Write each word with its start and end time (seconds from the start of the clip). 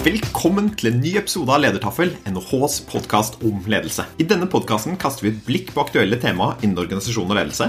Velkommen 0.00 0.70
til 0.80 0.88
en 0.88 1.02
ny 1.02 1.10
episode 1.20 1.52
av 1.52 1.60
Ledertaffel, 1.60 2.14
NHHs 2.24 2.78
podkast 2.88 3.34
om 3.44 3.58
ledelse. 3.68 4.06
I 4.16 4.24
denne 4.24 4.46
podkasten 4.48 4.94
kaster 4.96 5.26
vi 5.26 5.32
et 5.34 5.42
blikk 5.44 5.74
på 5.74 5.82
aktuelle 5.82 6.16
tema 6.16 6.54
innen 6.62 6.80
organisasjon 6.80 7.28
og 7.28 7.36
ledelse. 7.36 7.66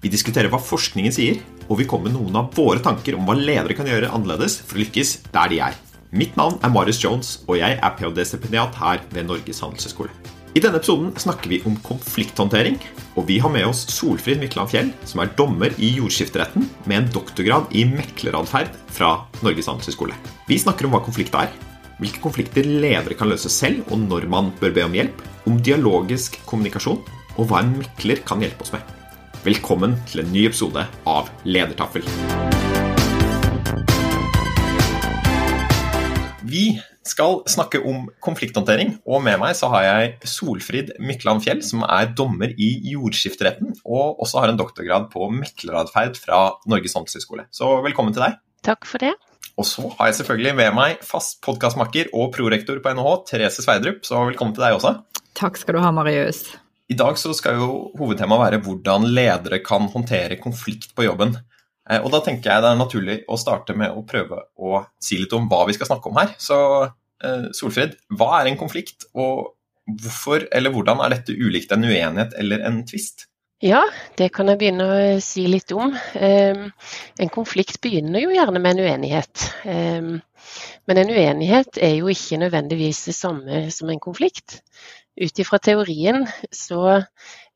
Vi 0.00 0.08
diskuterer 0.08 0.48
hva 0.48 0.62
forskningen 0.64 1.12
sier, 1.12 1.42
og 1.68 1.82
vi 1.82 1.84
kommer 1.84 2.08
med 2.08 2.16
noen 2.16 2.38
av 2.40 2.56
våre 2.56 2.80
tanker 2.80 3.18
om 3.18 3.28
hva 3.28 3.36
ledere 3.36 3.76
kan 3.76 3.90
gjøre 3.90 4.08
annerledes 4.16 4.62
for 4.62 4.78
å 4.78 4.80
lykkes 4.80 5.12
der 5.34 5.52
de 5.52 5.58
er. 5.66 5.76
Mitt 6.16 6.38
navn 6.40 6.56
er 6.64 6.72
Marius 6.72 7.02
Jones, 7.04 7.34
og 7.44 7.60
jeg 7.60 7.76
er 7.76 7.92
ph.d.-stipendiat 7.98 8.80
her 8.80 9.04
ved 9.12 9.28
Norges 9.28 9.60
handelshøyskole. 9.66 10.08
I 10.56 10.62
denne 10.64 10.80
episoden 10.80 11.12
snakker 11.20 11.52
vi 11.52 11.60
om 11.68 11.76
konflikthåndtering, 11.84 12.80
og 13.18 13.28
vi 13.28 13.36
har 13.44 13.52
med 13.52 13.68
oss 13.68 13.84
Solfrid 13.92 14.40
Mykland 14.40 14.72
Fjell, 14.72 14.94
som 15.04 15.20
er 15.20 15.36
dommer 15.36 15.76
i 15.76 15.92
jordskifteretten 15.98 16.64
med 16.88 16.96
en 17.02 17.12
doktorgrad 17.12 17.76
i 17.76 17.84
mekleradferd 17.92 18.72
fra 18.88 19.18
Norges 19.44 19.68
handelshøyskole. 19.68 20.16
Vi 20.48 20.62
snakker 20.64 20.88
om 20.88 20.94
hva 20.96 21.04
konflikt 21.04 21.36
er, 21.36 21.52
hvilke 22.00 22.22
konflikter 22.22 22.66
ledere 22.66 23.16
kan 23.18 23.30
løse 23.30 23.50
selv, 23.52 23.84
og 23.92 24.00
når 24.08 24.26
man 24.30 24.50
bør 24.60 24.74
be 24.74 24.84
om 24.86 24.96
hjelp, 24.96 25.20
om 25.46 25.60
dialogisk 25.62 26.40
kommunikasjon, 26.48 27.02
og 27.38 27.50
hva 27.50 27.62
en 27.62 27.74
mekler 27.78 28.22
kan 28.26 28.42
hjelpe 28.42 28.66
oss 28.66 28.74
med. 28.74 28.82
Velkommen 29.44 29.96
til 30.08 30.24
en 30.24 30.32
ny 30.32 30.46
episode 30.48 30.86
av 31.06 31.30
Ledertaffel. 31.44 32.06
Vi 36.44 36.66
skal 37.04 37.42
snakke 37.50 37.82
om 37.84 38.06
konflikthåndtering, 38.24 38.94
og 39.04 39.20
med 39.26 39.36
meg 39.42 39.56
så 39.58 39.68
har 39.74 39.84
jeg 39.84 40.30
Solfrid 40.30 40.94
Mykland 41.02 41.44
Fjell, 41.44 41.60
som 41.66 41.84
er 41.84 42.14
dommer 42.16 42.54
i 42.56 42.70
jordskifteretten, 42.94 43.74
og 43.84 44.22
også 44.24 44.40
har 44.40 44.52
en 44.52 44.60
doktorgrad 44.60 45.10
på 45.12 45.28
mekleratferd 45.34 46.18
fra 46.20 46.46
Norges 46.70 46.96
handelshøyskole. 46.96 47.46
Så 47.54 47.68
velkommen 47.84 48.16
til 48.16 48.26
deg. 48.26 48.40
Takk 48.64 48.88
for 48.88 49.02
det. 49.02 49.12
Og 49.54 49.66
så 49.68 49.86
har 49.98 50.10
jeg 50.10 50.18
selvfølgelig 50.18 50.54
med 50.58 50.74
meg 50.74 51.02
fast 51.06 51.38
podkastmakker 51.46 52.10
og 52.16 52.32
prorektor 52.34 52.80
på 52.82 52.94
NHH, 52.96 53.10
Therese 53.28 53.62
Sveidrup, 53.62 54.02
så 54.06 54.24
velkommen 54.26 54.54
til 54.56 54.64
deg 54.66 54.78
også. 54.80 54.96
Takk 55.38 55.58
skal 55.60 55.76
du 55.76 55.82
ha, 55.84 55.92
Marius. 55.94 56.42
I 56.90 56.96
dag 56.98 57.16
så 57.18 57.32
skal 57.36 57.60
jo 57.62 57.68
hovedtemaet 57.96 58.42
være 58.42 58.60
hvordan 58.64 59.06
ledere 59.14 59.60
kan 59.64 59.86
håndtere 59.92 60.40
konflikt 60.42 60.92
på 60.98 61.06
jobben. 61.06 61.36
Eh, 61.88 62.00
og 62.00 62.10
da 62.12 62.20
tenker 62.24 62.50
jeg 62.50 62.64
det 62.64 62.72
er 62.72 62.80
naturlig 62.80 63.16
å 63.30 63.38
starte 63.40 63.76
med 63.78 63.94
å 63.94 64.04
prøve 64.08 64.42
å 64.58 64.82
si 65.02 65.20
litt 65.22 65.32
om 65.36 65.46
hva 65.50 65.64
vi 65.68 65.76
skal 65.78 65.92
snakke 65.92 66.10
om 66.10 66.18
her. 66.18 66.34
Så 66.40 66.58
eh, 66.84 67.46
Solfrid, 67.56 67.94
hva 68.18 68.40
er 68.40 68.50
en 68.50 68.58
konflikt, 68.60 69.06
og 69.14 69.54
hvorfor 69.84 70.48
eller 70.54 70.74
hvordan 70.74 71.02
er 71.04 71.14
dette 71.14 71.36
ulikt 71.36 71.72
en 71.76 71.86
uenighet 71.86 72.34
eller 72.40 72.66
en 72.66 72.82
tvist? 72.88 73.28
Ja, 73.64 73.80
det 74.18 74.26
kan 74.36 74.50
jeg 74.50 74.58
begynne 74.60 74.86
å 74.92 74.96
si 75.24 75.46
litt 75.48 75.72
om. 75.72 75.94
Ehm, 76.20 76.66
en 77.16 77.30
konflikt 77.32 77.78
begynner 77.80 78.20
jo 78.20 78.34
gjerne 78.34 78.60
med 78.60 78.74
en 78.74 78.82
uenighet. 78.84 79.44
Ehm, 79.64 80.10
men 80.84 81.00
en 81.00 81.12
uenighet 81.14 81.78
er 81.80 81.94
jo 81.94 82.10
ikke 82.12 82.42
nødvendigvis 82.42 83.00
det 83.08 83.14
samme 83.16 83.62
som 83.72 83.88
en 83.88 84.02
konflikt. 84.04 84.58
Ut 85.16 85.40
ifra 85.40 85.62
teorien 85.64 86.26
så 86.52 86.82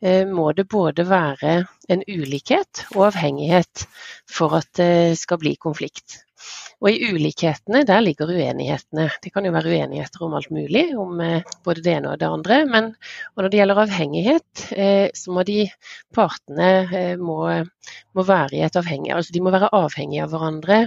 eh, 0.00 0.25
må 0.25 0.48
det 0.56 0.65
både 0.73 1.05
være 1.11 1.59
en 1.92 2.06
ulikhet 2.09 2.87
og 2.95 3.11
avhengighet 3.11 3.84
for 4.25 4.56
at 4.62 4.72
det 4.81 5.19
skal 5.20 5.43
bli 5.45 5.59
konflikt. 5.61 6.22
Og 6.78 6.91
i 6.92 7.08
ulikhetene, 7.11 7.83
der 7.86 8.03
ligger 8.05 8.31
uenighetene. 8.31 9.08
Det 9.22 9.33
kan 9.34 9.47
jo 9.47 9.53
være 9.55 9.72
uenigheter 9.72 10.22
om 10.27 10.36
alt 10.39 10.53
mulig, 10.55 10.84
om 10.98 11.19
eh, 11.25 11.56
både 11.67 11.83
det 11.83 11.97
ene 11.97 12.12
og 12.12 12.20
det 12.20 12.28
andre. 12.28 12.61
Men 12.70 12.92
når 13.34 13.48
det 13.48 13.61
gjelder 13.61 13.83
avhengighet, 13.84 14.64
eh, 14.77 15.09
så 15.19 15.34
må 15.34 15.44
de 15.48 15.64
partene 16.14 16.70
eh, 16.86 17.16
må, 17.19 17.41
må 18.14 18.27
være 18.28 18.61
i 18.61 18.62
et 18.66 18.78
avhengig, 18.78 19.11
altså 19.16 19.34
de 19.34 19.42
må 19.42 19.55
være 19.55 19.72
avhengige 19.75 20.28
av 20.28 20.33
hverandre 20.34 20.81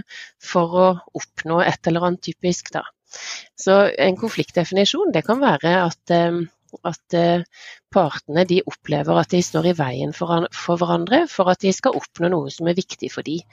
for 0.51 0.79
å 0.79 0.87
oppnå 1.19 1.59
et 1.65 1.91
eller 1.91 2.07
annet 2.07 2.23
typisk, 2.31 2.71
da. 2.75 2.85
Så 3.59 3.75
en 3.99 4.15
konfliktdefinisjon 4.15 5.11
det 5.11 5.25
kan 5.27 5.41
være 5.43 5.73
at 5.83 6.13
at 6.87 7.15
eh, 7.17 7.43
partene 7.91 8.45
de 8.47 8.61
opplever 8.67 9.19
at 9.19 9.33
de 9.33 9.41
står 9.43 9.71
i 9.71 9.73
veien 9.77 10.13
for, 10.15 10.47
hverandre 10.79 11.23
for 11.31 11.51
at 11.51 11.61
de 11.63 11.73
skal 11.75 11.97
oppnå 11.99 12.31
noe 12.31 12.51
som 12.53 12.69
er 12.71 12.77
viktig 12.77 13.11
for 13.13 13.27
dem. 13.27 13.43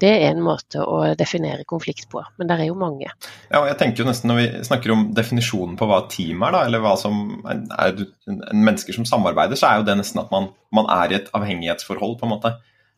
Det 0.00 0.10
er 0.10 0.26
en 0.32 0.42
måte 0.44 0.82
å 0.82 1.00
definere 1.18 1.66
konflikt 1.68 2.08
på, 2.12 2.22
men 2.38 2.50
det 2.50 2.58
er 2.58 2.70
jo 2.70 2.78
mange. 2.78 3.12
Ja, 3.52 3.62
jeg 3.68 3.78
tenker 3.80 4.02
jo 4.02 4.08
nesten 4.08 4.32
Når 4.32 4.40
vi 4.40 4.48
snakker 4.66 4.94
om 4.94 5.06
definisjonen 5.16 5.78
på 5.80 5.88
hva 5.90 6.04
team 6.10 6.42
er, 6.42 6.56
da, 6.56 6.64
eller 6.68 6.82
hva 6.84 6.96
som 7.00 7.24
er, 7.46 8.04
en 8.28 8.66
mennesker 8.66 8.96
som 8.96 9.08
samarbeider, 9.08 9.58
så 9.58 9.70
er 9.70 9.80
jo 9.80 9.88
det 9.88 9.98
nesten 10.00 10.22
at 10.24 10.32
man, 10.34 10.50
man 10.74 10.90
er 10.92 11.12
i 11.12 11.18
et 11.20 11.32
avhengighetsforhold, 11.36 12.18
på 12.20 12.28
en 12.28 12.34
måte. 12.34 12.54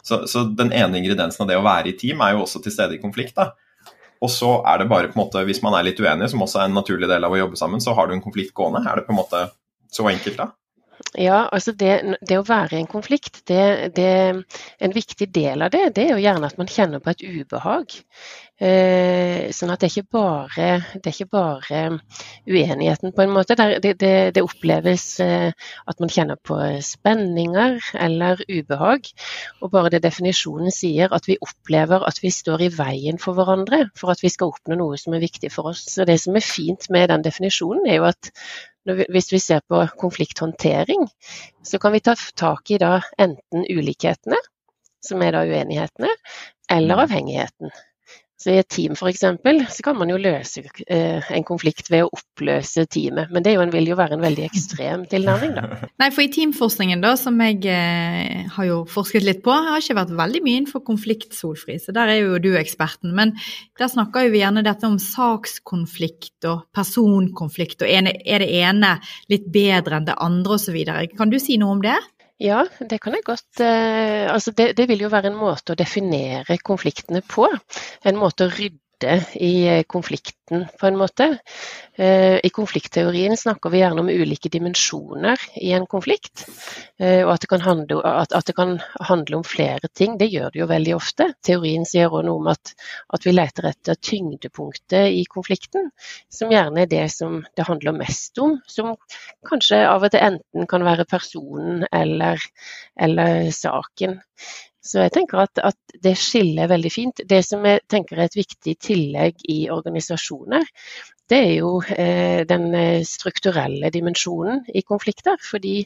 Så, 0.06 0.22
så, 0.30 0.44
den 0.54 0.70
ene 0.70 1.00
ingrediensen 1.00 1.42
av 1.42 1.50
det 1.50 1.58
å 1.58 1.64
være 1.66 1.90
i 1.90 1.96
team 1.98 2.20
er 2.22 2.36
jo 2.36 2.44
også 2.44 2.62
til 2.62 2.74
stede 2.74 2.94
i 2.94 3.02
konflikt. 3.02 3.34
da. 3.38 3.50
Og 4.22 4.30
så 4.32 4.52
er 4.64 4.80
det 4.80 4.88
bare 4.88 5.10
på 5.10 5.18
en 5.18 5.24
måte, 5.24 5.44
Hvis 5.44 5.62
man 5.64 5.74
er 5.76 5.84
litt 5.88 6.00
uenig, 6.00 6.30
som 6.30 6.42
også 6.42 6.62
er 6.62 6.70
en 6.70 6.78
naturlig 6.78 7.08
del 7.10 7.24
av 7.26 7.34
å 7.34 7.40
jobbe 7.40 7.58
sammen, 7.58 7.82
så 7.82 7.94
har 7.94 8.06
du 8.06 8.14
en 8.14 8.24
konflikt 8.24 8.54
gående. 8.54 8.84
Er 8.86 8.96
det 8.96 9.06
på 9.08 9.12
en 9.12 9.20
måte 9.20 9.42
så 9.92 10.08
enkelt, 10.10 10.38
da? 10.40 10.52
Ja, 11.16 11.46
altså 11.52 11.72
det, 11.76 12.16
det, 12.28 12.36
å 12.40 12.44
være 12.46 12.76
i 12.76 12.82
en 12.82 12.88
konflikt, 12.90 13.42
det, 13.48 13.92
det, 13.96 14.08
en 14.80 14.94
viktig 14.94 15.28
del 15.32 15.64
av 15.64 15.72
det, 15.72 15.82
det 15.96 16.06
er 16.06 16.14
jo 16.14 16.24
gjerne 16.24 16.48
at 16.48 16.58
man 16.60 16.70
kjenner 16.70 17.02
på 17.04 17.12
et 17.12 17.24
ubehag. 17.24 17.94
Eh, 18.56 19.48
sånn 19.52 19.72
at 19.72 19.82
det 19.82 19.88
er 19.88 19.92
ikke 19.92 20.16
bare, 20.16 20.68
er 20.96 21.08
ikke 21.10 21.28
bare 21.32 21.80
uenigheten, 22.48 23.12
på 23.16 23.24
en 23.24 23.32
måte. 23.32 23.56
Det 23.56 24.44
oppleves 24.44 25.06
eh, 25.24 25.52
at 25.88 26.00
man 26.00 26.12
kjenner 26.12 26.40
på 26.40 26.58
spenninger 26.84 27.80
eller 28.08 28.40
ubehag. 28.48 29.10
Og 29.60 29.72
bare 29.72 29.92
det 29.92 30.04
definisjonen 30.06 30.72
sier, 30.72 31.12
at 31.12 31.28
vi 31.28 31.36
opplever 31.44 32.06
at 32.08 32.22
vi 32.24 32.32
står 32.32 32.64
i 32.66 32.72
veien 32.76 33.20
for 33.20 33.36
hverandre 33.36 33.86
for 33.96 34.12
at 34.12 34.24
vi 34.24 34.32
skal 34.32 34.54
oppnå 34.54 34.80
noe 34.80 35.00
som 35.00 35.16
er 35.16 35.24
viktig 35.24 35.52
for 35.52 35.72
oss. 35.72 35.84
Så 35.92 36.08
Det 36.08 36.20
som 36.20 36.36
er 36.36 36.44
fint 36.44 36.88
med 36.92 37.12
den 37.12 37.24
definisjonen, 37.24 37.84
er 37.88 38.00
jo 38.00 38.08
at 38.12 38.32
hvis 38.86 39.32
vi 39.32 39.40
ser 39.42 39.60
på 39.68 39.80
konflikthåndtering, 39.98 41.08
så 41.62 41.78
kan 41.78 41.92
vi 41.92 42.00
ta 42.00 42.14
tak 42.34 42.70
i 42.70 42.78
da 42.78 43.00
enten 43.18 43.66
ulikhetene, 43.66 44.38
som 45.02 45.22
er 45.22 45.34
da 45.34 45.44
uenighetene, 45.46 46.12
eller 46.70 46.94
mm. 46.94 47.02
avhengigheten. 47.06 47.74
Så 48.36 48.52
I 48.52 48.58
et 48.60 48.68
team 48.68 48.92
f.eks. 48.92 49.22
så 49.72 49.84
kan 49.84 49.96
man 49.96 50.10
jo 50.12 50.18
løse 50.20 50.60
eh, 50.92 51.28
en 51.32 51.44
konflikt 51.48 51.88
ved 51.88 52.04
å 52.04 52.10
oppløse 52.12 52.84
teamet, 52.92 53.30
men 53.32 53.44
det 53.44 53.54
vil 53.72 53.88
jo 53.88 53.96
være 53.96 54.18
en 54.18 54.24
veldig 54.26 54.44
ekstrem 54.44 55.06
tilnærming, 55.08 55.54
da. 55.56 55.78
Nei, 56.02 56.10
for 56.12 56.26
i 56.26 56.28
teamforskningen, 56.34 57.00
da, 57.00 57.14
som 57.16 57.40
jeg 57.40 57.62
eh, 57.72 58.44
har 58.52 58.68
jo 58.68 58.82
forsket 58.92 59.24
litt 59.24 59.40
på, 59.44 59.54
har 59.54 59.80
ikke 59.80 59.96
vært 59.96 60.12
veldig 60.18 60.42
mye 60.44 60.60
innenfor 60.60 60.84
konflikt, 60.84 61.32
Solfri, 61.36 61.78
så 61.80 61.94
der 61.96 62.12
er 62.12 62.20
jo 62.20 62.36
du 62.42 62.50
eksperten. 62.60 63.14
Men 63.16 63.32
der 63.80 63.88
snakker 63.92 64.26
jo 64.26 64.34
vi 64.34 64.42
gjerne 64.42 64.64
dette 64.66 64.84
om 64.88 64.98
sakskonflikt 65.00 66.50
og 66.52 66.66
personkonflikt, 66.76 67.86
og 67.86 67.88
er 67.88 68.44
det 68.44 68.50
ene 68.60 68.98
litt 69.32 69.48
bedre 69.52 69.96
enn 69.96 70.10
det 70.10 70.20
andre 70.20 70.60
osv. 70.60 70.76
Kan 71.16 71.32
du 71.32 71.40
si 71.40 71.56
noe 71.60 71.78
om 71.78 71.82
det? 71.84 71.96
Ja, 72.42 72.66
det 72.80 72.98
kan 73.00 73.14
jeg 73.16 73.24
godt. 73.24 73.60
Eh, 73.64 74.26
altså 74.32 74.52
det, 74.52 74.74
det, 74.76 74.88
vil 74.90 75.06
jo 75.06 75.08
være 75.12 75.30
en 75.32 75.38
måte 75.38 75.72
å 75.72 75.78
definere 75.78 76.58
konfliktene 76.60 77.22
på. 77.24 77.48
En 78.04 78.18
måte 78.20 78.44
å 78.44 78.52
rydde 78.52 78.80
i 79.34 79.66
eh, 79.68 79.82
konflikten, 79.82 80.66
på 80.80 80.86
en 80.86 80.96
måte. 80.96 81.38
Eh, 81.94 82.38
I 82.42 82.50
konfliktteorien 82.50 83.36
snakker 83.36 83.70
vi 83.70 83.80
gjerne 83.82 84.00
om 84.00 84.08
ulike 84.08 84.48
dimensjoner 84.48 85.40
i 85.60 85.72
en 85.76 85.86
konflikt. 85.86 86.46
Eh, 86.98 87.24
og 87.26 87.34
at 87.34 87.44
det, 87.44 87.60
handle, 87.62 88.00
at, 88.06 88.32
at 88.32 88.46
det, 88.46 88.54
kan 88.56 88.78
handle, 89.00 89.36
om 89.36 89.44
flere 89.44 89.90
ting. 89.94 90.16
Det 90.18 90.30
gjør 90.32 90.54
det 90.54 90.62
jo 90.62 90.68
veldig 90.70 90.94
ofte. 90.96 91.28
Teorien 91.44 91.84
sier 91.88 92.08
også 92.08 92.26
noe 92.28 92.40
om 92.40 92.52
at, 92.52 92.72
at 93.12 93.26
vi 93.26 93.34
leter 93.34 93.70
etter 93.72 93.98
tyngdepunktet 94.00 95.12
i 95.12 95.24
konflikten, 95.28 95.90
som 96.32 96.52
gjerne 96.52 96.86
er 96.86 96.92
det 96.92 97.08
som 97.12 97.42
det 97.56 97.66
handler 97.68 97.98
mest 97.98 98.38
om. 98.40 98.56
Som 98.70 98.94
kanskje 99.48 99.82
av 99.88 100.06
og 100.06 100.14
til 100.14 100.24
enten 100.24 100.70
kan 100.70 100.86
være 100.86 101.08
personen 101.10 101.84
eller, 101.92 102.40
eller 102.96 103.50
saken. 103.52 104.20
Så 104.86 105.02
jeg 105.02 105.14
tenker 105.16 105.42
at, 105.46 105.60
at, 105.72 105.78
det 106.02 106.14
skiller 106.20 106.68
veldig 106.70 106.92
fint. 106.92 107.22
Det 107.24 107.40
som 107.46 107.64
jeg 107.66 107.82
tenker 107.90 108.18
er 108.18 108.28
et 108.28 108.38
viktig 108.38 108.76
tillegg 108.84 109.44
i 109.50 109.66
organisasjoner, 109.72 110.66
det 111.26 111.38
er 111.42 111.54
jo 111.56 111.70
eh, 111.82 112.44
den 112.46 112.68
eh, 112.76 113.00
strukturelle 113.08 113.90
dimensjonen 113.90 114.62
i 114.70 114.84
konflikter. 114.86 115.40
Fordi 115.42 115.80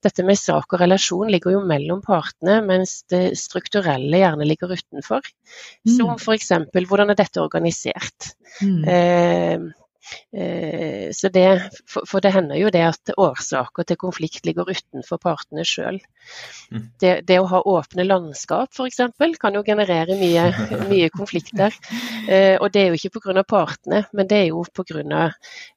dette 0.00 0.24
med 0.24 0.38
sak 0.40 0.72
og 0.72 0.80
relasjon 0.80 1.28
ligger 1.34 1.58
jo 1.58 1.64
mellom 1.68 2.00
partene, 2.04 2.60
mens 2.64 3.02
det 3.12 3.34
strukturelle 3.40 4.22
gjerne 4.22 4.48
ligger 4.48 4.72
utenfor. 4.72 5.26
Mm. 5.84 5.92
Som 5.98 6.14
f.eks. 6.16 6.54
hvordan 6.88 7.12
er 7.12 7.20
dette 7.20 7.44
organisert? 7.44 8.32
Mm. 8.62 8.80
Eh, 8.88 9.20
Eh, 9.50 9.58
så 11.14 11.28
det, 11.34 11.46
for 11.88 12.22
det 12.22 12.32
hender 12.34 12.58
jo 12.60 12.70
det 12.72 12.82
at 12.86 13.12
årsaker 13.18 13.86
til 13.86 13.98
konflikt 14.00 14.46
ligger 14.46 14.68
utenfor 14.70 15.20
partene 15.22 15.64
sjøl. 15.66 16.00
Mm. 16.70 16.84
Det, 17.02 17.12
det, 17.26 17.38
å 17.40 17.48
ha 17.50 17.60
åpne 17.66 18.06
landskap 18.06 18.74
f.eks. 18.74 19.00
kan 19.40 19.56
jo 19.56 19.64
generere 19.66 20.16
mye, 20.20 20.48
mye 20.92 21.10
konflikter. 21.14 21.74
Eh, 22.28 22.56
og 22.60 22.70
det 22.74 22.84
er 22.84 22.90
jo 22.90 23.00
ikke 23.00 23.20
pga. 23.20 23.44
partene, 23.46 24.04
men 24.12 24.30
det 24.30 24.44
er 24.44 24.48
jo 24.50 24.64
pga. 24.74 25.30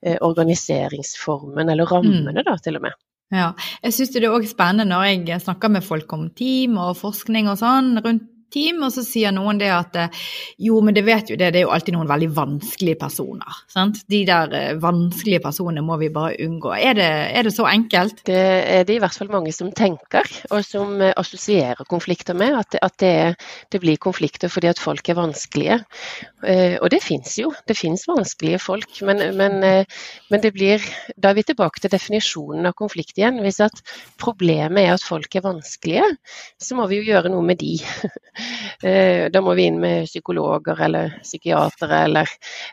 Eh, 0.04 0.18
organiseringsformen 0.22 1.70
eller 1.70 1.90
rammene, 1.90 2.34
mm. 2.34 2.44
da, 2.46 2.58
til 2.62 2.78
og 2.80 2.88
med. 2.88 3.00
Ja, 3.34 3.54
jeg 3.82 3.96
syns 3.96 4.12
det 4.14 4.22
er 4.22 4.36
òg 4.36 4.46
spennende 4.46 4.86
når 4.92 5.08
jeg 5.26 5.42
snakker 5.42 5.72
med 5.74 5.86
folk 5.86 6.12
om 6.14 6.28
team 6.38 6.78
og 6.78 6.98
forskning 7.00 7.50
og 7.50 7.58
sånn 7.64 7.96
rundt 8.04 8.30
team, 8.54 8.84
og 8.86 8.94
så 8.96 9.04
sier 9.06 9.34
noen 9.36 9.60
det 9.62 9.72
at 9.74 9.98
jo, 10.62 10.80
men 10.86 10.96
det 10.96 11.06
vet 11.08 11.32
jo 11.32 11.38
det, 11.40 11.52
det 11.54 11.62
er 11.62 11.68
jo 11.68 11.74
alltid 11.74 11.98
noen 11.98 12.10
veldig 12.10 12.30
vanskelige 12.36 13.00
personer. 13.02 13.62
Sant? 13.72 14.04
De 14.12 14.24
der 14.28 14.78
vanskelige 14.82 15.42
personene 15.44 15.84
må 15.86 15.98
vi 16.02 16.12
bare 16.14 16.38
unngå. 16.44 16.74
Er 16.78 16.98
det, 16.98 17.10
er 17.34 17.48
det 17.48 17.54
så 17.56 17.68
enkelt? 17.70 18.24
Det 18.28 18.40
er 18.40 18.88
det 18.88 18.98
i 18.98 19.02
hvert 19.04 19.18
fall 19.18 19.32
mange 19.34 19.54
som 19.56 19.72
tenker, 19.76 20.30
og 20.52 20.64
som 20.66 21.02
assosierer 21.10 21.88
konflikter 21.90 22.38
med. 22.38 22.58
At, 22.60 22.78
at 22.86 22.98
det, 23.02 23.14
det, 23.74 23.82
blir 23.84 24.00
konflikter 24.02 24.52
fordi 24.52 24.70
at 24.72 24.82
folk 24.82 25.10
er 25.10 25.20
vanskelige. 25.20 25.80
Og 26.84 26.88
det 26.92 27.02
fins 27.04 27.38
jo, 27.40 27.52
det 27.70 27.78
fins 27.80 28.06
vanskelige 28.10 28.62
folk. 28.62 29.02
Men, 29.06 29.24
men, 29.38 29.60
men, 29.64 30.44
det 30.44 30.54
blir 30.56 30.84
Da 31.18 31.32
er 31.32 31.38
vi 31.38 31.46
tilbake 31.48 31.82
til 31.82 31.94
definisjonen 31.94 32.68
av 32.70 32.78
konflikt 32.78 33.18
igjen. 33.20 33.42
Hvis 33.44 33.62
at 33.64 33.82
problemet 34.22 34.84
er 34.84 34.96
at 34.96 35.06
folk 35.06 35.36
er 35.36 35.46
vanskelige, 35.46 36.06
så 36.62 36.78
må 36.78 36.88
vi 36.92 37.02
jo 37.02 37.10
gjøre 37.14 37.32
noe 37.34 37.46
med 37.46 37.62
de. 37.62 37.78
Eh, 38.84 39.30
da 39.32 39.42
må 39.44 39.56
vi 39.58 39.68
inn 39.70 39.80
med 39.82 40.08
psykologer 40.10 40.80
eller 40.88 41.18
psykiatere 41.24 42.00
eller 42.08 42.32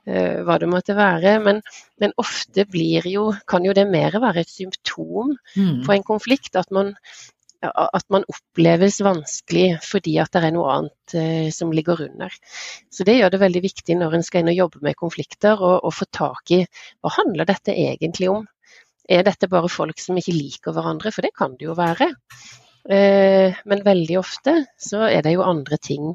uh, 0.08 0.40
hva 0.46 0.56
det 0.60 0.68
måtte 0.70 0.96
være. 0.98 1.36
Men, 1.44 1.60
men 2.02 2.14
ofte 2.20 2.66
jo, 3.10 3.26
kan 3.46 3.66
jo 3.66 3.74
det 3.76 3.86
mer 3.90 4.18
være 4.20 4.44
et 4.44 4.50
symptom 4.50 5.36
mm. 5.56 5.84
på 5.86 5.94
en 5.94 6.06
konflikt. 6.06 6.56
At 6.58 6.70
man, 6.74 6.94
at 7.62 8.06
man 8.08 8.24
oppleves 8.30 9.00
vanskelig 9.04 9.80
fordi 9.84 10.16
at 10.22 10.32
det 10.32 10.44
er 10.46 10.54
noe 10.54 10.70
annet 10.76 11.16
eh, 11.16 11.50
som 11.54 11.72
ligger 11.72 12.06
under. 12.08 12.32
Så 12.90 13.04
Det 13.04 13.18
gjør 13.18 13.30
det 13.34 13.42
veldig 13.42 13.62
viktig 13.66 13.98
når 14.00 14.16
en 14.16 14.24
skal 14.26 14.42
inn 14.42 14.54
og 14.54 14.60
jobbe 14.62 14.82
med 14.86 14.98
konflikter, 14.98 15.60
og, 15.60 15.92
få 15.94 16.08
tak 16.12 16.56
i 16.56 16.64
hva 17.00 17.12
handler 17.18 17.48
dette 17.48 17.76
egentlig 17.76 18.30
om. 18.32 18.46
Er 19.10 19.24
dette 19.26 19.50
bare 19.50 19.68
folk 19.68 19.98
som 19.98 20.18
ikke 20.18 20.36
liker 20.36 20.74
hverandre? 20.74 21.12
For 21.12 21.26
det 21.26 21.34
kan 21.36 21.56
det 21.58 21.66
jo 21.66 21.74
være. 21.78 22.12
Eh, 22.88 23.56
men 23.68 23.82
veldig 23.84 24.16
ofte 24.20 24.54
så 24.80 25.02
er 25.08 25.24
det 25.24 25.34
jo 25.34 25.44
andre 25.44 25.76
ting 25.82 26.14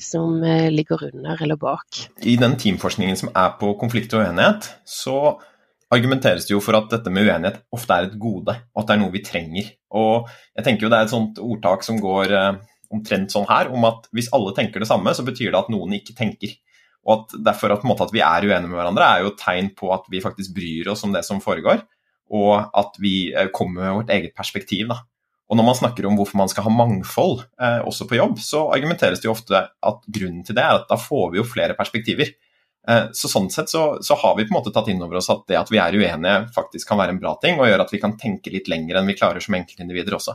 som 0.00 0.40
eh, 0.44 0.70
ligger 0.72 1.08
under 1.10 1.42
eller 1.42 1.58
bak. 1.60 2.06
I 2.24 2.38
den 2.40 2.56
teamforskningen 2.60 3.18
som 3.20 3.32
er 3.34 3.52
på 3.60 3.74
konflikt 3.80 4.14
og 4.16 4.24
uenighet, 4.24 4.70
så 4.88 5.36
argumenteres 5.92 6.48
det 6.48 6.54
jo 6.54 6.62
for 6.64 6.78
at 6.78 6.88
dette 6.90 7.12
med 7.12 7.28
uenighet 7.28 7.60
ofte 7.74 7.94
er 7.94 8.08
et 8.08 8.16
gode, 8.18 8.56
og 8.74 8.82
at 8.82 8.88
det 8.88 8.96
er 8.96 9.02
noe 9.02 9.14
vi 9.14 9.24
trenger. 9.26 9.74
Og 9.96 10.30
jeg 10.56 10.66
tenker 10.66 10.86
jo 10.86 10.92
det 10.92 11.00
er 11.00 11.08
et 11.08 11.14
sånt 11.14 11.42
ordtak 11.42 11.84
som 11.86 12.00
går 12.02 12.36
eh, 12.36 12.54
omtrent 12.96 13.34
sånn 13.34 13.48
her, 13.50 13.72
om 13.74 13.84
at 13.88 14.08
hvis 14.16 14.32
alle 14.36 14.54
tenker 14.56 14.82
det 14.82 14.88
samme, 14.88 15.12
så 15.14 15.26
betyr 15.26 15.52
det 15.52 15.60
at 15.60 15.74
noen 15.74 15.98
ikke 15.98 16.16
tenker. 16.16 16.56
Og 17.06 17.20
at 17.20 17.36
derfor 17.52 17.74
at, 17.76 17.84
at 17.86 18.14
vi 18.14 18.24
er 18.24 18.48
uenige 18.48 18.70
med 18.70 18.80
hverandre, 18.80 19.04
er 19.06 19.22
jo 19.22 19.34
et 19.34 19.42
tegn 19.42 19.70
på 19.78 19.92
at 19.94 20.08
vi 20.10 20.24
faktisk 20.24 20.56
bryr 20.56 20.90
oss 20.90 21.04
om 21.06 21.12
det 21.14 21.22
som 21.26 21.44
foregår 21.44 21.84
og 22.34 22.72
at 22.74 22.96
vi 22.98 23.32
kommer 23.54 23.84
med 23.84 23.94
vårt 24.00 24.10
eget 24.10 24.34
perspektiv. 24.36 24.88
Da. 24.90 25.02
Og 25.46 25.58
når 25.58 25.66
man 25.68 25.78
snakker 25.78 26.06
om 26.08 26.16
hvorfor 26.18 26.40
man 26.40 26.50
skal 26.50 26.66
ha 26.66 26.72
mangfold 26.74 27.44
eh, 27.62 27.78
også 27.86 28.08
på 28.10 28.18
jobb, 28.18 28.40
så 28.42 28.64
argumenteres 28.74 29.22
det 29.22 29.28
jo 29.28 29.34
ofte 29.36 29.60
at 29.62 30.08
grunnen 30.10 30.42
til 30.46 30.56
det 30.58 30.64
er 30.64 30.80
at 30.80 30.88
da 30.90 30.98
får 30.98 31.30
vi 31.32 31.40
jo 31.40 31.46
flere 31.46 31.76
perspektiver. 31.78 32.32
Eh, 32.88 33.06
så 33.14 33.30
Sånn 33.30 33.46
sett 33.54 33.70
så, 33.70 33.84
så, 34.02 34.18
har 34.18 34.34
vi 34.38 34.46
på 34.46 34.54
en 34.54 34.58
måte 34.58 34.72
tatt 34.74 34.90
inn 34.90 35.02
over 35.06 35.20
oss 35.20 35.30
at 35.30 35.46
det 35.50 35.58
at 35.60 35.70
vi 35.70 35.78
er 35.82 35.94
uenige 35.94 36.36
faktisk 36.54 36.90
kan 36.90 36.98
være 36.98 37.14
en 37.14 37.22
bra 37.22 37.36
ting, 37.42 37.60
og 37.60 37.70
gjør 37.70 37.86
at 37.86 37.94
vi 37.94 38.02
kan 38.02 38.16
tenke 38.18 38.50
litt 38.54 38.70
lenger 38.72 38.98
enn 38.98 39.10
vi 39.10 39.18
klarer 39.18 39.42
som 39.44 39.58
enkeltindivider 39.58 40.18
også. 40.18 40.34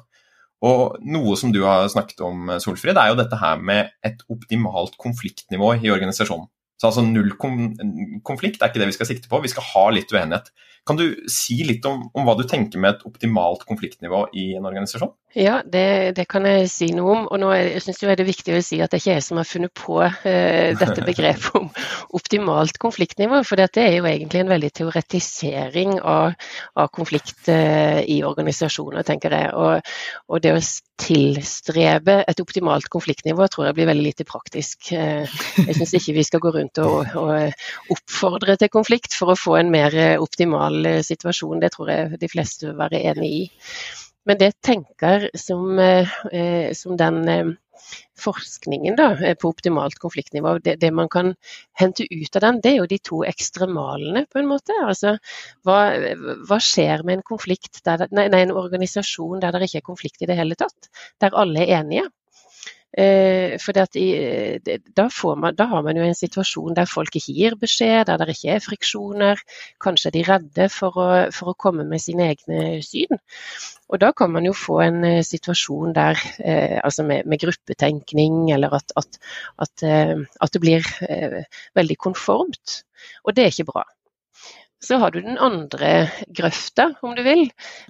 Og 0.61 0.97
Noe 1.09 1.35
som 1.39 1.51
du 1.51 1.63
har 1.65 1.87
snakket 1.89 2.21
om, 2.23 2.51
Solfrid, 2.61 2.95
er 2.95 3.11
jo 3.11 3.19
dette 3.19 3.39
her 3.41 3.59
med 3.59 3.91
et 4.05 4.19
optimalt 4.31 4.95
konfliktnivå 5.01 5.73
i 5.81 5.91
organisasjonen. 5.91 6.47
Så 6.81 6.89
altså 6.89 7.03
Null 7.05 7.35
konflikt 7.37 8.61
er 8.61 8.71
ikke 8.71 8.81
det 8.81 8.89
vi 8.89 8.95
skal 8.95 9.09
sikte 9.09 9.29
på, 9.29 9.41
vi 9.43 9.51
skal 9.51 9.65
ha 9.67 9.83
litt 9.93 10.13
uenighet. 10.13 10.47
Kan 10.87 10.97
du 10.97 11.05
si 11.29 11.59
litt 11.67 11.85
om, 11.85 12.07
om 12.17 12.25
hva 12.25 12.33
du 12.39 12.45
tenker 12.49 12.81
med 12.81 12.95
et 12.95 13.03
optimalt 13.05 13.67
konfliktnivå 13.69 14.27
i 14.33 14.51
en 14.57 14.65
organisasjon? 14.65 15.13
Ja, 15.31 15.61
det, 15.63 16.17
det, 16.17 16.25
kan 16.27 16.43
jeg 16.43 16.65
si 16.67 16.89
noe 16.91 17.13
om. 17.13 17.27
Og 17.31 17.39
nå 17.39 17.51
er, 17.55 17.69
jeg 17.77 17.85
synes 17.85 18.01
jeg 18.01 18.17
det 18.19 18.23
er 18.25 18.27
viktig 18.27 18.55
å 18.57 18.63
si 18.65 18.81
at 18.83 18.91
det 18.91 18.99
ikke 18.99 19.13
er 19.13 19.19
jeg 19.21 19.25
som 19.29 19.39
har 19.39 19.47
funnet 19.47 19.71
på 19.77 20.01
eh, 20.03 20.73
dette 20.75 21.05
begrepet 21.07 21.55
om 21.55 21.69
optimalt 22.17 22.79
konfliktnivå. 22.81 23.39
For 23.47 23.61
det 23.61 23.69
er 23.79 23.95
jo 23.95 24.09
egentlig 24.09 24.41
en 24.41 24.51
veldig 24.51 24.71
teoretisering 24.81 26.01
av, 26.01 26.33
av 26.75 26.91
konflikt 26.91 27.47
eh, 27.51 28.01
i 28.11 28.19
organisasjoner, 28.27 29.07
tenker 29.07 29.37
jeg. 29.37 29.53
Og, 29.55 29.93
og, 30.27 30.41
det 30.43 30.55
å 30.57 30.63
tilstrebe 31.01 32.17
et 32.27 32.43
optimalt 32.43 32.91
konfliktnivå 32.91 33.47
tror 33.53 33.69
jeg 33.69 33.77
blir 33.79 33.87
veldig 33.89 34.03
lite 34.09 34.27
praktisk. 34.27 34.91
Uh, 34.91 35.23
jeg 35.57 35.77
syns 35.77 35.95
ikke 35.97 36.17
vi 36.19 36.25
skal 36.27 36.43
gå 36.43 36.51
rundt 36.53 36.77
og, 36.83 37.15
og 37.17 37.95
oppfordre 37.95 38.57
til 38.59 38.69
konflikt 38.73 39.15
for 39.17 39.33
å 39.33 39.39
få 39.39 39.55
en 39.57 39.71
mer 39.73 39.95
optimal 40.21 40.70
situasjon. 41.05 41.59
Det 41.63 41.71
tror 41.75 41.91
jeg 41.91 42.21
de 42.21 42.29
fleste 42.31 42.69
vil 42.69 42.79
være 42.79 43.03
enig 43.11 43.33
i. 43.41 43.43
Men 44.25 44.37
det 44.37 44.53
tenker 44.61 45.29
som, 45.37 45.79
eh, 45.79 46.73
som 46.77 46.97
den 46.97 47.27
eh, 47.29 47.51
forskningen 48.21 48.95
da, 48.95 49.09
eh, 49.25 49.35
på 49.35 49.49
optimalt 49.49 49.97
konfliktnivå, 49.99 50.59
det, 50.59 50.75
det, 50.83 50.91
man 50.93 51.09
kan 51.09 51.33
hente 51.79 52.05
ut 52.05 52.35
av 52.37 52.45
den, 52.45 52.61
det 52.61 52.71
er 52.71 52.77
jo 52.77 52.89
de 52.91 52.99
to 53.01 53.23
ekstremalene, 53.25 54.27
på 54.29 54.41
en 54.41 54.49
måte. 54.51 54.77
Altså, 54.85 55.15
hva, 55.65 55.79
hva 56.47 56.61
skjer 56.61 57.05
med 57.07 57.19
en 57.19 57.27
konflikt 57.33 57.81
der, 57.87 58.05
nei, 58.13 58.29
en 58.43 58.53
organisasjon 58.53 59.41
der 59.41 59.57
det 59.57 59.71
ikke 59.71 59.81
er 59.81 59.89
konflikt 59.89 60.21
i 60.21 60.29
det 60.29 60.37
hele 60.37 60.59
tatt? 60.59 60.91
Der 61.21 61.37
alle 61.37 61.65
er 61.65 61.79
enige? 61.81 62.09
Eh, 62.91 63.55
for 63.63 63.77
i, 63.95 64.07
da, 64.95 65.05
man, 65.39 65.55
da, 65.55 65.67
har 65.71 65.83
man 65.85 65.95
jo 65.95 66.03
en 66.03 66.17
situasjon 66.17 66.75
der 66.75 66.89
folk 66.91 67.15
ikke 67.15 67.35
gir 67.37 67.55
beskjed, 67.59 68.05
der 68.09 68.19
det 68.19 68.35
ikke 68.35 68.57
er 68.57 68.65
friksjoner. 68.65 69.43
Kanskje 69.83 70.09
er 70.09 70.15
de 70.17 70.23
redde 70.27 70.67
for 70.73 70.99
å, 70.99 71.07
for 71.35 71.53
å 71.53 71.57
komme 71.57 71.87
med 71.87 72.03
sine 72.03 72.31
egne 72.33 72.81
syn. 72.83 73.21
Og 73.91 73.99
da 74.03 74.11
kan 74.15 74.31
man 74.31 74.47
jo 74.47 74.53
få 74.55 74.81
en 74.83 75.01
eh, 75.07 75.21
situasjon 75.27 75.95
der, 75.95 76.19
eh, 76.43 76.79
altså 76.83 77.07
med, 77.07 77.27
med, 77.27 77.39
gruppetenkning, 77.43 78.51
eller 78.55 78.75
at, 78.79 78.93
at, 78.99 79.19
at, 79.63 79.87
eh, 79.87 80.15
at 80.41 80.53
det 80.53 80.63
blir 80.63 80.93
eh, 81.07 81.41
veldig 81.79 81.99
konformt. 81.99 82.81
Og 83.23 83.35
det 83.35 83.47
er 83.47 83.55
ikke 83.55 83.71
bra. 83.71 83.87
Så 84.81 84.97
har 84.97 85.11
du 85.13 85.19
den 85.21 85.37
andre 85.37 86.09
grøfta, 86.33 86.87
om 87.05 87.13
du 87.13 87.21
vil, 87.21 87.43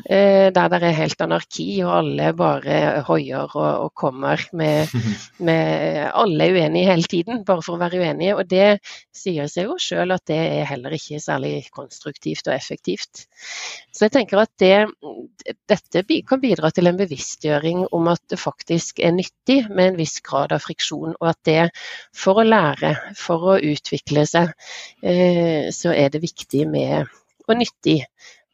eh, 0.10 0.50
der 0.52 0.72
det 0.74 0.82
er 0.84 0.98
helt 0.98 1.22
anarki 1.24 1.68
og 1.86 1.92
alle 2.02 2.34
bare 2.36 3.04
hoier 3.08 3.48
og, 3.56 3.70
og 3.86 3.94
kommer 3.96 4.44
med, 4.52 4.92
med, 5.48 6.10
Alle 6.12 6.50
er 6.50 6.58
uenige 6.58 6.90
hele 6.90 7.08
tiden, 7.08 7.46
bare 7.48 7.64
for 7.64 7.78
å 7.78 7.82
være 7.82 8.02
uenige. 8.02 8.36
Og 8.36 8.50
det 8.52 8.82
sier 9.16 9.48
seg 9.48 9.70
jo 9.70 9.78
sjøl 9.80 10.12
at 10.12 10.26
det 10.28 10.40
er 10.40 10.68
heller 10.68 10.98
ikke 10.98 11.22
særlig 11.24 11.54
konstruktivt 11.72 12.52
og 12.52 12.58
effektivt. 12.58 13.24
Så 13.96 14.10
jeg 14.10 14.16
tenker 14.18 14.44
at 14.44 14.52
det, 14.60 15.56
dette 15.72 16.04
kan 16.28 16.44
bidra 16.44 16.74
til 16.76 16.92
en 16.92 17.00
bevisstgjøring 17.00 17.86
om 17.96 18.12
at 18.12 18.24
det 18.32 18.40
faktisk 18.42 19.00
er 19.00 19.16
nyttig 19.16 19.62
med 19.70 19.94
en 19.94 20.00
viss 20.02 20.20
grad 20.26 20.52
av 20.52 20.64
friksjon, 20.66 21.16
og 21.22 21.32
at 21.32 21.40
det 21.48 21.70
for 22.16 22.42
å 22.42 22.48
lære, 22.48 22.94
for 23.16 23.54
å 23.54 23.58
utvikle 23.72 24.28
seg, 24.28 24.52
eh, 25.04 25.72
så 25.72 25.96
er 25.96 26.12
det 26.12 26.24
viktig 26.24 26.68
med 26.68 26.81
med, 26.82 27.18
og 27.48 27.58
nyttig 27.60 28.02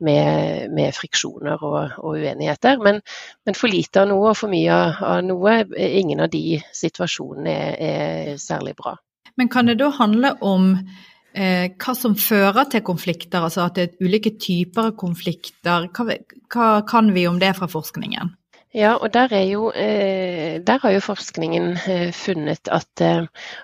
med, 0.04 0.70
med 0.74 0.94
friksjoner 0.96 1.64
og, 1.64 1.98
og 1.98 2.18
uenigheter. 2.20 2.80
Men, 2.84 3.02
men, 3.46 3.58
for 3.58 3.72
lite 3.72 4.04
av 4.04 4.12
noe 4.12 4.32
og 4.32 4.40
for 4.40 4.52
mye 4.52 4.78
av 5.08 5.20
noe, 5.26 5.60
ingen 5.78 6.24
av 6.24 6.32
de 6.34 6.60
situasjonene 6.76 7.54
er, 7.54 7.78
er 7.78 8.42
særlig 8.42 8.78
bra. 8.78 8.98
Men 9.38 9.52
kan 9.54 9.70
det 9.70 9.78
da 9.82 9.92
handle 9.94 10.34
om 10.46 10.72
eh, 10.78 11.70
hva 11.78 11.96
som 11.98 12.18
fører 12.18 12.70
til 12.72 12.86
konflikter, 12.86 13.44
altså 13.44 13.68
at 13.68 13.78
det 13.78 13.88
er 13.88 14.08
ulike 14.08 14.36
typer 14.42 14.92
av 14.92 14.98
konflikter? 15.00 15.90
Hva, 15.94 16.20
hva 16.54 16.70
kan 16.90 17.14
vi 17.16 17.28
om 17.30 17.42
det 17.42 17.54
fra 17.58 17.70
forskningen? 17.70 18.37
Ja, 18.76 18.98
og 19.00 19.14
der, 19.14 19.32
jo, 19.48 19.70
eh, 19.72 20.60
der, 20.60 20.80
har 20.84 20.92
jo 20.92 21.00
forskningen 21.00 21.78
eh, 21.88 22.12
funnet 22.12 22.68
at, 22.68 23.02
eh, 23.02 23.24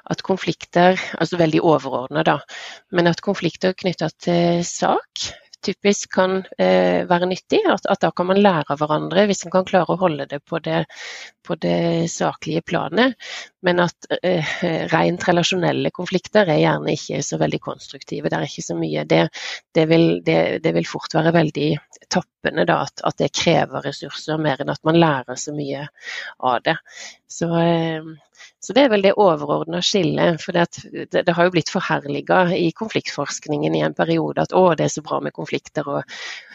at 0.09 0.23
konflikter, 0.23 0.99
altså 1.19 1.37
veldig 1.37 1.59
overordna 1.61 2.23
da, 2.23 2.37
men 2.91 3.11
at 3.11 3.21
konflikter 3.21 3.75
knytta 3.75 4.09
til 4.23 4.63
sak 4.63 5.27
typisk 5.63 6.09
kan 6.11 6.41
være 6.59 7.27
nyttig. 7.31 7.61
At, 7.71 7.85
at, 7.87 8.01
da 8.01 8.09
kan 8.11 8.27
man 8.27 8.41
lære 8.41 8.73
av 8.73 8.81
hverandre 8.81 9.23
hvis 9.29 9.45
man 9.45 9.53
kan 9.53 9.67
klare 9.69 9.95
å 9.95 10.01
holde 10.01 10.25
det 10.27 10.41
på 10.43 10.59
det, 10.59 10.81
på 11.39 11.55
det 11.55 12.11
saklige 12.11 12.65
planet. 12.67 13.15
Men 13.63 13.79
at 13.83 14.07
eh, 14.21 14.53
rent 14.91 15.23
relasjonelle 15.27 15.91
konflikter 15.95 16.49
er 16.51 16.61
gjerne 16.61 16.95
ikke 16.97 17.21
så 17.23 17.39
veldig 17.41 17.61
konstruktive. 17.63 18.31
Det 18.31 18.39
er 18.39 18.47
ikke 18.49 18.65
så 18.65 18.77
mye. 18.79 19.05
Det, 19.09 19.21
det, 19.75 19.85
vil, 19.91 20.07
det, 20.25 20.39
det 20.65 20.75
vil, 20.75 20.87
fort 20.89 21.15
være 21.15 21.33
veldig 21.35 21.69
tappende 22.11 22.67
da, 22.67 22.81
at, 22.87 23.05
at, 23.07 23.17
det 23.21 23.31
krever 23.35 23.87
ressurser 23.87 24.41
mer 24.41 24.61
enn 24.61 24.73
at 24.73 24.83
man 24.87 24.99
lærer 24.99 25.39
så 25.39 25.55
mye 25.55 25.87
av 26.43 26.59
det. 26.67 26.77
Så, 27.31 27.49
eh, 27.59 28.13
så 28.63 28.73
det 28.73 28.85
er 28.85 28.91
vel 28.93 29.01
det 29.03 29.15
overordna 29.19 29.81
skillet. 29.83 30.39
For 30.39 30.55
det, 30.55 30.67
det, 31.11 31.33
har 31.35 31.47
jo 31.47 31.51
blitt 31.51 31.71
forherliga 31.73 32.45
i 32.55 32.69
konfliktforskningen 32.71 33.75
i 33.75 33.81
en 33.83 33.95
periode 33.97 34.45
at 34.45 34.55
å, 34.55 34.69
det 34.77 34.85
er 34.85 34.93
så 34.93 35.03
bra 35.03 35.19
med 35.23 35.35
konflikter. 35.35 35.89
Og 35.89 36.03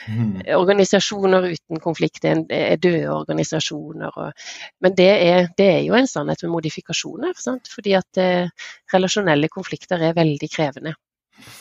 mm. 0.09 0.47
organisasjoner 0.57 1.51
uten 1.53 1.83
konflikt 1.85 2.25
er, 2.29 2.41
er 2.55 2.81
døde 2.81 3.13
organisasjoner. 3.13 4.17
Og, 4.25 4.47
men 4.85 4.97
det 4.97 5.11
er, 5.11 5.51
det 5.59 5.69
er, 5.75 5.83
jo 5.85 5.99
en 5.99 6.09
sannhet 6.09 6.47
med 6.47 6.55
modifikasjoner. 6.99 7.35
Sant? 7.37 7.69
Fordi 7.69 7.95
at 7.97 8.19
eh, 8.19 8.49
relasjonelle 8.93 9.49
konflikter 9.49 10.01
er 10.01 10.17
veldig 10.17 10.49
krevende. 10.51 10.95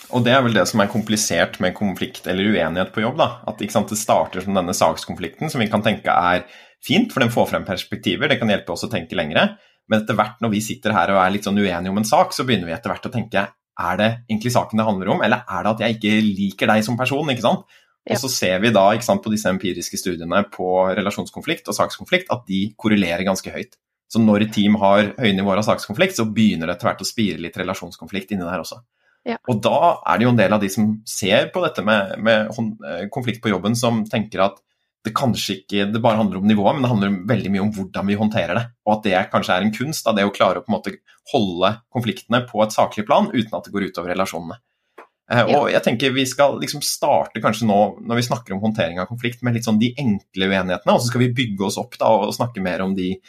Og 0.09 0.23
det 0.25 0.33
er 0.33 0.41
vel 0.41 0.55
det 0.55 0.65
som 0.67 0.81
er 0.81 0.89
komplisert 0.89 1.59
med 1.59 1.75
konflikt 1.75 2.25
eller 2.27 2.49
uenighet 2.49 2.93
på 2.93 3.01
jobb. 3.01 3.17
da, 3.17 3.43
At 3.47 3.61
sant, 3.71 3.89
det 3.89 3.97
starter 3.97 4.41
som 4.41 4.55
denne 4.55 4.73
sakskonflikten, 4.73 5.49
som 5.49 5.61
vi 5.61 5.69
kan 5.69 5.83
tenke 5.83 6.09
er 6.09 6.47
fint, 6.83 7.11
for 7.13 7.21
den 7.21 7.31
får 7.31 7.51
frem 7.51 7.65
perspektiver, 7.65 8.27
det 8.27 8.39
kan 8.39 8.49
hjelpe 8.49 8.71
oss 8.73 8.85
å 8.85 8.89
tenke 8.89 9.15
lengre. 9.15 9.57
Men 9.87 10.01
etter 10.01 10.15
hvert 10.15 10.41
når 10.41 10.51
vi 10.51 10.61
sitter 10.61 10.93
her 10.93 11.13
og 11.13 11.21
er 11.21 11.31
litt 11.31 11.45
sånn 11.45 11.57
uenige 11.57 11.91
om 11.91 11.97
en 11.97 12.07
sak, 12.07 12.33
så 12.33 12.43
begynner 12.43 12.67
vi 12.67 12.73
etter 12.75 12.89
hvert 12.89 13.05
å 13.05 13.13
tenke 13.13 13.47
er 13.77 13.97
det 13.97 14.09
egentlig 14.25 14.51
saken 14.55 14.79
det 14.79 14.87
handler 14.87 15.11
om, 15.13 15.19
eller 15.21 15.43
er 15.45 15.63
det 15.63 15.71
at 15.75 15.81
jeg 15.83 15.95
ikke 15.97 16.13
liker 16.25 16.71
deg 16.71 16.81
som 16.81 16.97
person? 16.97 17.29
ikke 17.29 17.45
sant? 17.45 17.67
Ja. 18.07 18.15
Og 18.15 18.23
så 18.23 18.31
ser 18.33 18.61
vi 18.63 18.71
da 18.73 18.87
sant, 19.05 19.21
på 19.21 19.29
disse 19.29 19.51
empiriske 19.51 19.99
studiene 19.99 20.41
på 20.49 20.87
relasjonskonflikt 20.97 21.69
og 21.69 21.77
sakskonflikt 21.77 22.31
at 22.33 22.47
de 22.49 22.71
korrelerer 22.79 23.27
ganske 23.27 23.51
høyt. 23.53 23.77
Så 24.07 24.21
når 24.23 24.47
team 24.55 24.77
har 24.79 25.11
høye 25.17 25.33
nivåer 25.35 25.59
av 25.61 25.65
sakskonflikt, 25.67 26.15
så 26.15 26.27
begynner 26.31 26.69
det 26.69 26.77
etter 26.77 26.91
hvert 26.91 27.03
å 27.03 27.07
spire 27.07 27.41
litt 27.43 27.57
relasjonskonflikt 27.59 28.31
inni 28.33 28.47
der 28.47 28.63
også. 28.63 28.79
Ja. 29.27 29.35
Og 29.51 29.59
da 29.63 29.97
er 30.07 30.19
det 30.19 30.23
jo 30.27 30.31
en 30.31 30.39
del 30.39 30.55
av 30.55 30.63
de 30.63 30.69
som 30.71 30.93
ser 31.07 31.49
på 31.51 31.59
dette 31.65 31.83
med, 31.83 32.15
med 32.23 32.47
eh, 32.87 33.07
konflikt 33.11 33.41
på 33.43 33.51
jobben, 33.51 33.75
som 33.75 34.05
tenker 34.07 34.45
at 34.45 34.61
det 35.07 35.13
kanskje 35.15 35.59
ikke 35.61 35.87
det 35.91 36.01
bare 36.03 36.19
handler 36.19 36.39
om 36.39 36.47
nivået, 36.47 36.75
men 36.75 36.83
det 36.83 36.91
handler 36.91 37.17
veldig 37.29 37.51
mye 37.53 37.65
om 37.65 37.73
hvordan 37.75 38.07
vi 38.09 38.17
håndterer 38.19 38.59
det. 38.59 38.63
Og 38.87 38.93
at 38.95 39.03
det 39.07 39.25
kanskje 39.33 39.57
er 39.57 39.65
en 39.65 39.75
kunst, 39.75 40.07
av 40.07 40.15
det 40.17 40.25
å 40.27 40.33
klare 40.35 40.61
å 40.61 40.65
på 40.65 40.71
en 40.71 40.77
måte 40.77 40.95
holde 41.33 41.73
konfliktene 41.93 42.41
på 42.47 42.63
et 42.63 42.75
saklig 42.75 43.05
plan 43.07 43.29
uten 43.33 43.53
at 43.55 43.67
det 43.67 43.75
går 43.75 43.89
utover 43.91 44.13
relasjonene. 44.15 44.59
Ja. 45.27 45.43
og 45.57 45.65
jeg 45.67 45.83
tenker 45.83 46.13
Vi 46.15 46.23
skal 46.23 46.53
liksom 46.61 46.79
starte 46.87 47.41
kanskje 47.43 47.65
nå 47.67 47.77
når 47.99 48.15
vi 48.15 48.23
snakker 48.29 48.53
om 48.55 48.61
håndtering 48.63 49.01
av 49.03 49.09
konflikt, 49.09 49.41
med 49.43 49.57
litt 49.57 49.67
sånn 49.67 49.79
de 49.81 49.89
enkle 49.99 50.47
uenighetene, 50.47 50.93
og 50.93 51.01
så 51.03 51.09
skal 51.09 51.25
vi 51.25 51.33
bygge 51.35 51.67
oss 51.67 51.79
opp 51.81 51.97
da, 51.99 52.07
og 52.07 52.31
snakke 52.35 52.63
mer 52.63 52.85
om 52.85 52.93
de 52.95 53.09
eh, 53.11 53.19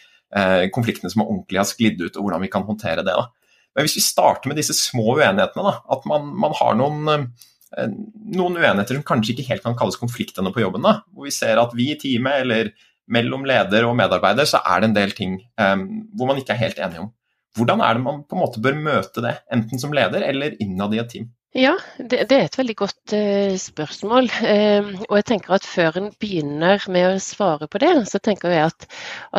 konfliktene 0.75 1.09
som 1.09 1.23
ordentlig 1.25 1.57
har 1.57 1.69
sklidd 1.69 2.03
ut, 2.03 2.17
og 2.17 2.27
hvordan 2.27 2.43
vi 2.45 2.51
kan 2.53 2.67
håndtere 2.67 3.01
det. 3.01 3.15
da. 3.17 3.29
Men 3.73 3.87
hvis 3.87 3.97
vi 3.97 4.03
starter 4.05 4.51
med 4.51 4.59
disse 4.61 4.77
små 4.77 5.15
uenighetene, 5.15 5.65
da, 5.65 5.79
at 5.97 6.05
man, 6.11 6.27
man 6.37 6.57
har 6.59 6.77
noen 6.77 7.31
Eh, 7.77 7.89
noen 8.33 8.57
uenigheter 8.57 8.97
som 8.97 9.05
kanskje 9.07 9.35
ikke 9.35 9.49
helt 9.51 9.65
kan 9.65 9.77
kalles 9.77 9.99
konfliktene 10.01 10.53
på 10.55 10.63
jobben. 10.63 10.87
Da, 10.87 11.03
hvor 11.13 11.29
vi 11.29 11.35
ser 11.35 11.61
at 11.61 11.75
vi 11.77 11.91
i 11.93 11.99
teamet, 12.01 12.45
eller 12.45 12.73
mellom 13.13 13.45
leder 13.49 13.89
og 13.89 13.97
medarbeider, 13.99 14.49
så 14.49 14.63
er 14.65 14.81
det 14.81 14.91
en 14.91 14.97
del 14.97 15.15
ting 15.17 15.39
um, 15.57 15.85
hvor 16.17 16.29
man 16.29 16.41
ikke 16.41 16.53
er 16.53 16.61
helt 16.61 16.81
enige 16.85 17.07
om. 17.07 17.11
Hvordan 17.57 17.81
er 17.85 17.97
det 17.97 18.05
man 18.05 18.21
på 18.29 18.37
en 18.37 18.43
måte 18.43 18.61
bør 18.65 18.77
møte 18.77 19.25
det, 19.25 19.33
enten 19.53 19.81
som 19.81 19.95
leder 19.97 20.27
eller 20.27 20.59
innad 20.61 20.93
i 20.93 21.01
et 21.01 21.09
team? 21.15 21.31
Ja, 21.57 21.73
det, 21.97 22.27
det, 22.29 22.37
er 22.37 22.45
et 22.45 22.59
veldig 22.59 22.75
godt 22.77 23.13
eh, 23.17 23.55
spørsmål. 23.59 24.29
Eh, 24.45 24.91
og 25.09 25.15
jeg 25.17 25.27
tenker 25.31 25.57
at 25.57 25.65
før 25.67 25.97
en 25.97 26.11
begynner 26.21 26.85
med 26.93 27.09
å 27.09 27.23
svare 27.25 27.67
på 27.71 27.81
det, 27.81 27.95
så 28.11 28.21
tenker 28.21 28.53
jeg 28.53 28.69
at, 28.69 28.87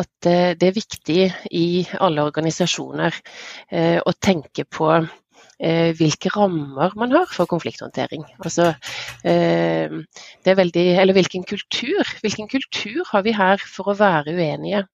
at 0.02 0.28
eh, 0.28 0.50
det 0.58 0.68
er 0.68 0.76
viktig 0.76 1.20
i 1.54 1.66
alle 2.02 2.26
organisasjoner 2.26 3.22
å 4.02 4.12
tenke 4.18 4.66
på 4.66 4.90
eh, 5.60 5.90
hvilke 5.96 6.32
rammer 6.34 6.94
man 6.98 7.12
har 7.14 7.28
for 7.30 7.48
konflikthåndtering. 7.50 8.24
Altså, 8.44 8.72
eh, 9.24 9.92
det 10.44 10.52
er 10.52 10.58
veldig, 10.58 10.86
eller 11.02 11.16
hvilken 11.16 11.44
kultur, 11.44 12.14
hvilken 12.24 12.48
kultur 12.50 13.04
har 13.12 13.26
vi 13.26 13.36
her 13.36 13.62
for 13.62 13.92
å 13.92 13.98
være 13.98 14.34
uenige? 14.34 14.86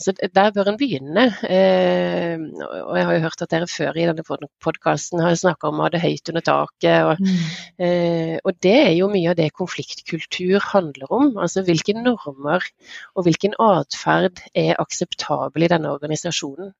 Så 0.00 0.12
Der 0.34 0.50
bør 0.54 0.70
en 0.70 0.78
begynne. 0.78 1.26
Eh, 1.46 2.38
og 2.86 2.96
Jeg 2.96 3.06
har 3.06 3.14
jo 3.14 3.24
hørt 3.26 3.42
at 3.44 3.50
dere 3.52 3.68
før 3.70 3.96
i 3.96 4.06
denne 4.08 4.24
podkasten 4.64 5.20
har 5.22 5.36
snakka 5.38 5.68
om 5.68 5.80
å 5.80 5.86
ha 5.86 5.92
det 5.94 6.02
høyt 6.02 6.32
under 6.32 6.44
taket. 6.46 7.04
Og, 7.06 7.20
mm. 7.20 7.84
eh, 7.86 8.36
og, 8.42 8.52
Det 8.62 8.76
er 8.88 8.92
jo 8.96 9.10
mye 9.12 9.30
av 9.30 9.38
det 9.38 9.52
konfliktkultur 9.58 10.58
handler 10.72 11.12
om. 11.12 11.36
Altså 11.36 11.64
Hvilke 11.66 11.94
normer 11.98 12.66
og 13.14 13.28
hvilken 13.28 13.54
atferd 13.62 14.42
er 14.54 14.80
akseptabel 14.82 15.66
i 15.66 15.72
denne 15.72 15.92
organisasjonen. 15.92 16.72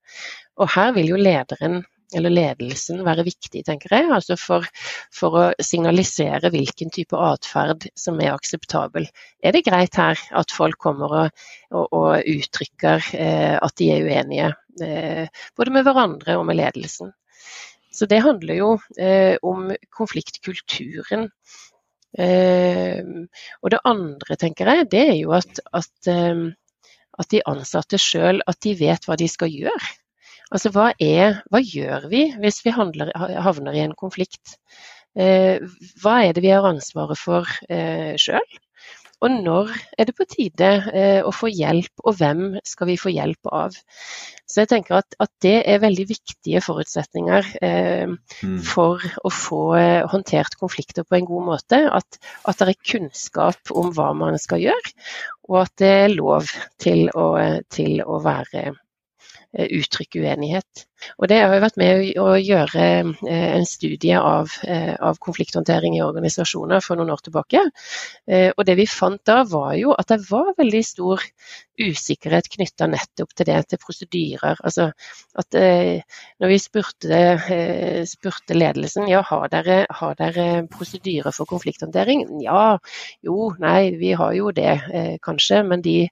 Og 0.58 0.74
Her 0.74 0.92
vil 0.96 1.14
jo 1.14 1.20
lederen 1.20 1.82
eller 2.18 2.32
ledelsen 2.32 3.02
være 3.06 3.24
viktig, 3.26 3.64
tenker 3.66 3.94
jeg. 3.96 4.10
Altså 4.14 4.36
for, 4.40 4.66
for 5.14 5.38
å 5.38 5.44
signalisere 5.62 6.52
hvilken 6.52 6.92
type 6.94 7.18
atferd 7.18 7.88
som 7.98 8.20
er 8.22 8.34
akseptabel. 8.34 9.08
Er 9.42 9.56
det 9.56 9.64
greit 9.66 9.98
her 10.00 10.20
at 10.42 10.54
folk 10.54 10.78
kommer 10.82 11.16
og, 11.22 11.48
og, 11.72 11.88
og 11.88 12.30
uttrykker 12.34 13.10
eh, 13.18 13.56
at 13.56 13.76
de 13.80 13.90
er 13.94 14.06
uenige, 14.06 14.52
eh, 14.84 15.42
både 15.58 15.74
med 15.74 15.88
hverandre 15.88 16.38
og 16.40 16.46
med 16.48 16.60
ledelsen? 16.60 17.12
Så 17.92 18.08
det 18.08 18.22
handler 18.24 18.56
jo 18.56 18.70
eh, 18.98 19.36
om 19.44 19.68
konfliktkulturen. 19.92 21.28
Eh, 22.18 23.02
og 23.62 23.72
det 23.72 23.80
andre, 23.88 24.36
tenker 24.40 24.68
jeg, 24.68 24.88
det 24.92 25.02
er 25.10 25.18
jo 25.18 25.34
at, 25.36 25.60
at, 25.76 25.92
eh, 26.08 26.46
at 27.20 27.32
de 27.32 27.42
ansatte 27.48 28.00
sjøl 28.00 28.40
vet 28.80 29.08
hva 29.08 29.18
de 29.20 29.28
skal 29.28 29.52
gjøre. 29.52 29.92
Altså 30.52 30.72
hva, 30.74 30.90
er, 31.00 31.40
hva 31.52 31.62
gjør 31.64 32.08
vi 32.12 32.26
hvis 32.42 32.60
vi 32.66 32.74
handler, 32.76 33.12
havner 33.16 33.76
i 33.76 33.84
en 33.86 33.96
konflikt? 33.98 34.58
Eh, 35.16 35.62
hva 36.02 36.18
er 36.26 36.36
det 36.36 36.44
vi 36.44 36.52
har 36.52 36.68
ansvaret 36.68 37.20
for 37.20 37.48
eh, 37.72 38.12
sjøl? 38.20 38.58
Og 39.22 39.30
når 39.30 39.70
er 40.00 40.08
det 40.08 40.16
på 40.18 40.26
tide 40.26 40.68
eh, 40.90 41.20
å 41.22 41.30
få 41.30 41.46
hjelp, 41.52 42.02
og 42.02 42.16
hvem 42.18 42.56
skal 42.66 42.88
vi 42.90 42.98
få 42.98 43.12
hjelp 43.14 43.50
av? 43.54 43.76
Så 44.50 44.64
jeg 44.64 44.72
tenker 44.72 44.98
at, 44.98 45.14
at 45.22 45.30
det 45.44 45.54
er 45.70 45.78
veldig 45.84 46.08
viktige 46.10 46.60
forutsetninger 46.64 47.52
eh, 47.62 48.10
mm. 48.10 48.58
for 48.66 48.98
å 49.22 49.30
få 49.32 49.62
eh, 49.78 50.02
håndtert 50.10 50.58
konflikter 50.60 51.06
på 51.06 51.20
en 51.20 51.30
god 51.30 51.48
måte. 51.52 51.84
At, 51.86 52.18
at, 52.42 52.58
det 52.58 52.74
er 52.74 52.90
kunnskap 52.96 53.72
om 53.78 53.94
hva 53.94 54.10
man 54.18 54.40
skal 54.42 54.66
gjøre, 54.66 54.94
og 55.48 55.62
at 55.64 55.76
det 55.78 55.96
er 56.02 56.16
lov 56.18 56.50
til 56.82 57.06
å, 57.14 57.28
til 57.70 58.02
å 58.02 58.18
være 58.26 58.72
Eh, 58.72 58.81
uttrykke 59.52 60.22
uenighet. 60.22 60.86
Og 61.18 61.28
Det 61.28 61.38
har 61.40 61.54
jo 61.54 61.62
vært 61.64 61.78
med 61.80 62.18
å 62.20 62.28
gjøre 62.38 62.82
eh, 62.82 63.46
en 63.58 63.66
studie 63.68 64.18
av, 64.18 64.52
eh, 64.66 64.94
av, 64.94 65.18
konflikthåndtering 65.22 65.96
i 65.96 66.04
organisasjoner 66.04 66.82
for 66.84 66.98
noen 66.98 67.12
år 67.14 67.22
tilbake. 67.26 67.62
Og 68.32 68.62
Det 68.66 68.76
vi 68.78 68.86
fant 68.88 69.20
da, 69.26 69.42
var 69.48 69.74
jo 69.78 69.92
at 69.98 70.08
det 70.12 70.20
var 70.28 70.52
veldig 70.58 70.82
stor 70.86 71.22
usikkerhet 71.82 72.48
knytta 72.52 72.86
nettopp 72.90 73.32
til 73.36 73.48
det, 73.48 73.58
til 73.70 73.80
prosedyrer. 73.82 74.60
Altså 74.62 74.90
at 75.38 75.58
Når 76.40 76.52
vi 76.52 76.58
spurte, 76.62 77.20
spurte 78.08 78.56
ledelsen 78.56 79.08
ja, 79.10 79.22
har 79.26 79.48
dere, 79.52 79.82
har 79.90 80.16
dere 80.18 80.46
prosedyrer 80.70 81.34
for 81.34 81.50
konflikthåndtering, 81.50 82.24
ja, 82.44 82.78
jo, 83.22 83.52
nei, 83.62 83.92
vi 84.00 84.14
har 84.18 84.32
jo 84.38 84.52
det 84.54 85.18
kanskje. 85.24 85.62
men 85.66 85.82
de 85.82 86.08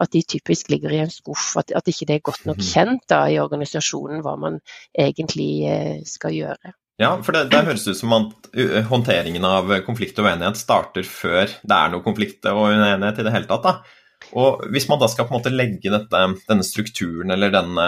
at 0.00 0.12
de 0.14 0.22
typisk 0.24 0.70
ligger 0.72 0.94
i 0.94 1.00
en 1.02 1.12
skuff. 1.12 1.52
At, 1.60 1.72
at 1.76 1.88
ikke 1.90 2.08
det 2.08 2.18
er 2.18 2.26
godt 2.30 2.44
nok 2.48 2.60
mhm. 2.60 2.68
kjent 2.72 3.06
da, 3.10 3.24
i 3.30 3.40
organisasjonen 3.42 4.24
hva 4.24 4.36
man 4.40 4.60
egentlig 4.98 5.50
eh, 5.68 5.96
skal 6.08 6.36
gjøre. 6.36 6.74
Ja, 7.00 7.14
for 7.24 7.32
det, 7.32 7.46
det 7.52 7.62
høres 7.64 7.86
ut 7.88 7.96
som 7.96 8.12
at 8.12 8.50
håndteringen 8.90 9.44
av 9.48 9.70
konflikt 9.86 10.18
og 10.20 10.26
uenighet 10.28 10.58
starter 10.60 11.06
før 11.08 11.46
det 11.48 11.76
er 11.76 11.94
noe 11.94 12.04
konflikt 12.04 12.44
og 12.50 12.66
uenighet 12.66 13.22
i 13.22 13.24
det 13.24 13.32
hele 13.32 13.48
tatt. 13.48 13.64
Da. 13.64 14.34
Og 14.36 14.66
Hvis 14.74 14.84
man 14.90 15.00
da 15.00 15.08
skal 15.08 15.24
på 15.24 15.32
en 15.32 15.38
måte 15.38 15.52
legge 15.54 15.88
dette, 15.88 16.20
denne 16.50 16.66
strukturen 16.66 17.32
eller 17.32 17.54
denne 17.54 17.86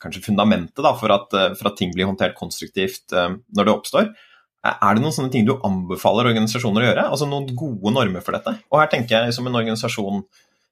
kanskje 0.00 0.24
fundamentet 0.30 0.80
da, 0.80 0.94
for, 0.96 1.12
at, 1.12 1.36
for, 1.58 1.68
at, 1.68 1.76
ting 1.76 1.92
blir 1.92 2.08
håndtert 2.08 2.38
konstruktivt 2.38 3.12
når 3.12 3.66
det 3.66 3.74
oppstår, 3.74 4.10
er 4.66 4.96
det 4.96 5.02
noen 5.02 5.14
sånne 5.14 5.30
ting 5.32 5.46
du 5.46 5.54
anbefaler 5.64 6.30
organisasjoner 6.32 6.82
å 6.82 6.88
gjøre? 6.88 7.06
Altså 7.12 7.28
Noen 7.30 7.52
gode 7.56 7.92
normer 7.94 8.24
for 8.24 8.34
dette? 8.34 8.56
Og 8.72 8.80
her 8.80 8.90
tenker 8.90 9.26
jeg 9.26 9.36
som 9.36 9.46
en 9.46 9.58
organisasjon 9.60 10.24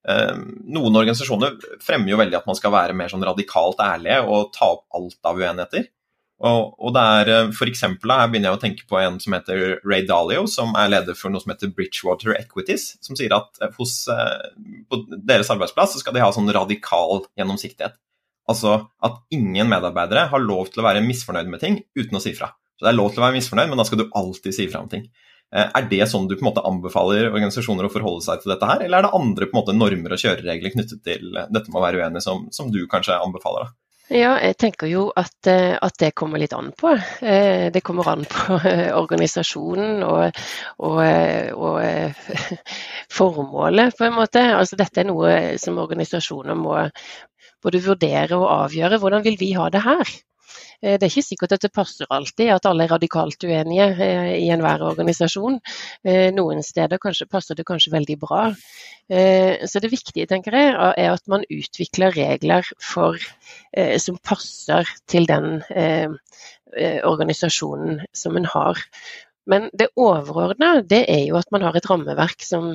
noen 0.06 0.98
organisasjoner 1.00 1.56
fremmer 1.82 2.12
jo 2.12 2.18
veldig 2.20 2.36
at 2.38 2.46
man 2.46 2.58
skal 2.58 2.70
være 2.70 2.94
mer 2.94 3.10
sånn 3.10 3.24
radikalt 3.26 3.80
ærlige 3.82 4.20
og 4.22 4.52
ta 4.54 4.68
opp 4.76 4.84
alt 4.94 5.18
av 5.26 5.40
uenigheter. 5.40 5.88
Og, 6.44 6.74
og 6.76 6.92
det 6.92 7.02
er 7.18 7.30
eh, 7.32 7.50
for 7.56 7.70
eksempel, 7.70 8.12
Her 8.12 8.28
begynner 8.28 8.50
jeg 8.50 8.58
å 8.58 8.60
tenke 8.60 8.88
på 8.88 8.98
en 9.00 9.16
som 9.22 9.32
heter 9.36 9.78
Ray 9.86 10.04
Dalio, 10.08 10.44
som 10.50 10.74
er 10.76 10.90
leder 10.92 11.16
for 11.16 11.32
noe 11.32 11.40
som 11.40 11.54
heter 11.54 11.72
Bridgewater 11.72 12.34
Equities, 12.36 12.90
som 13.04 13.16
sier 13.16 13.32
at 13.36 13.62
eh, 13.64 13.72
hos, 13.78 14.02
eh, 14.12 14.50
på 14.90 15.00
deres 15.16 15.50
arbeidsplass 15.54 15.96
skal 16.02 16.16
de 16.16 16.24
ha 16.24 16.28
sånn 16.34 16.52
radikal 16.52 17.24
gjennomsiktighet. 17.40 17.96
Altså 18.52 18.76
at 19.02 19.22
ingen 19.34 19.70
medarbeidere 19.70 20.28
har 20.30 20.44
lov 20.44 20.68
til 20.70 20.84
å 20.84 20.86
være 20.86 21.04
misfornøyd 21.06 21.48
med 21.50 21.62
ting 21.64 21.80
uten 21.96 22.20
å 22.20 22.22
si 22.22 22.34
fra. 22.36 22.52
Så 22.76 22.84
Det 22.84 22.92
er 22.92 22.98
lov 22.98 23.14
til 23.14 23.22
å 23.22 23.26
være 23.26 23.38
misfornøyd, 23.38 23.72
men 23.72 23.80
da 23.80 23.86
skal 23.88 24.02
du 24.02 24.10
alltid 24.12 24.54
si 24.54 24.68
fra 24.68 24.84
om 24.84 24.92
ting. 24.92 25.08
Eh, 25.54 25.68
er 25.78 25.88
det 25.90 26.08
sånn 26.10 26.26
du 26.26 26.34
på 26.34 26.42
en 26.42 26.50
måte 26.50 26.64
anbefaler 26.66 27.30
organisasjoner 27.30 27.86
å 27.86 27.92
forholde 27.92 28.24
seg 28.24 28.42
til 28.42 28.52
dette 28.54 28.66
her, 28.66 28.82
eller 28.82 28.98
er 28.98 29.06
det 29.06 29.16
andre 29.18 29.46
på 29.46 29.54
en 29.54 29.60
måte 29.60 29.76
normer 29.76 30.16
og 30.16 30.22
kjøreregler 30.22 30.74
knyttet 30.74 31.02
til 31.06 31.28
dette 31.38 31.66
med 31.68 31.78
å 31.78 31.84
være 31.84 32.02
uenig 32.02 32.22
som, 32.24 32.48
som 32.54 32.72
du 32.74 32.82
kanskje 32.90 33.18
anbefaler? 33.22 33.68
da? 33.68 33.76
Ja, 34.06 34.36
jeg 34.38 34.54
tenker 34.62 34.86
jo 34.86 35.08
at, 35.18 35.34
eh, 35.50 35.74
at, 35.82 35.96
det 35.98 36.12
kommer 36.18 36.38
litt 36.38 36.54
an 36.54 36.70
på. 36.78 36.92
Eh, 37.26 37.72
det 37.74 37.82
kommer 37.86 38.06
an 38.12 38.22
på 38.30 38.58
organisasjonen 39.02 40.04
og, 40.06 40.42
og, 40.78 41.00
og, 41.02 41.80
formålet, 43.18 43.96
på 43.98 44.06
en 44.06 44.14
måte. 44.14 44.44
Altså, 44.54 44.78
dette 44.78 45.02
er 45.02 45.10
noe 45.10 45.32
som 45.62 45.82
organisasjoner 45.82 46.58
må 46.58 46.78
både 47.66 47.82
vurdere 47.82 48.38
og 48.38 48.46
avgjøre. 48.60 49.00
Hvordan 49.02 49.26
vil 49.26 49.40
vi 49.42 49.50
ha 49.58 49.66
det 49.74 49.82
her? 49.82 50.14
Eh, 50.82 50.96
det 50.98 51.06
er 51.06 51.12
ikke 51.12 51.24
sikkert 51.24 51.54
at 51.56 51.64
det 51.64 51.72
passer 51.74 52.08
alltid 52.12 52.52
at 52.54 52.68
alle 52.68 52.86
er 52.86 52.92
radikalt 52.94 53.44
uenige 53.46 53.88
eh, 54.04 54.32
i 54.42 54.50
enhver 54.54 54.84
organisasjon. 54.86 55.60
Eh, 56.06 56.28
noen 56.36 56.62
steder 56.66 57.00
kanskje, 57.02 57.28
passer 57.30 57.58
det 57.58 57.66
kanskje 57.68 57.94
veldig 57.94 58.18
bra. 58.20 58.48
Så 59.06 59.78
det 59.78 59.92
viktige 59.92 60.26
tenker 60.26 60.50
jeg, 60.56 60.72
er 60.74 61.12
at 61.12 61.22
man 61.30 61.44
utvikler 61.46 62.10
regler 62.10 62.66
for, 62.82 63.22
som 64.02 64.16
passer 64.18 64.88
til 65.06 65.28
den 65.30 65.62
organisasjonen 67.06 68.00
som 68.10 68.34
en 68.34 68.48
har. 68.50 68.82
Men 69.46 69.68
det 69.78 69.92
overordna 69.94 70.72
er 70.90 71.22
jo 71.22 71.38
at 71.38 71.54
man 71.54 71.62
har 71.68 71.78
et 71.78 71.86
rammeverk 71.86 72.42
som, 72.42 72.72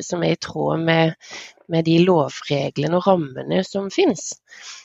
som 0.00 0.24
er 0.24 0.38
i 0.38 0.40
tråd 0.40 0.80
med, 0.88 1.12
med 1.68 1.84
de 1.84 1.98
lovreglene 2.00 2.96
og 2.96 3.10
rammene 3.10 3.60
som 3.68 3.92
finnes. 3.92 4.30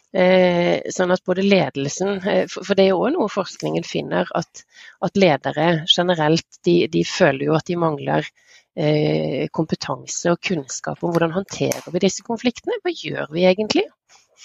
Eh, 0.10 0.80
sånn 0.89 1.13
at 1.13 1.22
både 1.22 1.44
ledelsen 1.46 2.16
eh, 2.25 2.46
For 2.50 2.74
det 2.74 2.88
er 2.88 2.96
jo 2.96 3.04
òg 3.04 3.12
noe 3.13 3.30
forskningen 3.30 3.84
finner, 3.86 4.25
at, 4.34 4.63
at 5.06 5.20
ledere 5.22 5.84
generelt 5.86 6.48
de, 6.66 6.88
de, 6.89 7.04
føler 7.06 7.46
jo 7.46 7.54
at 7.54 7.68
de 7.70 7.78
mangler 7.78 8.25
eh, 8.74 9.46
kompetanse 9.54 10.34
og 10.34 10.42
kunnskap 10.42 11.06
om 11.06 11.13
hvordan 11.13 11.36
håndterer 11.38 11.94
vi 11.94 12.01
disse 12.01 12.25
konfliktene. 12.25 12.80
Hva 12.82 12.96
gjør 12.96 13.30
vi 13.36 13.46
egentlig? 13.51 13.86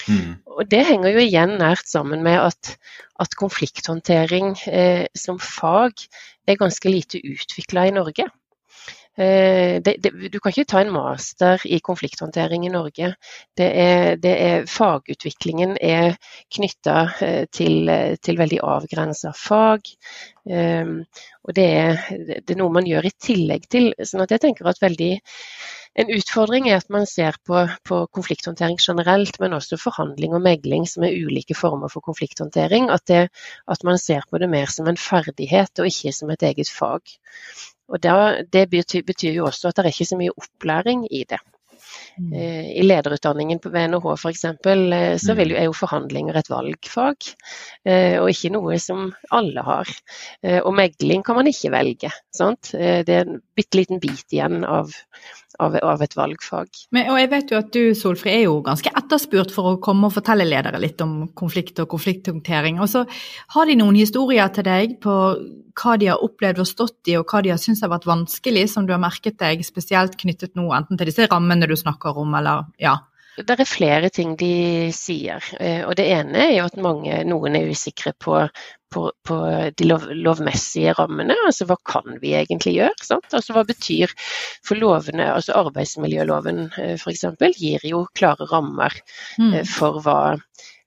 Mm. 0.04 0.37
Og 0.52 0.68
Det 0.68 0.85
henger 0.85 1.14
jo 1.14 1.25
igjen 1.25 1.56
nært 1.62 1.88
sammen 1.88 2.21
med 2.26 2.42
at, 2.42 2.75
at 3.25 3.37
konflikthåndtering 3.40 4.52
eh, 4.68 5.06
som 5.16 5.40
fag 5.40 5.97
er 6.44 6.61
ganske 6.61 6.92
lite 6.92 7.23
utvikla 7.25 7.88
i 7.88 7.97
Norge. 7.97 8.28
Eh, 9.16 9.83
det, 9.83 9.94
det, 10.02 10.11
du 10.33 10.40
kan 10.40 10.50
ikke 10.50 10.66
ta 10.73 10.80
en 10.83 10.90
master 10.94 11.62
i 11.71 11.78
konflikthåndtering 11.85 12.66
i 12.66 12.73
Norge. 12.73 13.12
Det 13.56 13.68
er, 13.83 14.16
det 14.18 14.35
er, 14.42 14.66
fagutviklingen 14.66 15.76
er 15.78 16.16
knytta 16.56 16.97
eh, 17.23 17.44
til, 17.47 17.92
til, 18.23 18.40
veldig 18.40 18.59
avgrensa 18.64 19.30
fag. 19.38 19.87
Um, 20.44 20.99
og 21.47 21.54
det 21.56 21.64
er, 21.64 22.02
det 22.18 22.52
er, 22.52 22.59
noe 22.59 22.75
man 22.75 22.85
gjør 22.85 23.06
i 23.09 23.14
tillegg 23.16 23.71
til. 23.71 23.92
sånn 24.02 24.25
at 24.26 24.35
jeg 24.35 24.42
tenker 24.42 24.68
at 24.68 24.83
veldig 24.83 25.14
en 25.94 26.11
utfordring 26.11 26.66
er 26.66 26.80
at 26.80 26.90
man 26.90 27.06
ser 27.06 27.37
på, 27.47 27.61
på, 27.87 28.00
konflikthåndtering 28.16 28.80
generelt, 28.83 29.38
men 29.38 29.54
også 29.54 29.78
forhandling 29.78 30.35
og 30.35 30.42
megling, 30.42 30.88
som 30.90 31.06
er 31.06 31.14
ulike 31.14 31.54
former 31.54 31.92
for 31.92 32.02
konflikthåndtering. 32.02 32.90
At, 32.90 33.06
det, 33.06 33.28
at 33.71 33.87
man 33.87 34.00
ser 34.02 34.26
på 34.26 34.42
det 34.42 34.50
mer 34.50 34.75
som 34.75 34.90
en 34.90 34.99
ferdighet 34.99 35.78
og 35.78 35.87
ikke 35.92 36.12
som 36.18 36.35
et 36.35 36.42
eget 36.50 36.73
fag. 36.75 37.14
Og 37.92 38.00
da, 38.02 38.42
Det 38.42 38.68
betyr, 38.70 39.02
betyr, 39.06 39.32
jo 39.40 39.48
også 39.50 39.68
at 39.68 39.76
det 39.76 39.84
er 39.84 39.92
ikke 39.92 40.12
så 40.12 40.20
mye 40.20 40.36
opplæring 40.36 41.04
i 41.10 41.24
det. 41.28 41.40
Mm. 42.18 42.32
Eh, 42.32 42.70
I 42.78 42.82
lederutdanningen 42.82 43.58
på 43.58 43.70
VNH 43.74 44.06
f.eks. 44.14 44.44
Eh, 44.44 45.16
så 45.18 45.34
vil 45.34 45.54
jo, 45.54 45.58
er 45.58 45.68
jo 45.68 45.76
forhandlinger 45.76 46.38
et 46.38 46.50
valgfag, 46.50 47.30
eh, 47.84 48.16
og 48.20 48.30
ikke 48.30 48.52
noe 48.54 48.78
som 48.82 49.08
alle 49.34 49.64
har. 49.66 49.90
Og 50.62 50.72
megling 50.76 51.24
kan 51.26 51.38
man 51.38 51.48
ikke 51.50 51.72
velge. 51.74 52.10
Sant? 52.34 52.72
Det 52.72 53.14
er 53.14 53.26
en 53.26 53.40
bitte 53.56 53.78
liten 53.78 54.00
bit 54.02 54.34
igjen 54.34 54.64
av, 54.68 54.92
av, 55.62 55.76
av 55.82 56.02
et 56.04 56.16
valgfag. 56.16 56.70
Men, 56.94 57.11
og 57.12 57.18
jeg 57.20 57.30
vet 57.32 57.52
jo 57.52 57.58
at 57.61 57.70
du 57.75 57.82
Solfri, 57.99 58.32
er 58.34 58.44
jo 58.46 58.58
ganske 58.64 58.90
etterspurt 58.90 59.52
for 59.54 59.75
å 59.75 59.80
komme 59.82 60.08
og 60.08 60.16
fortelle 60.16 60.46
ledere 60.49 60.80
litt 60.82 61.00
om 61.04 61.28
konflikt 61.37 61.80
og 61.82 61.90
konflikthåndtering. 61.94 62.80
Og 62.82 62.90
så 62.90 63.04
har 63.56 63.70
de 63.70 63.78
noen 63.78 63.99
historier 63.99 64.50
til 64.54 64.66
deg 64.66 64.99
på 65.04 65.14
hva 65.75 65.96
de 65.99 66.11
har 66.11 66.23
opplevd 66.23 66.62
og 66.62 66.70
stått 66.70 67.11
i, 67.11 67.16
og 67.18 67.26
hva 67.30 67.42
de 67.44 67.54
har 67.54 67.61
syntes 67.61 67.82
har 67.84 67.92
vært 67.92 68.06
vanskelig, 68.08 68.68
som 68.70 68.87
du 68.87 68.94
har 68.94 69.02
merket 69.02 69.38
deg 69.40 69.64
spesielt 69.66 70.16
knyttet 70.20 70.54
nå, 70.58 70.68
enten 70.76 71.00
til 71.00 71.11
disse 71.11 71.26
rammene 71.30 71.68
du 71.70 71.76
snakker 71.78 72.23
om, 72.23 72.37
eller 72.38 72.68
ja. 72.82 72.99
Det 73.36 73.56
er 73.58 73.66
flere 73.66 74.10
ting 74.14 74.36
de 74.38 74.92
sier. 74.94 75.42
Eh, 75.58 75.82
og 75.86 75.96
Det 75.98 76.06
ene 76.14 76.46
er 76.46 76.52
jo 76.58 76.68
at 76.68 76.78
mange, 76.80 77.16
noen 77.26 77.58
er 77.58 77.70
usikre 77.70 78.12
på, 78.14 78.36
på, 78.94 79.08
på 79.26 79.38
de 79.78 79.88
lov, 79.88 80.06
lovmessige 80.14 80.94
rammene. 80.98 81.36
altså 81.46 81.66
Hva 81.68 81.78
kan 81.82 82.20
vi 82.22 82.34
egentlig 82.38 82.76
gjøre? 82.76 82.94
Sant? 83.02 83.26
Altså 83.32 83.56
Hva 83.56 83.64
betyr 83.66 84.14
for 84.64 84.78
lovene, 84.78 85.32
altså 85.34 85.56
Arbeidsmiljøloven 85.64 86.68
eh, 86.78 86.94
f.eks. 86.94 87.26
gir 87.58 87.88
jo 87.90 88.04
klare 88.14 88.46
rammer 88.52 88.94
mm. 89.38 89.50
Eh, 89.50 89.66
for 89.68 90.00
hva 90.04 90.18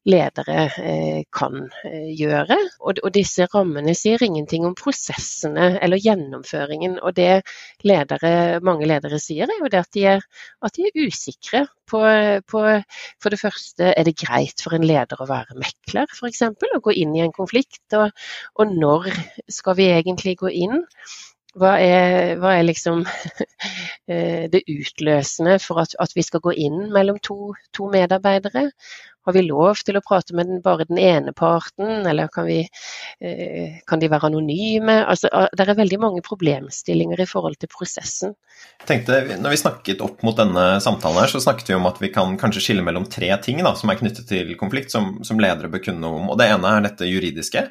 ledere 0.07 0.57
eh, 0.79 1.19
kan 1.33 1.67
eh, 1.85 2.09
gjøre. 2.15 2.57
Og, 2.87 3.01
disse 3.13 3.47
rammene 3.53 3.95
sier 3.97 4.23
ingenting 4.23 4.65
om 4.67 4.75
prosessene 4.77 5.73
eller 5.83 6.01
gjennomføringen. 6.01 6.97
Og 7.03 7.15
det 7.17 7.43
ledere, 7.87 8.61
mange 8.65 8.87
ledere 8.89 9.19
sier, 9.21 9.49
er 9.51 9.61
jo 9.61 9.71
det 9.71 9.83
at 9.83 9.91
de 9.97 10.05
er, 10.15 10.25
at 10.63 10.77
de 10.77 10.87
er 10.87 11.07
usikre 11.07 11.65
på, 11.87 12.01
på, 12.51 12.65
For 13.23 13.33
det 13.33 13.41
første, 13.41 13.93
er 13.93 14.07
det 14.07 14.17
greit 14.19 14.63
for 14.63 14.75
en 14.77 14.87
leder 14.87 15.23
å 15.23 15.29
være 15.29 15.59
mekler, 15.59 16.09
f.eks. 16.11 16.43
Å 16.47 16.83
gå 16.83 16.95
inn 16.95 17.15
i 17.15 17.23
en 17.25 17.35
konflikt? 17.35 17.83
Og, 17.95 18.11
og 18.59 18.75
når 18.75 19.11
skal 19.51 19.79
vi 19.79 19.91
egentlig 19.95 20.37
gå 20.43 20.51
inn? 20.51 20.85
Hva 21.57 21.71
er, 21.81 22.35
hva 22.37 22.51
er, 22.53 22.67
liksom 22.67 22.99
det 24.53 24.59
utløsende 24.69 25.55
for 25.63 25.81
at, 25.81 25.95
at, 25.97 26.11
vi 26.13 26.21
skal 26.21 26.43
gå 26.43 26.53
inn 26.53 26.91
mellom 26.93 27.17
to, 27.23 27.55
to 27.73 27.87
medarbeidere? 27.89 28.67
Har 29.27 29.35
vi 29.35 29.43
lov 29.43 29.81
til 29.83 29.97
å 29.99 30.01
prate 30.05 30.31
med 30.37 30.47
den, 30.47 30.61
bare 30.63 30.85
den 30.87 30.99
ene 31.01 31.33
parten, 31.35 32.05
eller 32.07 32.29
kan, 32.31 32.45
vi, 32.47 32.61
eh, 33.19 33.79
kan 33.87 33.99
de 33.99 34.07
være 34.07 34.29
anonyme? 34.29 35.01
Altså, 35.03 35.27
det 35.51 35.65
er 35.65 35.75
veldig 35.75 35.99
mange 35.99 36.23
problemstillinger 36.23 37.19
i 37.19 37.27
forhold 37.27 37.57
til 37.59 37.67
prosessen. 37.73 38.37
Jeg 38.79 38.87
tenkte, 38.87 39.17
når 39.43 39.53
vi 39.53 39.59
snakket 39.59 40.03
opp 40.05 40.23
mot 40.23 40.37
denne 40.39 40.77
samtalen, 40.83 41.19
her, 41.25 41.33
så 41.33 41.43
snakket 41.43 41.73
vi 41.73 41.75
om 41.75 41.89
at 41.89 41.99
vi 41.99 42.11
kan 42.15 42.37
kanskje 42.39 42.63
skille 42.69 42.85
mellom 42.87 43.09
tre 43.11 43.33
ting 43.43 43.59
da, 43.65 43.73
som 43.75 43.91
er 43.91 43.99
knyttet 43.99 44.29
til 44.31 44.55
konflikt, 44.59 44.95
som, 44.95 45.17
som 45.27 45.43
ledere 45.43 45.73
bør 45.73 45.83
kunne 45.89 46.05
noe 46.05 46.21
om. 46.21 46.31
Og 46.31 46.39
Det 46.39 46.47
ene 46.53 46.71
er 46.77 46.87
dette 46.87 47.09
juridiske, 47.11 47.65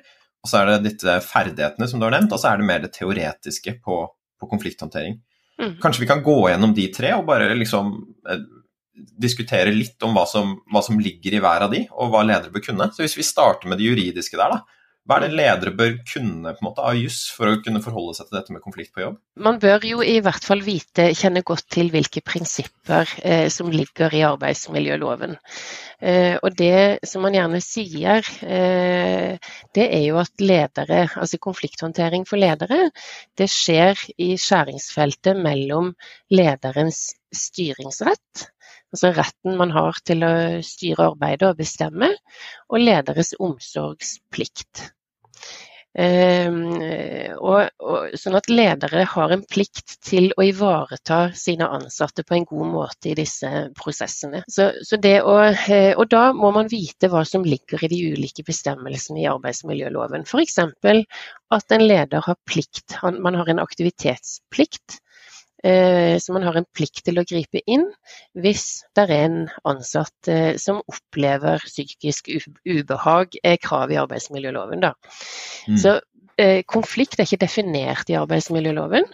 og 0.45 0.53
så 0.53 0.61
er 0.61 0.75
det 0.75 0.91
disse 0.91 1.17
ferdighetene 1.25 1.89
som 1.89 2.03
du 2.03 2.07
har 2.07 2.19
nevnt, 2.19 2.37
og 2.37 2.43
så 2.43 2.53
er 2.53 2.61
det 2.61 2.69
mer 2.69 2.85
det 2.85 2.93
teoretiske 2.99 3.79
på, 3.81 4.03
på 4.37 4.51
konflikthåndtering. 4.53 5.17
Mm. 5.57 5.79
Kanskje 5.81 6.05
vi 6.05 6.11
kan 6.13 6.23
gå 6.23 6.37
gjennom 6.51 6.75
de 6.77 6.85
tre 6.93 7.15
og 7.17 7.25
bare 7.29 7.49
liksom 7.57 7.95
eh, 8.29 8.45
diskutere 8.97 9.75
litt 9.75 10.03
om 10.07 10.17
hva 10.17 10.25
som, 10.29 10.57
hva 10.73 10.83
som, 10.85 11.01
ligger 11.01 11.37
i 11.37 11.43
hver 11.43 11.67
av 11.67 11.75
de, 11.75 11.85
og 11.93 12.13
hva 12.13 12.25
ledere 12.27 12.53
bør 12.55 12.65
kunne. 12.71 12.91
Så 12.95 13.05
hvis 13.05 13.19
vi 13.19 13.27
starter 13.27 13.71
med 13.71 13.81
det 13.81 13.91
juridiske 13.91 14.39
der, 14.41 14.57
da. 14.57 14.77
Hva 15.07 15.21
er 15.21 15.29
det 15.29 15.37
ledere 15.39 15.71
bør 15.79 15.93
kunne 16.03 16.51
på 16.51 16.63
en 16.63 16.67
måte, 16.67 16.83
av 16.83 16.97
juss 16.99 17.29
for 17.31 17.47
å 17.47 17.59
kunne 17.63 17.79
forholde 17.85 18.17
seg 18.17 18.27
til 18.27 18.41
dette 18.41 18.55
med 18.55 18.63
konflikt 18.65 18.91
på 18.91 19.05
jobb? 19.05 19.21
Man 19.39 19.61
bør 19.63 19.85
jo 19.87 20.01
i 20.03 20.17
hvert 20.25 20.43
fall 20.43 20.65
vite, 20.67 21.13
kjenne 21.15 21.45
godt 21.47 21.69
til 21.77 21.93
hvilke 21.93 22.25
prinsipper 22.27 23.13
eh, 23.23 23.47
som 23.55 23.71
ligger 23.71 24.11
i 24.19 24.25
arbeidsmiljøloven. 24.27 25.37
Eh, 26.03 26.35
og 26.43 26.59
det 26.59 27.07
som 27.07 27.23
man 27.23 27.39
gjerne 27.39 27.63
sier, 27.63 28.27
eh, 28.43 29.55
det 29.79 29.87
er 29.87 30.03
jo 30.09 30.19
at 30.25 30.43
ledere, 30.43 31.05
altså 31.15 31.39
konflikthåndtering 31.39 32.27
for 32.27 32.43
ledere, 32.43 32.89
det 33.39 33.47
skjer 33.53 34.03
i 34.19 34.33
skjæringsfeltet 34.35 35.39
mellom 35.39 35.95
lederens 36.35 37.13
styringsrett 37.37 38.49
altså 38.95 39.13
retten 39.17 39.57
man 39.61 39.73
har 39.75 39.99
til 40.07 40.25
å 40.27 40.35
styre 40.65 41.11
arbeidet 41.13 41.51
og 41.51 41.59
bestemme, 41.61 42.13
og 42.71 42.83
lederes 42.83 43.35
omsorgsplikt. 43.43 44.91
Um, 45.97 46.75
og, 47.41 47.71
og, 47.81 48.17
sånn 48.21 48.35
at 48.37 48.51
ledere 48.53 49.07
har 49.09 49.33
en 49.33 49.45
plikt 49.49 49.95
til 50.05 50.27
å 50.37 50.45
ivareta 50.45 51.31
sine 51.33 51.71
ansatte 51.73 52.21
på 52.21 52.37
en 52.37 52.45
god 52.51 52.69
måte 52.75 53.15
i 53.15 53.15
disse 53.17 53.49
prosessene. 53.79 54.43
Så, 54.45 54.69
så 54.85 54.99
å, 55.01 55.39
eh, 55.47 55.95
og 55.97 56.11
da 56.13 56.27
må 56.37 56.53
man 56.53 56.69
vite 56.69 57.09
hva 57.09 57.25
som 57.25 57.49
ligger 57.49 57.81
i 57.81 57.91
de 57.95 58.03
ulike 58.13 58.45
bestemmelsene 58.45 59.23
i 59.25 59.31
arbeidsmiljøloven. 59.31 60.29
F.eks. 60.29 60.61
at 61.57 61.79
en 61.79 61.89
leder 61.89 62.29
har 62.29 62.41
plikt, 62.45 62.99
man 63.01 63.41
har 63.41 63.49
en 63.49 63.65
aktivitetsplikt 63.65 65.01
så 66.21 66.35
man 66.35 66.45
har 66.47 66.59
en 66.59 66.67
plikt 66.77 67.05
til 67.07 67.19
å 67.19 67.25
gripe 67.27 67.63
inn 67.67 67.87
hvis 68.37 68.85
det 68.97 69.07
er 69.07 69.15
en 69.17 69.39
ansatt 69.69 70.31
eh, 70.31 70.59
som 70.61 70.83
opplever 70.91 71.63
psykisk 71.65 72.29
ubehag, 72.67 73.39
er 73.43 73.57
krav 73.63 73.95
i 73.95 73.99
arbeidsmiljøloven. 74.01 74.85
Da. 74.85 74.93
Mm. 75.67 75.81
Så 75.81 75.97
eh, 76.41 76.61
konflikt 76.69 77.19
er 77.19 77.29
ikke 77.29 77.45
definert 77.47 78.13
i 78.13 78.19
arbeidsmiljøloven, 78.21 79.09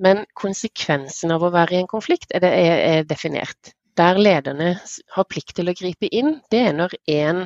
men 0.00 0.24
konsekvensen 0.38 1.34
av 1.34 1.44
å 1.44 1.52
være 1.52 1.76
i 1.76 1.82
en 1.82 1.90
konflikt 1.90 2.32
er, 2.36 2.46
er, 2.48 2.78
er 2.94 3.04
definert. 3.08 3.74
Der 3.98 4.16
lederne 4.16 4.76
har 5.16 5.28
plikt 5.28 5.56
til 5.58 5.68
å 5.68 5.76
gripe 5.76 6.08
inn, 6.08 6.38
det 6.52 6.64
er 6.70 6.76
når 6.76 6.96
én 7.10 7.44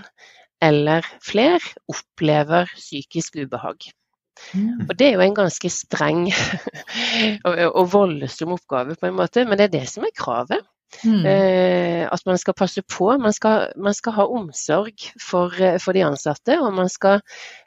eller 0.63 1.07
flere 1.25 1.75
opplever 1.91 2.71
psykisk 2.77 3.41
ubehag. 3.41 3.89
Mm. 4.53 4.87
Og 4.89 4.95
det 4.99 5.09
er 5.09 5.19
jo 5.19 5.25
en 5.25 5.37
ganske 5.37 5.71
streng 5.73 6.27
og, 7.47 7.59
og, 7.71 7.85
voldsom 7.93 8.55
oppgave, 8.57 8.97
på 8.99 9.11
en 9.11 9.19
måte, 9.19 9.45
men 9.49 9.61
det 9.61 9.69
er 9.69 9.77
det 9.79 9.85
som 9.91 10.07
er 10.07 10.15
kravet. 10.17 10.65
Mm. 11.03 11.25
Eh, 11.27 12.03
at 12.07 12.23
man 12.27 12.39
skal 12.39 12.55
passe 12.55 12.83
på. 12.87 13.09
Man 13.19 13.35
skal, 13.35 13.73
man 13.77 13.97
skal 13.97 14.15
ha 14.19 14.27
omsorg 14.31 15.07
for, 15.19 15.55
for, 15.83 15.97
de 15.97 16.05
ansatte, 16.07 16.59
og 16.61 16.75
man 16.77 16.91
skal 16.93 17.23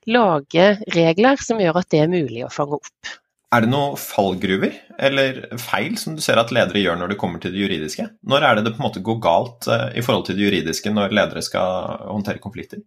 lage 0.07 0.73
regler 0.95 1.39
som 1.43 1.59
gjør 1.61 1.81
at 1.81 1.89
det 1.91 2.03
er 2.03 2.11
mulig 2.11 2.45
å 2.47 2.53
fange 2.53 2.79
opp. 2.79 3.15
Er 3.55 3.63
det 3.63 3.71
noen 3.71 3.95
fallgruver 3.95 4.73
eller 4.99 5.37
feil 5.61 5.93
som 5.99 6.17
du 6.17 6.21
ser 6.23 6.39
at 6.39 6.49
ledere 6.51 6.81
gjør 6.81 6.97
når 6.99 7.13
det 7.13 7.19
kommer 7.21 7.39
til 7.39 7.53
det 7.55 7.61
juridiske? 7.61 8.09
Når 8.27 8.43
er 8.43 8.57
det 8.57 8.65
det 8.65 8.73
på 8.75 8.81
en 8.81 8.87
måte 8.89 9.03
går 9.07 9.21
galt 9.23 9.69
eh, 9.71 9.87
i 9.95 10.03
forhold 10.03 10.27
til 10.27 10.35
det 10.35 10.49
juridiske 10.49 10.91
når 10.91 11.15
ledere 11.15 11.43
skal 11.45 12.01
håndtere 12.09 12.43
konflikter? 12.43 12.83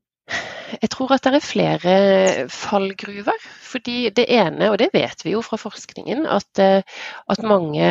Jeg 0.80 0.90
tror 0.92 1.14
at 1.16 1.26
det 1.26 1.40
er 1.40 1.44
flere 1.44 1.96
fallgruver. 2.52 3.48
Fordi 3.70 4.10
det 4.14 4.26
ene, 4.28 4.70
og 4.70 4.78
det 4.78 4.90
vet 4.94 5.24
vi 5.24 5.34
jo 5.34 5.42
fra 5.46 5.58
forskningen, 5.60 6.26
at, 6.26 6.62
eh, 6.62 6.82
at 7.30 7.42
mange 7.46 7.88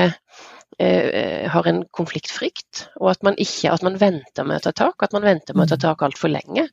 eh, 0.79 1.47
har 1.51 1.67
en 1.67 1.81
konfliktfrykt, 1.95 2.85
og 2.99 3.11
at 3.11 3.23
man, 3.23 3.37
ikke, 3.37 3.71
at 3.71 3.83
man 3.85 3.99
venter 4.01 4.47
med 4.47 4.59
å 4.59 4.65
ta 4.67 4.73
tak. 4.83 5.03
At 5.03 5.15
man 5.15 5.27
venter 5.27 5.55
med 5.55 5.67
å 5.67 5.71
ta 5.73 5.79
mm. 5.79 5.85
tak 5.85 6.05
altfor 6.07 6.33
lenge. 6.33 6.67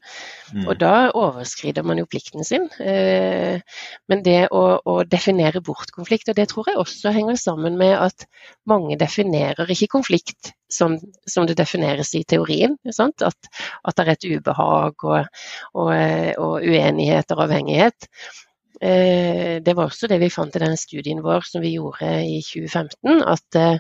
Mm. 0.55 0.67
Og 0.67 0.75
da 0.83 0.95
overskrider 1.11 1.87
man 1.87 2.03
jo 2.03 2.09
plikten 2.11 2.47
sin. 2.47 2.69
Eh, 2.83 3.63
men 4.11 4.27
det 4.27 4.47
å, 4.51 4.67
å, 4.83 5.01
definere 5.07 5.63
bort 5.65 5.95
konflikt, 5.95 6.31
og 6.31 6.39
det 6.39 6.49
tror 6.53 6.71
jeg 6.71 6.83
også 6.83 7.15
henger 7.15 7.39
sammen 7.41 7.79
med 7.81 7.97
at 7.99 8.29
mange 8.67 8.99
definerer 9.01 9.71
ikke 9.71 9.95
konflikt 9.99 10.56
som, 10.73 10.97
som, 11.29 11.47
det 11.47 11.59
defineres 11.59 12.15
i 12.15 12.25
teorien. 12.25 12.77
At, 12.99 13.23
at, 13.23 13.97
det 13.97 14.07
er 14.07 14.13
et 14.15 14.29
ubehag 14.37 15.07
og, 15.07 15.45
og, 15.75 15.93
og 15.93 16.59
uenighet 16.67 17.33
og 17.35 17.47
avhengighet. 17.47 18.09
Eh, 18.81 19.63
det 19.65 19.73
var 19.77 19.89
også 19.89 20.09
det 20.11 20.19
vi 20.21 20.33
fant 20.33 20.57
i 20.57 20.61
den 20.61 20.77
studien 20.77 21.23
vår 21.25 21.47
som 21.49 21.65
vi 21.65 21.77
gjorde 21.77 22.11
i 22.27 22.41
2015. 22.45 23.23
At, 23.25 23.59
eh, 23.59 23.79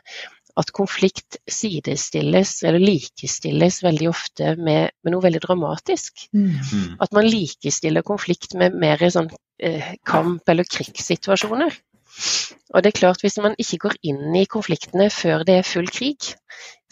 at 0.57 0.72
konflikt 0.72 1.37
sidestilles 1.53 2.62
eller 2.64 2.81
likestilles 2.81 3.83
veldig 3.85 4.09
ofte 4.09 4.55
med, 4.57 4.94
med 5.05 5.12
noe 5.12 5.25
veldig 5.25 5.42
dramatisk. 5.44 6.29
Mm. 6.33 6.46
mm. 6.55 6.87
At 7.05 7.12
man 7.16 7.29
likestiller 7.29 8.07
konflikt 8.07 8.57
med 8.57 8.79
mer 8.81 9.05
sånn 9.12 9.29
eh, 9.61 9.92
kamp- 10.09 10.49
eller 10.49 10.68
krigssituasjoner. 10.68 11.77
Og 12.75 12.83
det 12.83 12.91
er 12.91 12.99
klart, 12.99 13.23
hvis 13.23 13.39
man 13.43 13.55
ikke 13.63 13.79
går 13.87 13.95
inn 14.11 14.35
i 14.37 14.47
konfliktene 14.51 15.07
før 15.13 15.45
det 15.47 15.61
er 15.61 15.69
full 15.69 15.89
krig, 15.93 16.33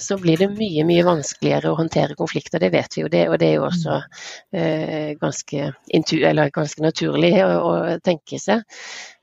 så 0.00 0.16
blir 0.18 0.38
det 0.40 0.50
mye 0.52 0.84
mye 0.86 1.04
vanskeligere 1.06 1.70
å 1.70 1.78
håndtere 1.78 2.16
konflikter. 2.18 2.62
Det 2.62 2.70
vet 2.74 2.96
vi 2.96 3.04
jo, 3.04 3.10
det, 3.10 3.24
og 3.30 3.38
det 3.40 3.48
er 3.48 3.54
jo 3.58 3.66
også 3.68 3.98
eh, 4.54 5.12
ganske, 5.20 5.68
ganske, 6.54 6.82
naturlig 6.82 7.34
å, 7.44 7.50
å, 7.58 7.74
tenke 8.04 8.40
seg, 8.42 8.64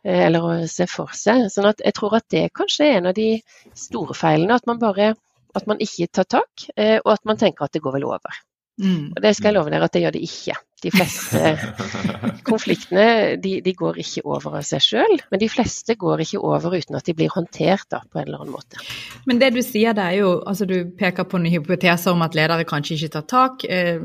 eh, 0.06 0.24
eller 0.28 0.48
å 0.48 0.54
se 0.72 0.88
for 0.92 1.12
seg. 1.18 1.50
Sånn 1.52 1.70
at 1.72 1.84
jeg 1.84 1.98
tror 1.98 2.20
at 2.20 2.28
det 2.32 2.48
kanskje 2.58 2.88
er 2.88 3.00
en 3.00 3.12
av 3.12 3.18
de 3.18 3.34
store 3.76 4.16
feilene, 4.18 4.58
at 4.58 4.70
man 4.70 4.80
bare 4.82 5.14
at 5.58 5.68
man 5.68 5.82
ikke 5.84 6.08
tar 6.16 6.28
tak, 6.40 6.70
eh, 6.78 6.98
og 7.04 7.14
at 7.18 7.26
man 7.28 7.40
tenker 7.40 7.68
at 7.68 7.76
det 7.76 7.84
går 7.84 7.98
vel 8.00 8.08
over. 8.08 8.42
Mm. 8.82 9.12
Og 9.12 9.20
det 9.24 9.36
skal 9.36 9.52
jeg 9.52 9.60
love 9.60 9.74
dere 9.74 9.88
at 9.88 9.96
det 9.96 10.06
gjør 10.06 10.16
det 10.16 10.24
ikke. 10.26 10.56
De 10.82 10.92
fleste 10.94 11.54
konfliktene 12.50 13.38
de, 13.42 13.58
de, 13.62 13.74
går 13.78 14.00
ikke 14.02 14.24
over 14.26 14.58
av 14.60 14.66
seg 14.66 14.84
sjøl, 14.84 15.18
men 15.32 15.42
de 15.42 15.50
fleste 15.52 15.96
går 16.00 16.24
ikke 16.26 16.42
over 16.42 16.78
uten 16.78 16.98
at 16.98 17.08
de 17.08 17.16
blir 17.18 17.32
håndtert 17.34 17.88
da, 17.94 18.02
på 18.02 18.22
en 18.22 18.28
eller 18.28 18.42
annen 18.44 18.56
måte. 18.56 18.82
Men 19.30 19.42
det 19.42 19.52
du 19.56 19.62
sier 19.66 19.96
det 19.98 20.08
er 20.14 20.20
jo, 20.22 20.32
altså 20.48 20.66
du 20.70 20.78
peker 20.98 21.28
på 21.30 21.40
en 21.40 21.50
hypotese 21.52 22.12
om 22.12 22.24
at 22.26 22.38
ledere 22.38 22.66
kanskje 22.68 22.98
ikke 22.98 23.14
tar 23.18 23.28
tak. 23.32 23.66
Eh, 23.70 24.02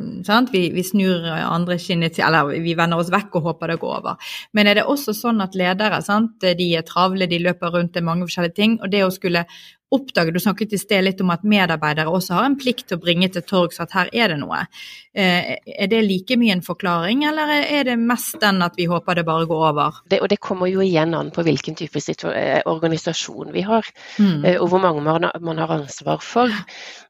vi, 0.53 0.63
vi, 0.75 0.85
snur 0.87 1.25
andre 1.33 1.79
skinnet 1.81 2.17
til, 2.19 2.27
eller 2.29 2.53
vi 2.65 2.77
vender 2.79 3.01
oss 3.01 3.13
vekk 3.15 3.41
og 3.41 3.51
håper 3.51 3.73
det 3.73 3.81
går 3.83 3.97
over. 4.01 4.33
Men 4.57 4.71
er 4.71 4.81
det 4.81 4.87
også 4.91 5.17
sånn 5.17 5.43
at 5.45 5.57
ledere 5.59 6.03
sant? 6.05 6.37
de 6.57 6.69
er 6.77 6.85
travle, 6.87 7.27
de 7.29 7.41
løper 7.43 7.73
rundt, 7.73 7.95
det 7.95 8.03
er 8.03 8.07
mange 8.07 8.27
forskjellige 8.29 8.57
ting. 8.57 8.79
Og 8.83 8.93
det 8.93 9.03
å 9.05 9.13
skulle 9.15 9.47
oppdage 9.95 10.33
Du 10.35 10.41
snakket 10.41 10.73
i 10.73 10.79
sted 10.79 11.05
litt 11.05 11.21
om 11.23 11.31
at 11.31 11.45
medarbeidere 11.47 12.11
også 12.11 12.35
har 12.35 12.49
en 12.49 12.59
plikt 12.59 12.89
til 12.91 12.99
å 12.99 13.03
bringe 13.03 13.29
til 13.33 13.45
torgs 13.47 13.79
at 13.83 13.95
her 13.95 14.11
er 14.13 14.33
det 14.33 14.39
noe. 14.41 14.65
Eh, 15.15 15.55
er 15.63 15.91
det 15.91 16.03
like 16.05 16.37
mye 16.37 16.57
en 16.57 16.65
forklaring, 16.65 17.23
eller 17.29 17.53
er 17.63 17.87
det 17.89 17.97
mest 18.01 18.41
den 18.43 18.61
at 18.67 18.75
vi 18.77 18.89
håper 18.91 19.17
det 19.17 19.27
bare 19.29 19.47
går 19.49 19.63
over? 19.71 20.01
Det, 20.11 20.21
og 20.21 20.29
det 20.33 20.41
kommer 20.43 20.71
jo 20.71 20.83
igjen 20.85 21.15
an 21.17 21.31
på 21.35 21.45
hvilken 21.47 21.79
type 21.79 22.03
eh, 22.33 22.61
organisasjon 22.67 23.55
vi 23.55 23.63
har, 23.69 23.87
mm. 24.19 24.45
Eh, 24.45 24.59
og 24.61 24.69
hvor 24.73 24.83
mange 24.83 25.05
man, 25.07 25.31
man, 25.41 25.63
har 25.63 25.77
ansvar 25.79 26.21
for. 26.25 26.53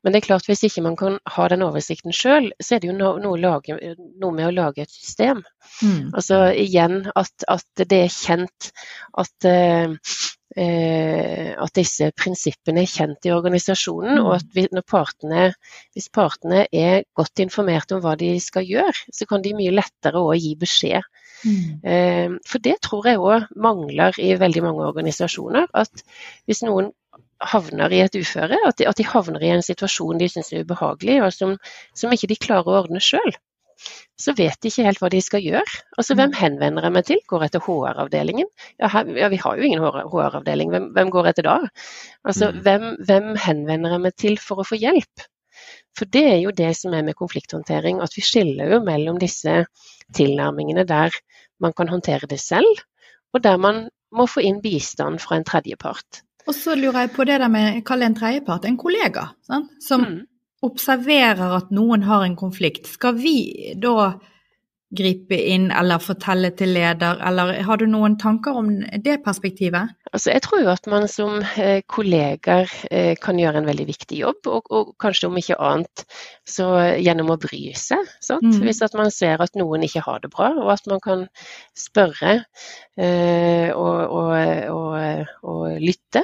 Men 0.04 0.12
det 0.12 0.20
er 0.20 0.28
klart 0.28 0.46
hvis 0.46 0.66
ikke 0.68 0.84
man 0.84 1.00
kan 1.00 1.18
ha 1.34 1.48
den 1.48 1.64
oversikten 1.66 2.14
sjøl, 2.14 2.52
så 2.60 2.76
er 2.76 2.84
det 2.84 2.92
jo 2.92 2.98
no, 2.98 3.16
noe, 3.22 3.40
lage, 3.40 3.80
noe, 4.20 4.32
med 4.36 4.50
å 4.50 4.54
lage 4.54 4.84
et 4.84 4.92
system. 4.92 5.42
Mm. 5.80 6.12
Altså 6.12 6.44
igjen 6.52 7.06
at, 7.16 7.48
at, 7.48 7.66
det 7.88 8.04
er 8.04 8.12
kjent 8.12 8.70
at 9.18 9.48
at 10.56 11.72
disse 11.76 12.08
prinsippene 12.16 12.80
er 12.82 12.88
kjent 12.88 13.28
i 13.28 13.32
organisasjonen, 13.34 14.22
og 14.22 14.30
at 14.38 14.46
vi, 14.56 14.64
partene, 14.88 15.50
hvis 15.92 16.08
partene 16.14 16.64
er 16.72 17.04
godt 17.16 17.44
informert 17.44 17.92
om 17.92 18.00
hva 18.04 18.14
de 18.16 18.30
skal 18.40 18.64
gjøre, 18.64 18.96
så 19.12 19.28
kan 19.28 19.44
de 19.44 19.52
mye 19.58 19.74
lettere 19.74 20.22
å 20.22 20.32
gi 20.36 20.54
beskjed. 20.58 21.04
Mm. 21.44 21.80
Eh, 21.84 22.36
for 22.48 22.62
det 22.64 22.78
tror 22.84 23.08
jeg 23.08 23.20
òg 23.20 23.50
mangler 23.60 24.16
i 24.22 24.32
veldig 24.40 24.62
mange 24.64 24.86
organisasjoner. 24.88 25.68
At 25.76 26.04
hvis 26.48 26.64
noen 26.66 26.92
havner 27.44 27.92
i 27.92 28.00
et 28.04 28.16
uføre, 28.16 28.58
at 28.64 28.78
de, 28.80 28.86
at 28.88 28.96
de 28.96 29.04
havner 29.06 29.44
i 29.44 29.52
en 29.52 29.64
situasjon 29.64 30.20
de 30.20 30.28
syns 30.32 30.52
er 30.52 30.64
ubehagelig, 30.64 31.18
og 31.24 31.34
som, 31.36 31.56
som 31.94 32.14
ikke 32.14 32.30
de 32.32 32.38
klarer 32.40 32.72
å 32.72 32.78
ordne 32.84 33.02
sjøl, 33.04 33.36
så 34.16 34.32
vet 34.36 34.56
de 34.62 34.70
ikke 34.70 34.86
helt 34.86 35.00
hva 35.02 35.10
de 35.12 35.20
skal 35.24 35.44
gjøre. 35.44 35.78
Altså, 35.98 36.16
Hvem 36.16 36.32
mm. 36.32 36.36
henvender 36.40 36.86
jeg 36.86 36.94
meg 36.96 37.06
til? 37.08 37.22
Går 37.28 37.46
jeg 37.46 37.54
til 37.54 37.64
HR-avdelingen? 37.66 38.50
Ja, 38.80 38.90
ja, 39.20 39.30
vi 39.32 39.40
har 39.42 39.56
jo 39.56 39.66
ingen 39.66 39.84
HR-avdeling, 39.84 40.72
hvem, 40.72 40.90
hvem, 40.96 41.12
går 41.12 41.30
jeg 41.30 41.38
til 41.38 41.48
da? 41.48 41.56
Altså, 42.24 42.50
mm. 42.50 42.60
hvem, 42.66 42.86
hvem, 43.08 43.32
henvender 43.44 43.96
jeg 43.96 44.04
meg 44.06 44.16
til 44.20 44.38
for 44.42 44.62
å 44.62 44.66
få 44.66 44.78
hjelp? 44.80 45.26
For 45.96 46.08
det 46.12 46.24
er 46.28 46.38
jo 46.42 46.52
det 46.56 46.72
som 46.76 46.94
er 46.96 47.04
med 47.04 47.16
konflikthåndtering, 47.16 48.02
at 48.04 48.16
vi 48.16 48.24
skiller 48.24 48.76
jo 48.76 48.82
mellom 48.84 49.20
disse 49.20 49.62
tilnærmingene 50.16 50.84
der 50.88 51.14
man 51.60 51.72
kan 51.76 51.88
håndtere 51.88 52.28
det 52.28 52.40
selv, 52.40 52.84
og 53.32 53.42
der 53.44 53.56
man 53.60 53.86
må 54.16 54.26
få 54.28 54.44
inn 54.44 54.60
bistand 54.64 55.20
fra 55.20 55.38
en 55.38 55.46
tredjepart. 55.48 56.22
Og 56.46 56.54
så 56.54 56.76
lurer 56.78 57.06
jeg 57.06 57.12
på 57.16 57.24
det 57.26 57.40
der 57.42 57.50
med, 57.50 57.80
kall 57.84 58.04
det 58.04 58.10
en 58.12 58.18
tredjepart, 58.20 58.68
en 58.68 58.78
kollega, 58.80 59.30
sant? 59.48 59.72
som 59.82 60.04
mm 60.04 60.24
observerer 60.66 61.57
at 61.59 61.74
noen 61.74 62.07
har 62.07 62.26
en 62.26 62.38
konflikt, 62.38 62.88
skal 62.90 63.16
vi 63.20 63.74
da 63.81 64.16
gripe 64.96 65.35
inn 65.35 65.70
eller 65.74 65.98
fortelle 65.98 66.52
til 66.55 66.70
leder, 66.76 67.18
eller 67.26 67.57
har 67.66 67.81
du 67.81 67.88
noen 67.90 68.14
tanker 68.20 68.55
om 68.61 68.68
det 69.02 69.16
perspektivet? 69.24 69.96
Altså, 70.12 70.31
jeg 70.31 70.44
tror 70.44 70.62
jo 70.62 70.70
at 70.70 70.87
man 70.90 71.09
som 71.11 71.40
eh, 71.59 71.81
kolleger 71.90 72.70
eh, 72.94 73.16
kan 73.18 73.40
gjøre 73.40 73.61
en 73.61 73.68
veldig 73.68 73.87
viktig 73.88 74.20
jobb, 74.20 74.46
og, 74.46 74.70
og, 74.70 74.94
kanskje 75.02 75.29
om 75.29 75.40
ikke 75.40 75.59
annet 75.59 76.05
så 76.46 76.68
gjennom 77.02 77.35
å 77.35 77.38
bry 77.42 77.62
seg. 77.76 78.07
Mm. 78.31 78.61
Hvis 78.62 78.85
at 78.87 78.94
man 78.98 79.11
ser 79.14 79.42
at 79.42 79.59
noen 79.59 79.85
ikke 79.87 80.05
har 80.07 80.22
det 80.22 80.31
bra, 80.33 80.52
og 80.55 80.70
at 80.76 80.87
man 80.90 81.02
kan 81.02 81.26
spørre 81.76 82.38
eh, 82.94 83.74
og, 83.74 84.16
og, 84.22 85.26
og, 85.42 85.64
lytte. 85.83 86.22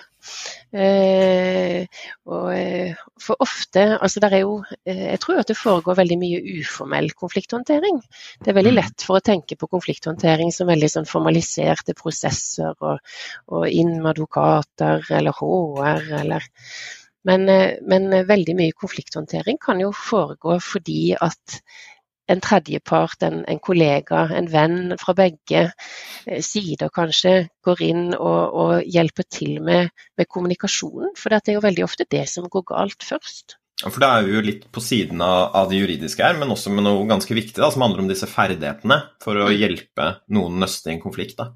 Eh, 0.73 1.85
og, 2.25 2.47
eh, 2.57 2.95
for 3.21 3.45
ofte 3.45 3.83
altså 3.99 4.23
der 4.25 4.37
er 4.39 4.41
jo, 4.41 4.55
eh, 4.87 5.13
Jeg 5.13 5.21
tror 5.21 5.43
at 5.43 5.49
det 5.49 5.57
foregår 5.57 5.99
veldig 5.99 6.19
mye 6.19 6.41
uformell 6.63 7.11
konflikthåndtering. 7.13 8.01
Det 8.41 8.49
er 8.49 8.57
veldig 8.57 8.73
mm. 8.73 8.79
lett 8.81 9.05
for 9.05 9.19
å 9.19 9.25
tenke 9.25 9.59
på 9.61 9.69
konflikthåndtering 9.69 10.53
som 10.53 10.71
veldig 10.73 10.89
sånn 10.89 11.09
formaliserte 11.11 11.95
prosesser 11.99 12.73
og, 12.81 12.99
og 13.53 13.69
inn 13.69 13.99
med 14.01 14.15
advokater 14.15 15.05
eller 15.11 15.37
HR 15.37 16.09
eller 16.23 16.49
men, 17.23 17.47
men 17.87 18.09
veldig 18.27 18.55
mye 18.59 18.75
konflikthåndtering 18.75 19.61
kan 19.63 19.79
jo 19.79 19.93
foregå 19.95 20.57
fordi 20.59 21.13
at 21.15 21.61
en 22.33 22.43
tredjepart, 22.43 23.23
en, 23.27 23.43
en, 23.49 23.61
kollega, 23.63 24.27
en 24.37 24.49
venn 24.51 24.95
fra 25.01 25.15
begge 25.19 25.65
eh, 25.69 26.43
sider 26.45 26.93
kanskje, 26.95 27.35
går 27.65 27.83
inn 27.87 28.05
og, 28.17 28.41
og 28.65 28.75
hjelper 28.89 29.29
til 29.31 29.59
med, 29.65 29.93
med 30.19 30.31
kommunikasjonen. 30.31 31.15
For 31.19 31.33
det 31.33 31.43
er 31.53 31.59
jo 31.59 31.67
veldig 31.67 31.87
ofte 31.87 32.09
det 32.11 32.25
som 32.33 32.49
går 32.53 32.67
galt 32.73 33.07
først. 33.07 33.59
Ja, 33.83 33.91
for 33.91 34.03
Det 34.03 34.09
er 34.09 34.29
jo 34.31 34.45
litt 34.47 34.69
på 34.71 34.83
siden 34.85 35.23
av, 35.25 35.51
av, 35.59 35.71
det 35.71 35.81
juridiske 35.81 36.23
her, 36.23 36.37
men 36.39 36.53
også 36.55 36.71
med 36.75 36.87
noe 36.87 37.03
ganske 37.09 37.35
viktig 37.35 37.59
da, 37.59 37.71
som 37.73 37.83
handler 37.83 38.05
om 38.05 38.11
disse 38.13 38.29
ferdighetene 38.31 39.01
for 39.23 39.39
å 39.41 39.49
mm. 39.51 39.57
hjelpe 39.59 40.09
noen 40.37 40.61
nøste 40.63 40.93
i 40.93 40.97
en 40.97 41.03
konflikt. 41.03 41.41
Da. 41.41 41.51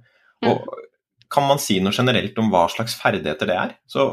Og 0.48 0.58
mm. 0.58 0.82
Kan 1.26 1.42
man 1.48 1.58
si 1.58 1.80
noe 1.82 1.90
generelt 1.90 2.36
om 2.38 2.52
hva 2.52 2.68
slags 2.70 2.94
ferdigheter 3.00 3.48
det 3.50 3.54
er? 3.58 3.70
Så 3.90 4.04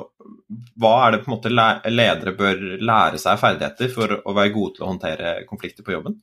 Hva 0.82 0.94
er 1.06 1.14
det 1.14 1.20
på 1.22 1.30
en 1.30 1.36
måte 1.36 1.52
ledere 1.54 2.34
bør 2.38 2.64
lære 2.82 3.20
seg 3.22 3.38
ferdigheter 3.38 3.92
for 3.94 4.16
å 4.18 4.34
være 4.34 4.54
gode 4.56 4.78
til 4.78 4.86
å 4.86 4.90
håndtere 4.90 5.34
konflikter 5.46 5.86
på 5.86 5.94
jobben? 5.94 6.18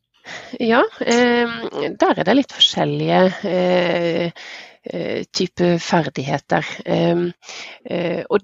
Ja, 0.60 0.82
eh, 1.00 1.54
der 2.00 2.18
er 2.18 2.26
det 2.26 2.36
litt 2.36 2.52
forskjellige 2.54 3.20
eh, 3.48 4.42
eh, 4.84 5.22
type 5.32 5.72
ferdigheter. 5.82 6.66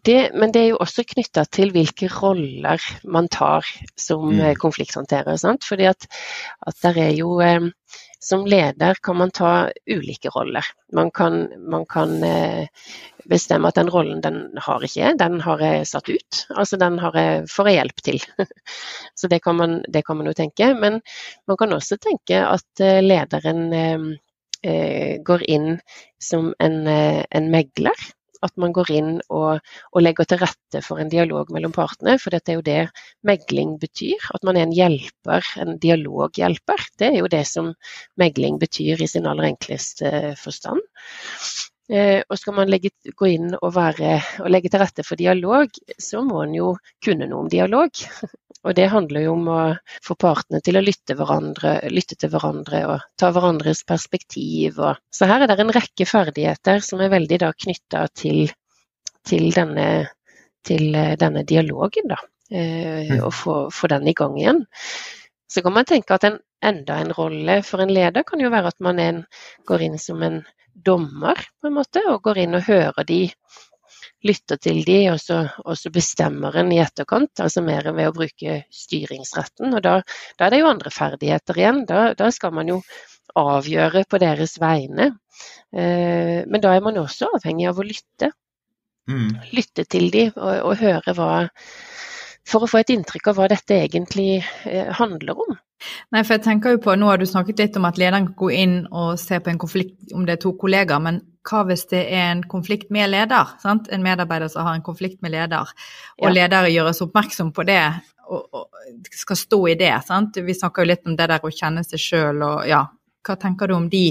Det, 0.06 0.18
men 0.34 0.52
det 0.54 0.62
er 0.62 0.68
jo 0.70 0.80
også 0.82 1.04
knytta 1.08 1.46
til 1.50 1.72
hvilke 1.74 2.10
roller 2.12 2.82
man 3.04 3.28
tar 3.32 3.66
som 3.98 4.28
mm. 4.32 4.54
konflikthåndterer. 4.62 5.38
Sant? 5.40 5.66
Fordi 5.66 5.88
at, 5.90 6.08
at 6.66 6.82
der 6.84 7.02
er 7.08 7.12
jo 7.18 7.40
som 8.26 8.46
leder 8.46 8.94
kan 9.02 9.16
man 9.16 9.30
ta 9.30 9.70
ulike 9.86 10.28
roller. 10.34 10.64
Man 10.92 11.10
kan, 11.14 11.46
man 11.70 11.84
kan 11.86 12.22
eh, 12.26 12.66
bestemme 13.24 13.70
at 13.70 13.78
den 13.78 13.90
rollen 13.90 14.18
den 14.24 14.40
har 14.64 14.82
ikke 14.82 14.98
jeg, 14.98 15.18
den 15.20 15.38
har 15.44 15.62
jeg 15.62 15.86
satt 15.86 16.10
ut. 16.10 16.40
Altså 16.50 16.78
den 16.82 16.98
har 16.98 17.14
jeg, 17.14 17.44
får 17.52 17.70
jeg 17.70 17.78
hjelp 17.78 18.02
til. 18.08 18.18
Så 19.20 19.30
det 19.30 19.38
kan, 19.44 19.58
man, 19.60 19.78
det 19.86 20.02
kan 20.06 20.18
man 20.18 20.26
jo 20.26 20.34
tenke. 20.34 20.72
Men 20.74 20.98
man 21.46 21.60
kan 21.60 21.76
også 21.76 22.00
tenke 22.02 22.42
at 22.42 22.82
eh, 22.82 22.98
lederen 23.04 23.62
eh, 23.70 25.22
går 25.22 25.46
inn 25.46 25.76
som 26.18 26.50
en, 26.58 26.78
en 26.90 27.50
megler 27.52 28.06
at 28.46 28.54
man 28.60 28.74
går 28.76 28.92
inn 28.94 29.12
og, 29.26 29.60
og, 29.92 30.00
legger 30.02 30.28
til 30.28 30.40
rette 30.42 30.82
for 30.86 31.02
en 31.02 31.12
dialog 31.12 31.52
mellom 31.54 31.74
partene. 31.76 32.16
For 32.22 32.34
dette 32.34 32.52
er 32.52 32.60
jo 32.60 32.66
det 32.66 32.80
megling 33.26 33.76
betyr. 33.82 34.30
At 34.34 34.46
man 34.46 34.58
er 34.58 34.66
en 34.66 34.76
hjelper, 34.76 35.52
en 35.62 35.76
dialoghjelper. 35.82 36.88
Det 36.98 37.12
er 37.12 37.20
jo 37.20 37.30
det 37.32 37.44
som 37.50 37.72
megling 38.20 38.60
betyr 38.62 39.02
i 39.02 39.10
sin 39.10 39.28
aller 39.28 39.50
enkleste 39.52 40.34
forstand. 40.40 40.82
Eh, 41.86 42.22
og 42.26 42.38
skal 42.38 42.56
man 42.56 42.70
legge, 42.70 42.90
gå 43.14 43.28
inn 43.30 43.52
og, 43.60 43.68
være, 43.76 44.16
og 44.42 44.50
legge 44.50 44.72
til 44.72 44.82
rette 44.82 45.04
for 45.06 45.18
dialog, 45.20 45.70
så 46.02 46.22
må 46.26 46.42
en 46.42 46.56
jo 46.56 46.72
kunne 47.04 47.28
noe 47.30 47.44
om 47.44 47.52
dialog. 47.52 47.94
Og 48.66 48.74
det 48.74 48.88
handler 48.90 49.22
jo 49.22 49.32
om 49.36 49.48
å 49.52 49.60
få 50.02 50.16
partene 50.18 50.58
til 50.64 50.74
å 50.74 50.82
lytte, 50.82 51.14
hverandre, 51.14 51.76
lytte 51.92 52.16
til 52.18 52.32
hverandre 52.32 52.80
og 52.90 53.04
ta 53.20 53.28
hverandres 53.30 53.84
perspektiv. 53.86 54.80
Og, 54.80 54.98
så 55.14 55.28
her 55.30 55.44
er 55.44 55.52
det 55.52 55.60
en 55.62 55.70
rekke 55.76 56.06
ferdigheter 56.08 56.82
som 56.82 57.04
er 57.04 57.12
veldig 57.12 57.38
knytta 57.62 58.08
til, 58.18 58.48
til, 59.28 59.52
til, 59.54 60.88
denne, 61.20 61.44
dialogen, 61.46 62.10
da. 62.10 62.18
eh, 62.50 63.14
og 63.20 63.30
få, 63.38 63.54
få, 63.70 63.92
den 63.92 64.10
i 64.10 64.16
gang 64.18 64.34
igjen. 64.40 64.64
Så 65.52 65.62
kan 65.62 65.74
man 65.76 65.88
tenke 65.88 66.16
at 66.16 66.26
en, 66.26 66.38
enda 66.64 66.98
en 67.00 67.14
rolle 67.14 67.60
for 67.66 67.84
en 67.84 67.92
leder 67.94 68.26
kan 68.26 68.42
jo 68.42 68.50
være 68.52 68.72
at 68.74 68.80
man 68.82 69.00
en, 69.02 69.22
går 69.68 69.86
inn 69.86 69.98
som 70.02 70.22
en 70.26 70.40
dommer, 70.74 71.38
på 71.60 71.70
en 71.70 71.76
måte, 71.78 72.02
og 72.10 72.22
går 72.26 72.42
inn 72.44 72.58
og 72.58 72.66
hører 72.66 73.06
de, 73.08 73.20
lytter 74.26 74.58
til 74.60 74.82
de, 74.86 74.98
og 75.12 75.20
så, 75.22 75.42
og 75.64 75.76
så 75.78 75.90
bestemmer 75.94 76.56
en 76.60 76.72
i 76.74 76.80
etterkant, 76.82 77.42
altså 77.42 77.62
mer 77.64 77.86
ved 77.92 78.10
å 78.10 78.14
bruke 78.16 78.62
styringsretten. 78.74 79.74
Og 79.76 79.84
da, 79.84 80.00
da 80.38 80.46
er 80.46 80.54
det 80.54 80.62
jo 80.62 80.70
andre 80.70 80.92
ferdigheter 80.92 81.60
igjen. 81.60 81.84
Da, 81.88 82.08
da 82.18 82.30
skal 82.34 82.54
man 82.56 82.72
jo 82.72 82.80
avgjøre 83.36 84.06
på 84.10 84.20
deres 84.22 84.56
vegne. 84.62 85.12
Eh, 85.76 86.42
men 86.46 86.62
da 86.62 86.74
er 86.74 86.84
man 86.84 86.98
også 87.02 87.30
avhengig 87.36 87.68
av 87.70 87.80
å 87.80 87.86
lytte. 87.86 88.32
Mm. 89.10 89.36
Lytte 89.54 89.84
til 89.86 90.08
de 90.10 90.26
og, 90.32 90.52
og, 90.66 90.72
høre 90.80 91.14
hva 91.14 91.30
For 92.46 92.62
å 92.62 92.70
få 92.70 92.82
et 92.82 92.92
inntrykk 92.94 93.32
av 93.32 93.38
hva 93.40 93.48
dette 93.50 93.74
egentlig 93.74 94.40
eh, 94.40 94.90
handler 94.94 95.38
om. 95.46 95.56
Nei, 96.14 96.22
for 96.22 96.36
jeg 96.36 96.44
tenker 96.46 96.76
jo 96.76 96.80
på, 96.86 96.94
Nå 96.96 97.10
har 97.10 97.20
du 97.20 97.26
snakket 97.28 97.60
litt 97.60 97.76
om 97.76 97.84
at 97.88 97.98
lederen 98.00 98.30
kan 98.30 98.38
gå 98.38 98.50
inn 98.56 98.76
og 98.86 99.18
se 99.20 99.38
på 99.42 99.52
en 99.52 99.60
konflikt 99.60 100.14
om 100.16 100.24
det 100.24 100.36
er 100.36 100.42
to 100.46 100.54
kollegaer, 100.56 101.02
men 101.02 101.20
hva 101.46 101.62
hvis 101.68 101.84
det 101.90 102.02
er 102.16 102.30
en 102.30 102.42
konflikt 102.48 102.88
med 102.94 103.10
leder? 103.12 103.52
Sant? 103.62 103.90
En 103.92 104.02
medarbeider 104.02 104.50
som 104.52 104.66
har 104.66 104.78
en 104.78 104.86
konflikt 104.86 105.20
med 105.22 105.34
leder, 105.36 105.68
og 106.22 106.28
ja. 106.30 106.32
ledere 106.32 106.72
gjøres 106.72 107.02
oppmerksom 107.04 107.52
på 107.54 107.66
det 107.68 107.82
og, 108.26 108.48
og 108.56 109.12
skal 109.12 109.38
stå 109.38 109.60
i 109.70 109.76
det. 109.78 109.92
Sant? 110.06 110.40
Vi 110.42 110.56
snakker 110.56 110.82
jo 110.82 110.92
litt 110.94 111.06
om 111.06 111.18
det 111.18 111.28
der 111.30 111.44
å 111.44 111.52
kjenne 111.52 111.84
seg 111.86 112.02
sjøl 112.02 112.42
og 112.46 112.66
ja, 112.70 112.82
hva 113.26 113.38
tenker 113.42 113.70
du 113.70 113.76
om 113.76 113.90
de 113.92 114.06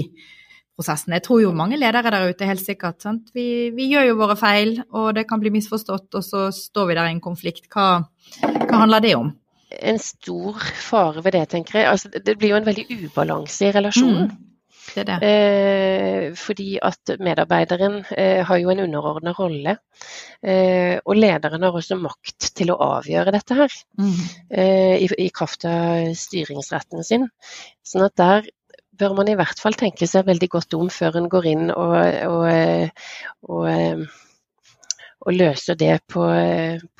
prosessene? 0.76 1.18
Jeg 1.18 1.26
tror 1.26 1.42
jo 1.42 1.54
mange 1.56 1.78
ledere 1.80 2.12
der 2.12 2.28
ute 2.30 2.48
helt 2.48 2.62
sikkert. 2.62 3.00
Sant? 3.04 3.32
Vi, 3.36 3.72
vi 3.76 3.88
gjør 3.92 4.10
jo 4.10 4.20
våre 4.20 4.36
feil, 4.38 4.76
og 4.92 5.14
det 5.16 5.26
kan 5.30 5.42
bli 5.42 5.52
misforstått, 5.54 6.08
og 6.14 6.24
så 6.24 6.46
står 6.54 6.90
vi 6.90 6.98
der 6.98 7.10
i 7.10 7.16
en 7.16 7.24
konflikt. 7.24 7.68
Hva, 7.72 8.06
hva 8.42 8.82
handler 8.84 9.04
det 9.04 9.14
om? 9.18 9.32
En 9.76 9.98
stor 10.00 10.60
fare 10.78 11.24
ved 11.24 11.34
det, 11.34 11.46
tenker 11.52 11.80
jeg. 11.80 11.88
Altså, 11.90 12.10
det 12.12 12.36
blir 12.38 12.54
jo 12.54 12.60
en 12.60 12.68
veldig 12.68 12.86
ubalanse 13.06 13.66
i 13.66 13.72
relasjonen. 13.74 14.28
Mm. 14.30 14.42
Det 14.94 15.02
det. 15.08 15.16
Eh, 15.26 16.34
fordi 16.38 16.76
at 16.82 17.16
medarbeideren 17.20 18.04
eh, 18.14 18.44
har 18.46 18.60
jo 18.62 18.70
en 18.70 18.84
underordna 18.84 19.32
rolle. 19.34 19.76
Eh, 20.42 20.96
og 21.02 21.18
lederen 21.18 21.66
har 21.66 21.74
også 21.74 21.98
makt 21.98 22.52
til 22.56 22.70
å 22.72 22.78
avgjøre 22.94 23.34
dette 23.34 23.56
her. 23.58 23.74
Mm. 23.98 24.20
Eh, 24.50 24.94
i, 25.02 25.10
I 25.26 25.28
kraft 25.34 25.66
av 25.68 26.12
styringsretten 26.16 27.04
sin. 27.04 27.26
Sånn 27.86 28.06
at 28.06 28.16
der 28.20 28.48
bør 28.98 29.16
man 29.18 29.30
i 29.30 29.36
hvert 29.38 29.60
fall 29.62 29.76
tenke 29.78 30.08
seg 30.10 30.28
veldig 30.28 30.48
godt 30.52 30.76
om 30.78 30.90
før 30.92 31.20
en 31.20 31.28
går 31.32 31.50
inn 31.52 31.66
og, 31.74 31.96
og, 32.30 33.02
og, 33.50 34.06
og 35.26 35.34
løser 35.34 35.78
det 35.78 35.94
på, 36.12 36.24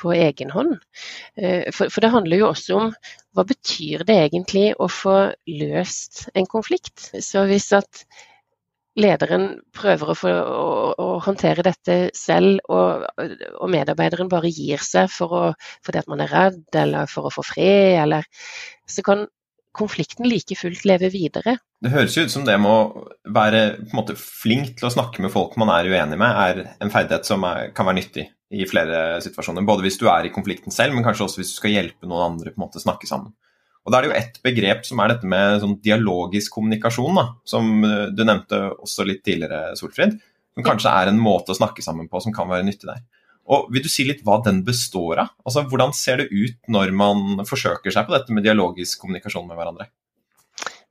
på 0.01 0.15
egen 0.17 0.53
hånd. 0.55 0.77
Eh, 1.39 1.69
for, 1.73 1.91
for, 1.91 2.03
det 2.03 2.13
handler 2.15 2.43
jo 2.43 2.49
også 2.51 2.79
om 2.81 2.95
hva 3.37 3.45
betyr 3.47 4.07
det 4.09 4.17
egentlig 4.29 4.71
å 4.81 4.89
få 4.91 5.19
løst 5.61 6.27
en 6.35 6.49
konflikt. 6.51 7.11
Så 7.23 7.45
hvis 7.51 7.71
at 7.77 8.07
lederen 8.97 9.61
prøver 9.77 10.11
å, 10.11 10.17
få, 10.17 10.33
å, 10.33 10.69
å 10.97 11.09
håndtere 11.25 11.65
dette 11.67 11.97
selv, 12.17 12.63
og, 12.73 13.05
og, 13.21 13.67
medarbeideren 13.73 14.31
bare 14.33 14.51
gir 14.51 14.83
seg 14.83 15.11
for 15.13 15.37
å, 15.37 15.43
fordi 15.85 16.01
at 16.01 16.11
man 16.11 16.25
er 16.25 16.33
redd 16.33 16.81
eller 16.81 17.11
for 17.11 17.29
å 17.29 17.35
få 17.35 17.45
fred, 17.45 17.99
eller, 18.01 18.29
så 18.89 19.05
kan 19.05 19.27
konflikten 19.77 20.29
like 20.29 20.57
fullt 20.59 20.85
leve 20.89 21.11
videre. 21.13 21.59
Det 21.85 21.93
høres 21.93 22.17
jo 22.17 22.25
ut 22.27 22.33
som 22.33 22.47
det 22.47 22.57
med 22.61 22.73
å 22.73 23.05
være 23.37 23.63
måte, 23.97 24.17
flink 24.17 24.79
til 24.79 24.89
å 24.89 24.93
snakke 24.95 25.23
med 25.25 25.33
folk 25.35 25.59
man 25.61 25.73
er 25.75 25.91
uenig 25.93 26.19
med, 26.21 26.41
er 26.47 26.63
en 26.83 26.93
ferdighet 26.93 27.29
som 27.29 27.45
er, 27.49 27.71
kan 27.77 27.89
være 27.89 28.01
nyttig 28.01 28.27
i 28.57 28.67
flere 28.69 29.19
situasjoner. 29.25 29.67
Både 29.67 29.85
hvis 29.87 29.99
du 30.01 30.07
er 30.11 30.29
i 30.29 30.33
konflikten 30.33 30.75
selv, 30.75 30.95
men 30.95 31.05
kanskje 31.07 31.27
også 31.27 31.43
hvis 31.43 31.53
du 31.53 31.59
skal 31.59 31.75
hjelpe 31.75 32.09
noen 32.09 32.33
andre 32.33 32.55
på 32.55 32.61
en 32.61 32.67
måte 32.67 32.83
snakke 32.83 33.09
sammen. 33.11 33.35
Og 33.87 33.93
Da 33.93 33.99
er 33.99 34.03
det 34.03 34.11
jo 34.11 34.19
ett 34.19 34.39
begrep 34.43 34.87
som 34.87 34.99
er 34.99 35.13
dette 35.13 35.29
med 35.31 35.61
sånn 35.63 35.77
dialogisk 35.83 36.57
kommunikasjon, 36.57 37.21
da, 37.21 37.27
som 37.47 37.85
eh, 37.87 38.09
du 38.11 38.25
nevnte 38.27 38.59
også 38.75 39.07
litt 39.07 39.23
tidligere, 39.27 39.77
Solfrid. 39.79 40.17
Som 40.57 40.67
kanskje 40.67 40.91
er 40.91 41.13
en 41.13 41.21
måte 41.23 41.53
å 41.53 41.59
snakke 41.59 41.85
sammen 41.85 42.09
på 42.11 42.19
som 42.25 42.35
kan 42.35 42.49
være 42.51 42.67
nyttig 42.67 42.89
der. 42.89 43.05
Og 43.47 43.69
Vil 43.73 43.85
du 43.85 43.91
si 43.93 44.07
litt 44.09 44.25
hva 44.27 44.41
den 44.45 44.65
består 44.67 45.23
av? 45.23 45.35
Altså, 45.47 45.67
Hvordan 45.71 45.95
ser 45.95 46.23
det 46.23 46.31
ut 46.33 46.59
når 46.73 46.91
man 46.97 47.47
forsøker 47.47 47.95
seg 47.95 48.09
på 48.09 48.17
dette 48.17 48.35
med 48.35 48.47
dialogisk 48.47 49.05
kommunikasjon 49.05 49.47
med 49.47 49.59
hverandre? 49.59 49.91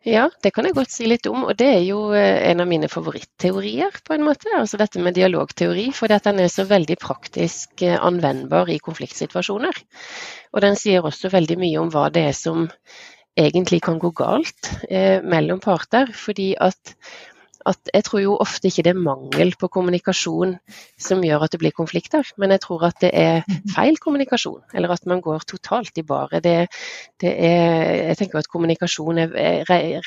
Ja, 0.06 0.28
det 0.46 0.52
kan 0.54 0.68
jeg 0.68 0.76
godt 0.78 0.94
si 0.94 1.08
litt 1.10 1.26
om. 1.26 1.48
Og 1.50 1.58
det 1.58 1.68
er 1.80 1.82
jo 1.82 2.12
eh, 2.14 2.44
en 2.52 2.62
av 2.62 2.70
mine 2.70 2.86
favoritteorier, 2.92 3.96
på 4.06 4.14
en 4.14 4.26
måte. 4.28 4.52
Altså 4.54 4.78
dette 4.78 5.02
med 5.02 5.18
dialogteori, 5.18 5.88
For 5.98 6.12
den 6.12 6.44
er 6.44 6.52
så 6.54 6.68
veldig 6.70 7.00
praktisk 7.02 7.82
eh, 7.82 7.98
anvendbar 7.98 8.70
i 8.70 8.78
konfliktsituasjoner. 8.86 9.82
Og 10.54 10.62
den 10.62 10.78
sier 10.78 11.06
også 11.06 11.34
veldig 11.34 11.58
mye 11.58 11.82
om 11.82 11.90
hva 11.90 12.12
det 12.14 12.28
er 12.30 12.38
som 12.38 12.68
egentlig 13.36 13.82
kan 13.84 13.98
gå 14.00 14.14
galt 14.16 14.70
eh, 14.92 15.26
mellom 15.26 15.60
parter. 15.64 16.14
Fordi 16.14 16.54
at 16.62 16.94
at 17.70 17.92
jeg 17.94 18.04
tror 18.06 18.22
jo 18.22 18.38
ofte 18.42 18.68
ikke 18.70 18.84
det 18.86 18.92
er 18.94 19.00
mangel 19.02 19.54
på 19.60 19.68
kommunikasjon 19.74 20.56
som 21.02 21.24
gjør 21.26 21.44
at 21.46 21.52
det 21.56 21.60
blir 21.62 21.74
konflikter, 21.76 22.24
men 22.42 22.52
jeg 22.54 22.62
tror 22.66 22.82
at 22.90 22.98
det 23.02 23.12
er 23.18 23.38
feil 23.74 23.96
kommunikasjon, 24.02 24.62
eller 24.78 24.90
at 24.94 25.04
man 25.10 25.20
går 25.26 25.40
totalt 25.50 25.98
i 25.98 26.04
baret. 26.06 26.44
Det, 26.46 26.68
det 27.22 27.34
er, 27.34 28.12
jeg 28.12 28.18
tenker 28.20 28.38
at 28.40 28.52
kommunikasjon 28.52 29.18
er 29.24 29.30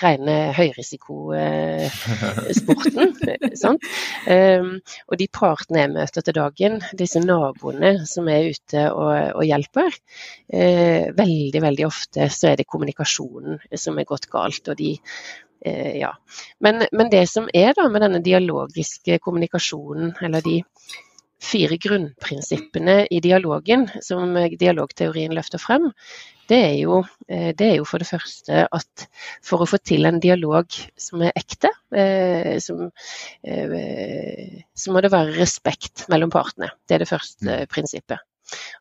rene 0.03 0.37
høyrisikosporten. 0.59 3.07
sant? 3.63 3.83
Um, 4.29 4.71
og 5.09 5.15
de 5.19 5.27
partene 5.33 5.81
jeg 5.83 5.95
møter 5.97 6.21
til 6.23 6.35
dagen, 6.39 6.75
disse 6.99 7.21
naboene 7.25 7.93
som 8.09 8.29
er 8.31 8.51
ute 8.53 8.81
og, 8.93 9.15
og 9.35 9.45
hjelper, 9.49 9.91
uh, 10.55 11.05
veldig, 11.19 11.61
veldig 11.67 11.87
ofte 11.89 12.23
så 12.33 12.45
er 12.53 12.57
det 12.61 12.71
kommunikasjonen 12.71 13.55
som 13.75 13.99
er 13.99 14.05
gått 14.09 14.27
galt. 14.31 14.69
og 14.69 14.77
de 14.79 14.99
ja. 15.65 16.13
Men, 16.63 16.85
men, 16.93 17.11
det 17.11 17.27
som 17.31 17.49
er 17.55 17.75
da 17.77 17.89
med 17.91 18.05
denne 18.05 18.23
dialogiske 18.25 19.19
kommunikasjonen, 19.25 20.15
eller 20.23 20.45
de 20.45 20.61
fire 21.43 21.79
grunnprinsippene 21.79 23.05
i 23.15 23.21
dialogen 23.23 23.87
som 24.03 24.35
dialogteorien 24.59 25.35
løfter 25.35 25.63
frem, 25.63 25.91
det 26.49 26.59
er, 26.65 26.75
jo, 26.81 27.03
eh, 27.29 27.51
det 27.57 27.67
er 27.67 27.75
jo 27.77 27.87
for 27.87 28.03
det 28.03 28.09
første 28.09 28.65
at 28.65 29.05
for 29.45 29.63
å 29.63 29.69
få 29.69 29.81
til 29.85 30.09
en 30.09 30.21
dialog 30.23 30.73
som 30.99 31.23
er 31.27 31.37
ekte, 31.37 31.71
eh, 31.93 32.57
som, 32.65 32.89
så 33.45 34.95
må 34.95 35.05
det 35.05 35.13
være 35.13 35.37
respekt 35.37 36.07
mellom 36.09 36.33
partene. 36.33 36.73
Det 36.89 36.97
er 36.97 37.05
det 37.05 37.11
første 37.13 37.45
mm. 37.45 37.69
prinsippet. 37.75 38.25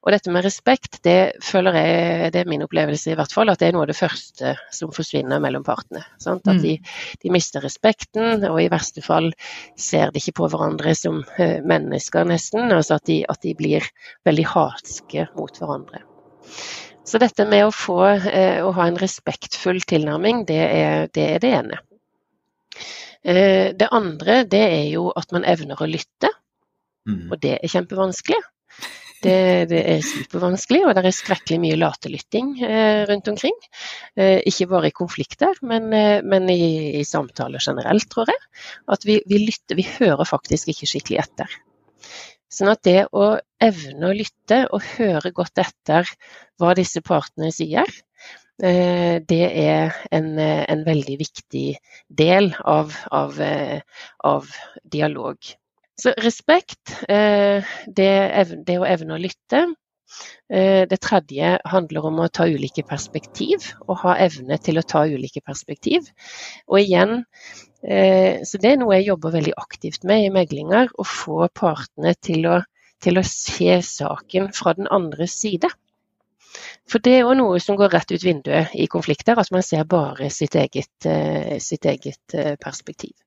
Og 0.06 0.14
dette 0.14 0.32
med 0.32 0.46
respekt, 0.46 1.00
det 1.04 1.38
føler 1.44 1.76
jeg, 1.76 2.32
det 2.34 2.42
er 2.42 2.50
min 2.50 2.64
opplevelse 2.64 3.12
i 3.12 3.18
hvert 3.20 3.34
fall, 3.36 3.52
at 3.52 3.60
det 3.62 3.70
er 3.70 3.76
noe 3.76 3.86
av 3.86 3.92
det 3.92 3.98
første 3.98 4.54
som 4.74 4.94
forsvinner 4.96 5.42
mellom 5.44 5.66
partene. 5.68 6.04
Sant? 6.24 6.48
At 6.48 6.60
mm. 6.60 6.64
de, 6.64 6.76
de, 7.24 7.34
mister 7.34 7.64
respekten, 7.66 8.46
og 8.48 8.62
i 8.64 8.70
verste 8.72 9.04
fall 9.06 9.32
ser 9.80 10.14
de 10.14 10.22
ikke 10.22 10.38
på 10.42 10.50
hverandre 10.54 10.96
som 10.98 11.22
eh, 11.38 11.60
mennesker, 11.68 12.28
nesten. 12.30 12.72
Altså 12.72 12.98
at 13.02 13.08
de, 13.10 13.22
at 13.28 13.44
de 13.44 13.56
blir 13.58 13.86
veldig 14.28 14.48
hatske 14.54 15.28
mot 15.38 15.60
hverandre. 15.60 16.04
Så 17.08 17.20
dette 17.24 17.46
med 17.48 17.68
å 17.68 17.76
få 17.76 18.02
eh, 18.08 18.64
å 18.64 18.74
ha 18.76 18.88
en 18.88 19.00
respektfull 19.00 19.80
tilnærming, 19.88 20.44
det 20.48 20.64
er 20.64 21.12
det, 21.16 21.28
er 21.38 21.44
det 21.44 21.54
ene. 21.62 21.80
Eh, 23.24 23.70
det 23.76 23.88
andre 23.92 24.42
det 24.48 24.64
er 24.64 24.86
jo 24.92 25.10
at 25.16 25.32
man 25.36 25.48
evner 25.48 25.80
å 25.80 25.88
lytte, 25.88 26.32
mm. 27.08 27.26
og 27.32 27.40
det 27.44 27.58
er 27.62 27.72
kjempevanskelig. 27.72 28.40
Det, 29.24 29.66
det, 29.72 29.80
er 29.82 30.04
supervanskelig, 30.06 30.84
og 30.86 30.94
det 30.94 31.08
er 31.08 31.16
skrekkelig 31.16 31.58
mye 31.64 31.78
latelytting 31.80 32.52
eh, 32.66 33.02
rundt 33.10 33.30
omkring. 33.32 33.56
Eh, 34.20 34.44
ikke 34.50 34.68
bare 34.70 34.92
i 34.92 34.96
konflikter, 34.96 35.58
men, 35.66 35.90
eh, 35.96 36.20
men 36.22 36.46
i, 36.54 37.00
i, 37.00 37.04
samtaler 37.08 37.64
generelt, 37.64 38.06
tror 38.14 38.30
jeg. 38.30 38.44
At 38.94 39.08
vi, 39.08 39.18
vi, 39.30 39.42
lytter, 39.48 39.80
vi 39.80 39.88
hører 39.90 40.28
faktisk 40.30 40.70
ikke 40.74 40.90
skikkelig 40.92 41.22
etter. 41.24 41.58
Sånn 42.54 42.72
at 42.72 42.84
det 42.86 43.08
å 43.10 43.32
evne 43.64 44.12
å 44.12 44.16
lytte 44.16 44.64
og 44.70 44.86
høre 44.98 45.34
godt 45.36 45.66
etter 45.66 46.08
hva 46.62 46.76
disse 46.78 47.02
partene 47.06 47.50
sier, 47.52 47.90
det 48.58 49.44
er 49.46 49.94
en, 50.16 50.32
en, 50.42 50.80
veldig 50.82 51.18
viktig 51.20 51.66
del 52.10 52.48
av, 52.66 52.96
av, 53.14 53.38
av 54.26 54.48
dialog. 54.82 55.52
Så 55.98 56.14
respekt, 56.22 56.92
eh, 57.10 57.66
det, 57.90 58.12
det 58.68 58.78
å 58.78 58.86
evne 58.86 59.16
å 59.16 59.22
lytte. 59.22 59.64
Eh, 60.54 60.84
det 60.88 61.00
tredje 61.02 61.56
handler 61.66 62.06
om 62.06 62.22
å 62.22 62.28
ta 62.30 62.46
ulike 62.46 62.84
perspektiv, 62.86 63.66
og 63.88 64.04
ha 64.04 64.14
evne 64.28 64.60
til 64.62 64.78
å 64.78 64.86
ta 64.86 65.02
ulike 65.10 65.42
perspektiv. 65.42 66.12
Og 66.70 66.84
igjen, 66.84 67.24
eh, 67.82 68.46
så 68.46 68.62
det 68.62 68.76
er 68.76 68.80
noe 68.84 69.00
jeg 69.00 69.10
jobber 69.10 69.34
veldig 69.40 69.58
aktivt 69.58 70.06
med 70.06 70.28
i 70.28 70.32
meglinger, 70.38 70.94
å 70.94 71.08
få 71.08 71.50
partene 71.50 72.14
til 72.22 72.46
å, 72.46 72.62
til 73.02 73.18
å 73.18 73.26
se 73.26 73.82
saken 73.90 74.54
fra 74.54 74.78
den 74.78 74.94
andre 74.94 75.26
side. 75.26 75.74
For 76.88 77.02
det 77.02 77.18
er 77.18 77.24
jo 77.26 77.38
noe 77.42 77.58
som 77.60 77.76
går 77.78 77.98
rett 77.98 78.14
ut 78.14 78.24
vinduet 78.24 78.78
i 78.78 78.86
konflikter, 78.86 79.42
at 79.42 79.50
man 79.52 79.66
ser 79.66 79.90
bare 79.90 80.30
sitt 80.30 80.56
eget, 80.56 81.10
sitt 81.62 81.90
eget 81.90 82.38
perspektiv. 82.62 83.18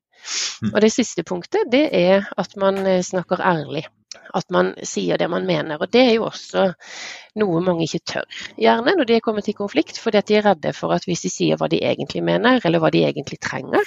Mm. 0.62 0.74
Og 0.74 0.80
det 0.84 0.92
siste 0.94 1.24
punktet, 1.26 1.70
det 1.72 1.86
er 1.96 2.28
at 2.38 2.56
man 2.60 2.82
eh, 2.86 3.02
snakker 3.06 3.40
ærlig. 3.40 3.86
at 4.34 4.46
man 4.50 4.72
sier 4.86 5.18
det 5.18 5.28
man 5.30 5.46
mener. 5.46 5.78
Og 5.78 5.90
det 5.90 6.00
er 6.02 6.12
jo 6.14 6.26
også 6.28 6.68
noe 7.38 7.62
mange 7.62 7.86
ikke 7.86 8.02
tør, 8.12 8.42
gjerne 8.58 8.94
når 8.98 9.08
de 9.08 9.16
er 9.16 9.24
kommet 9.24 9.48
i 9.50 9.54
konflikt, 9.54 9.98
fordi 9.98 10.18
at 10.18 10.28
de 10.28 10.36
er 10.38 10.46
redde 10.46 10.72
for 10.74 10.94
at 10.94 11.06
hvis 11.06 11.24
de 11.26 11.30
sier 11.30 11.58
hva 11.58 11.70
de 11.70 11.82
egentlig 11.82 12.22
mener, 12.26 12.60
eller 12.64 12.82
hva 12.82 12.90
de 12.94 13.04
egentlig 13.06 13.40
trenger, 13.42 13.86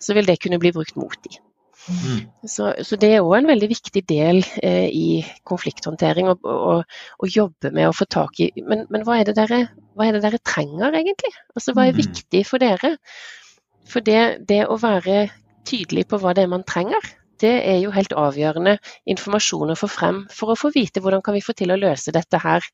så 0.00 0.14
vil 0.14 0.26
det 0.26 0.40
kunne 0.42 0.58
bli 0.62 0.72
brukt 0.74 0.96
mot 0.98 1.16
dem. 1.26 1.38
Mm. 1.88 2.26
Så, 2.46 2.74
så, 2.84 2.96
det 3.00 3.08
er 3.14 3.24
òg 3.24 3.38
en 3.38 3.48
veldig 3.48 3.68
viktig 3.70 4.02
del 4.06 4.42
eh, 4.62 4.88
i 4.92 5.22
konflikthåndtering 5.48 6.28
å 6.30 7.28
jobbe 7.34 7.72
med 7.74 7.88
å 7.88 7.94
få 7.96 8.06
tak 8.10 8.36
i 8.44 8.50
Men, 8.60 8.84
men 8.92 9.06
hva, 9.06 9.16
er 9.18 9.32
dere, 9.32 9.62
hva, 9.96 10.06
er 10.06 10.16
det 10.16 10.22
dere, 10.26 10.42
trenger, 10.44 10.92
egentlig? 10.92 11.32
Altså, 11.56 11.74
hva 11.74 11.88
er 11.88 11.96
mm. 11.96 12.00
viktig 12.02 12.42
for 12.46 12.62
dere? 12.62 12.92
For 13.90 14.04
det, 14.06 14.44
det 14.46 14.66
å 14.68 14.76
være 14.78 15.24
tydelig 15.70 16.06
på 16.10 16.20
hva 16.20 16.34
det 16.36 16.44
er 16.44 16.52
man 16.52 16.66
trenger, 16.66 17.00
det 17.40 17.52
er 17.64 17.78
jo 17.80 17.92
helt 17.94 18.12
avgjørende 18.12 18.76
informasjon 19.08 19.72
å 19.72 19.78
få 19.78 19.88
frem 19.90 20.22
for 20.34 20.52
å 20.52 20.58
få 20.58 20.72
vite 20.74 21.00
hvordan 21.00 21.22
kan 21.24 21.36
vi 21.36 21.44
få 21.44 21.54
til 21.56 21.72
å 21.72 21.78
løse 21.80 22.12
dette 22.12 22.40
her 22.42 22.64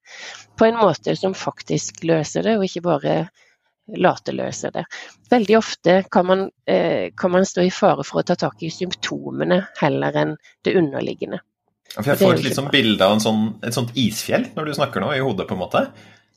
på 0.59 0.67
en 0.67 0.79
måte 0.81 1.15
som 1.19 1.37
faktisk 1.39 2.03
løser 2.09 2.47
det, 2.47 2.57
og 2.59 2.67
ikke 2.67 2.83
bare 2.89 3.17
late 4.03 4.35
løser 4.35 4.73
det. 4.75 4.83
Veldig 5.31 5.59
ofte 5.59 6.01
kan 6.11 6.27
man, 6.27 6.49
eh, 6.67 7.13
kan 7.17 7.31
man, 7.31 7.47
stå 7.47 7.63
i 7.63 7.71
fare 7.71 8.03
for 8.05 8.21
å 8.21 8.27
ta 8.27 8.35
tak 8.35 8.63
i 8.67 8.73
symptomene 8.75 9.61
heller 9.79 10.19
enn 10.23 10.35
det 10.67 10.75
underliggende. 10.75 11.39
For 11.95 12.11
jeg 12.11 12.19
får 12.19 12.35
et 12.35 12.45
litt 12.49 12.59
sånn 12.59 12.73
bilde 12.73 13.07
av 13.07 13.21
sånn, 13.23 13.45
et 13.63 13.77
sånt 13.77 13.95
isfjell 13.95 14.51
når 14.57 14.67
du 14.67 14.75
snakker 14.75 15.01
nå, 15.01 15.13
i 15.15 15.23
hodet, 15.23 15.47
på 15.47 15.55
en 15.55 15.63
måte. 15.63 15.87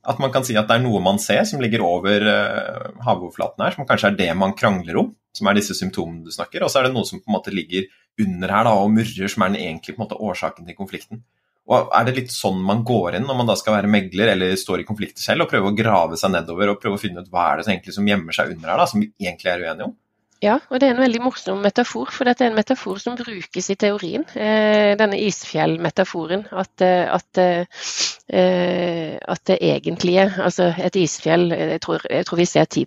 At 0.08 0.20
man 0.22 0.32
kan 0.32 0.46
si 0.48 0.56
at 0.56 0.70
det 0.70 0.78
er 0.78 0.84
noe 0.84 1.02
man 1.04 1.20
ser 1.20 1.42
som 1.48 1.60
ligger 1.60 1.84
over 1.84 2.24
uh, 2.24 2.86
havoverflaten 3.04 3.66
her, 3.66 3.76
som 3.76 3.88
kanskje 3.90 4.14
er 4.14 4.20
det 4.20 4.30
man 4.40 4.56
krangler 4.58 5.02
om, 5.02 5.10
som 5.36 5.50
er 5.50 5.60
disse 5.60 5.76
symptomene 5.76 6.24
du 6.24 6.32
snakker, 6.34 6.64
og 6.64 6.72
så 6.72 6.80
er 6.80 6.88
det 6.88 6.96
noe 6.96 7.08
som 7.08 7.20
på 7.20 7.30
en 7.30 7.36
måte 7.36 7.54
ligger 7.54 7.90
under 8.20 8.54
her 8.56 8.66
da, 8.68 8.78
og 8.80 8.94
murrer, 8.96 9.32
som 9.32 9.44
er 9.44 9.54
den 9.54 9.62
egentlige 9.62 10.00
måte, 10.00 10.18
årsaken 10.20 10.68
til 10.68 10.78
konflikten. 10.78 11.24
Og 11.70 11.92
Er 11.94 12.08
det 12.08 12.16
litt 12.16 12.32
sånn 12.34 12.58
man 12.66 12.82
går 12.88 13.20
inn 13.20 13.28
når 13.30 13.38
man 13.38 13.50
da 13.52 13.56
skal 13.60 13.76
være 13.76 13.92
megler 13.92 14.32
eller 14.32 14.56
står 14.58 14.82
i 14.82 14.88
konflikter 14.88 15.22
selv, 15.22 15.46
og 15.46 15.52
prøve 15.52 15.70
å 15.70 15.78
grave 15.78 16.18
seg 16.18 16.34
nedover 16.34 16.72
og 16.72 16.80
prøve 16.82 16.98
å 16.98 17.02
finne 17.02 17.22
ut 17.22 17.30
hva 17.30 17.52
er 17.52 17.60
det 17.60 17.68
som 17.68 17.74
egentlig 17.76 17.98
som 18.00 18.10
gjemmer 18.10 18.36
seg 18.36 18.56
under 18.56 18.72
her, 18.72 18.82
da, 18.82 18.88
som 18.90 19.04
vi 19.04 19.12
egentlig 19.22 19.52
er 19.54 19.66
uenige 19.68 19.90
om? 19.92 19.98
Ja, 20.40 20.54
og 20.72 20.80
det 20.80 20.88
er 20.88 20.94
en 20.94 21.02
veldig 21.02 21.20
morsom 21.20 21.58
metafor, 21.60 22.08
for 22.16 22.24
dette 22.24 22.46
er 22.46 22.54
en 22.54 22.56
metafor 22.56 23.00
som 23.04 23.18
brukes 23.20 23.66
i 23.74 23.76
teorien. 23.76 24.24
Eh, 24.40 24.96
denne 25.00 25.18
isfjellmetaforen. 25.20 26.46
At, 26.56 26.72
eh, 26.86 27.12
at, 27.12 27.40
eh, 27.44 29.18
at, 29.20 29.42
det 29.48 29.58
egentlige, 29.60 30.30
altså 30.40 30.70
et 30.80 30.96
isfjell 30.96 31.52
Jeg 31.52 31.82
tror, 31.82 32.06
jeg 32.10 32.26
tror 32.26 32.38
vi 32.38 32.46
ser 32.46 32.66
10 32.66 32.86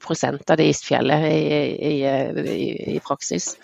av 0.49 0.57
det 0.57 0.69
isfjellet 0.71 1.29
i, 1.29 1.53
i, 1.91 1.95
i, 2.57 2.97
i 2.97 2.99
praksis. 3.05 3.57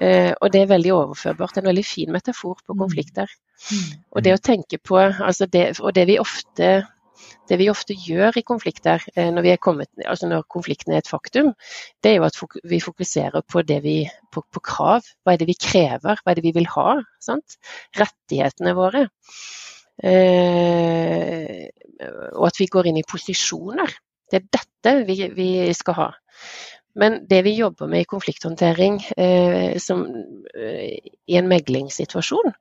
Eh, 0.00 0.32
og 0.40 0.52
det 0.52 0.62
er 0.62 0.72
veldig 0.72 0.92
overførbart. 0.94 1.58
En 1.58 1.68
veldig 1.68 1.84
fin 1.84 2.12
metafor 2.12 2.56
på 2.66 2.72
mm. 2.72 2.78
konflikter. 2.78 3.28
Mm. 3.70 4.02
Og 4.16 4.24
det 4.24 4.32
å 4.32 4.40
tenke 4.40 4.78
på 4.78 4.96
altså 4.96 5.46
det, 5.46 5.80
Og 5.80 5.92
det 5.94 6.06
vi 6.08 6.18
ofte 6.18 6.86
det 7.50 7.58
vi 7.60 7.68
ofte 7.72 7.96
gjør 7.96 8.38
i 8.38 8.44
konflikter 8.46 9.04
eh, 9.14 9.30
når, 9.34 9.48
kommet, 9.62 9.90
altså 10.04 10.28
når 10.30 10.46
konflikten 10.52 10.94
er 10.94 11.02
et 11.02 11.10
faktum, 11.10 11.52
det 12.02 12.12
er 12.12 12.18
jo 12.18 12.26
at 12.28 12.40
vi 12.68 12.80
fokuserer 12.82 13.44
på, 13.48 13.62
vi, 13.84 13.98
på, 14.32 14.42
på, 14.52 14.64
krav. 14.64 15.06
Hva 15.24 15.34
er 15.34 15.42
det 15.42 15.50
vi 15.50 15.58
krever, 15.60 16.22
hva 16.22 16.32
er 16.32 16.40
det 16.40 16.46
vi 16.46 16.54
vil 16.56 16.68
ha? 16.76 16.98
Sant? 17.22 17.58
Rettighetene 17.98 18.76
våre. 18.76 19.06
Eh, 20.04 21.66
og 22.36 22.48
at 22.50 22.60
vi 22.60 22.68
går 22.70 22.90
inn 22.90 23.00
i 23.00 23.08
posisjoner. 23.08 23.94
Det 24.30 24.40
er 24.40 24.48
dette 24.58 24.96
vi, 25.06 25.20
vi 25.36 25.50
skal 25.76 26.00
ha. 26.00 26.08
Men 26.96 27.18
det 27.28 27.42
vi 27.44 27.52
jobber 27.58 27.90
med 27.92 28.04
i 28.04 28.08
konflikthåndtering 28.08 29.02
eh, 29.20 29.76
som, 29.78 30.06
eh, 30.56 30.96
i 31.28 31.36
en 31.36 31.48
meglingssituasjon 31.50 32.54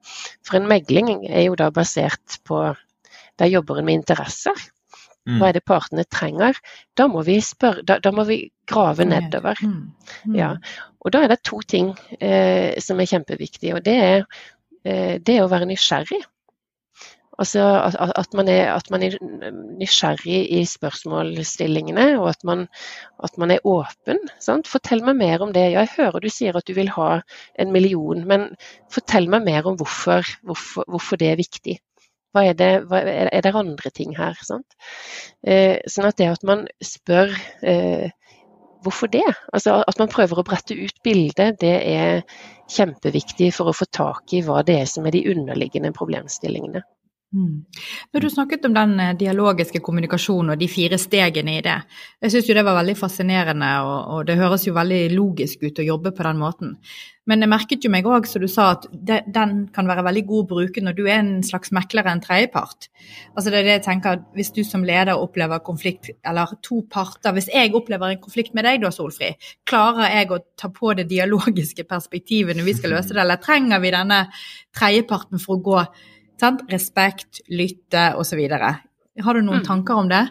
For 0.43 0.59
en 0.59 0.67
megling 0.67 1.23
er 1.29 1.47
jo 1.47 1.55
da 1.59 1.69
basert 1.71 2.41
på 2.47 2.59
Der 3.39 3.51
jobber 3.51 3.79
en 3.79 3.85
med 3.85 4.01
interesser. 4.01 4.55
Mm. 5.25 5.39
Hva 5.39 5.49
er 5.49 5.57
det 5.57 5.65
partene 5.65 6.05
trenger? 6.05 6.57
Da 6.97 7.07
må 7.09 7.23
vi, 7.25 7.39
spørre, 7.41 7.81
da, 7.87 7.97
da 7.99 8.11
må 8.13 8.27
vi 8.27 8.43
grave 8.69 9.07
nedover. 9.09 9.57
Mm. 9.61 9.79
Mm. 10.29 10.37
Ja. 10.37 10.51
Og 11.01 11.13
da 11.15 11.23
er 11.23 11.33
det 11.33 11.41
to 11.45 11.61
ting 11.65 11.95
eh, 12.19 12.77
som 12.81 13.01
er 13.01 13.09
kjempeviktige. 13.09 13.73
Og 13.77 13.83
det 13.85 13.97
er 13.97 14.23
eh, 14.85 15.17
det 15.17 15.41
å 15.41 15.49
være 15.49 15.69
nysgjerrig. 15.69 16.21
Altså 17.35 17.63
at, 17.83 17.97
at, 17.99 18.35
man 18.37 18.47
er, 18.47 18.69
at, 18.71 18.87
man 18.93 19.03
er, 19.03 19.17
nysgjerrig 19.81 20.37
i 20.55 20.61
spørsmålsstillingene, 20.69 22.05
og 22.21 22.29
at 22.31 22.45
man, 22.47 22.63
at 23.23 23.35
man 23.41 23.51
er 23.51 23.65
åpen. 23.67 24.21
Sant? 24.39 24.69
Fortell 24.71 25.03
meg 25.03 25.19
mer 25.19 25.43
om 25.43 25.51
det. 25.55 25.65
Jeg 25.73 25.91
hører 25.97 26.23
du 26.23 26.29
sier 26.31 26.55
at 26.55 26.67
du 26.69 26.75
vil 26.77 26.93
ha 26.95 27.09
en 27.59 27.73
million, 27.75 28.23
men 28.29 28.47
fortell 28.93 29.27
meg 29.31 29.43
mer 29.49 29.67
om 29.67 29.75
hvorfor, 29.81 30.23
hvorfor, 30.47 30.87
hvorfor 30.87 31.19
det 31.19 31.33
er 31.33 31.41
viktig. 31.41 31.79
Hva 32.35 32.43
er, 32.49 32.55
det, 32.59 32.69
hva, 32.89 32.99
er 33.07 33.43
det 33.45 33.55
andre 33.55 33.91
ting 33.95 34.11
her? 34.17 34.35
Eh, 35.47 35.77
sånn 35.87 36.09
at 36.09 36.17
det 36.19 36.27
at 36.33 36.43
man 36.43 36.65
spør 36.83 37.31
eh, 37.63 38.09
hvorfor 38.85 39.09
det, 39.13 39.25
altså 39.55 39.79
at 39.87 40.01
man 40.01 40.11
prøver 40.11 40.41
å 40.41 40.45
brette 40.45 40.75
ut 40.75 40.99
bildet, 41.05 41.61
det 41.63 41.77
er 41.93 42.25
kjempeviktig 42.71 43.53
for 43.55 43.71
å 43.71 43.77
få 43.77 43.87
tak 43.87 44.35
i 44.35 44.43
hva 44.45 44.61
det 44.67 44.81
er 44.81 44.89
som 44.89 45.07
er 45.07 45.15
de 45.15 45.23
underliggende 45.31 45.93
problemstillingene. 45.95 46.83
Mm. 47.35 47.65
Når 48.13 48.21
du 48.21 48.29
snakket 48.31 48.65
om 48.65 48.75
den 48.75 48.99
eh, 48.99 49.15
dialogiske 49.19 49.81
kommunikasjonen 49.83 50.53
og 50.53 50.59
de 50.61 50.69
fire 50.71 50.95
stegene 51.01 51.57
i 51.57 51.63
det, 51.65 51.73
jeg 52.23 52.31
syns 52.31 52.47
jo 52.47 52.55
det 52.55 52.63
var 52.63 52.77
veldig 52.77 52.95
fascinerende, 52.95 53.71
og, 53.83 54.21
det 54.29 54.37
høres 54.39 54.63
jo 54.69 54.75
veldig 54.77 55.01
logisk 55.11 55.65
ut 55.65 55.81
å 55.83 55.89
jobbe 55.89 56.13
på 56.15 56.23
den 56.23 56.39
måten. 56.39 56.77
Men 57.27 57.41
jeg 57.41 57.51
merket 57.51 57.83
jo 57.83 57.91
meg 57.91 58.07
òg, 58.07 58.27
som 58.29 58.43
du 58.43 58.47
sa, 58.47 58.69
at 58.77 58.85
den 58.93 59.53
kan 59.75 59.89
være 59.89 60.05
veldig 60.05 60.23
god 60.29 60.43
å 60.45 60.47
bruke 60.53 60.83
når 60.85 60.95
du 60.95 61.03
er 61.07 61.17
en 61.17 61.33
slags 61.43 61.73
mekler 61.75 62.07
en 62.07 62.21
tredjepart. 62.23 62.87
Altså 63.33 63.49
det 63.49 63.59
er 63.59 63.67
det 63.67 63.75
jeg 63.79 63.85
tenker, 63.89 64.21
Hvis 64.37 64.53
du 64.53 64.63
som 64.63 64.85
leder 64.85 65.17
opplever 65.17 65.59
konflikt, 65.65 66.11
eller 66.23 66.53
to 66.63 66.83
parter 66.87 67.33
Hvis 67.33 67.49
jeg 67.49 67.73
opplever 67.73 68.13
en 68.13 68.21
konflikt 68.21 68.53
med 68.53 68.69
deg 68.69 68.85
da, 68.85 68.93
Solfri, 68.93 69.33
klarer 69.65 70.13
jeg 70.13 70.31
å 70.31 70.43
ta 70.55 70.69
på 70.69 70.93
det 70.93 71.09
dialogiske 71.09 71.83
perspektivet 71.89 72.55
når 72.55 72.69
vi 72.69 72.77
skal 72.77 72.93
løse 72.95 73.11
det, 73.11 73.23
eller 73.25 73.41
trenger 73.41 73.81
vi 73.81 73.95
denne 73.97 74.27
tredjeparten 74.77 75.41
for 75.41 75.57
å 75.57 75.65
gå 75.65 75.81
Sant? 76.41 76.65
Respekt, 76.71 77.41
lytte 77.47 78.11
osv. 78.19 78.41
Har 78.49 79.37
du 79.37 79.41
noen 79.41 79.63
mm. 79.63 79.67
tanker 79.67 80.01
om 80.01 80.11
det? 80.11 80.25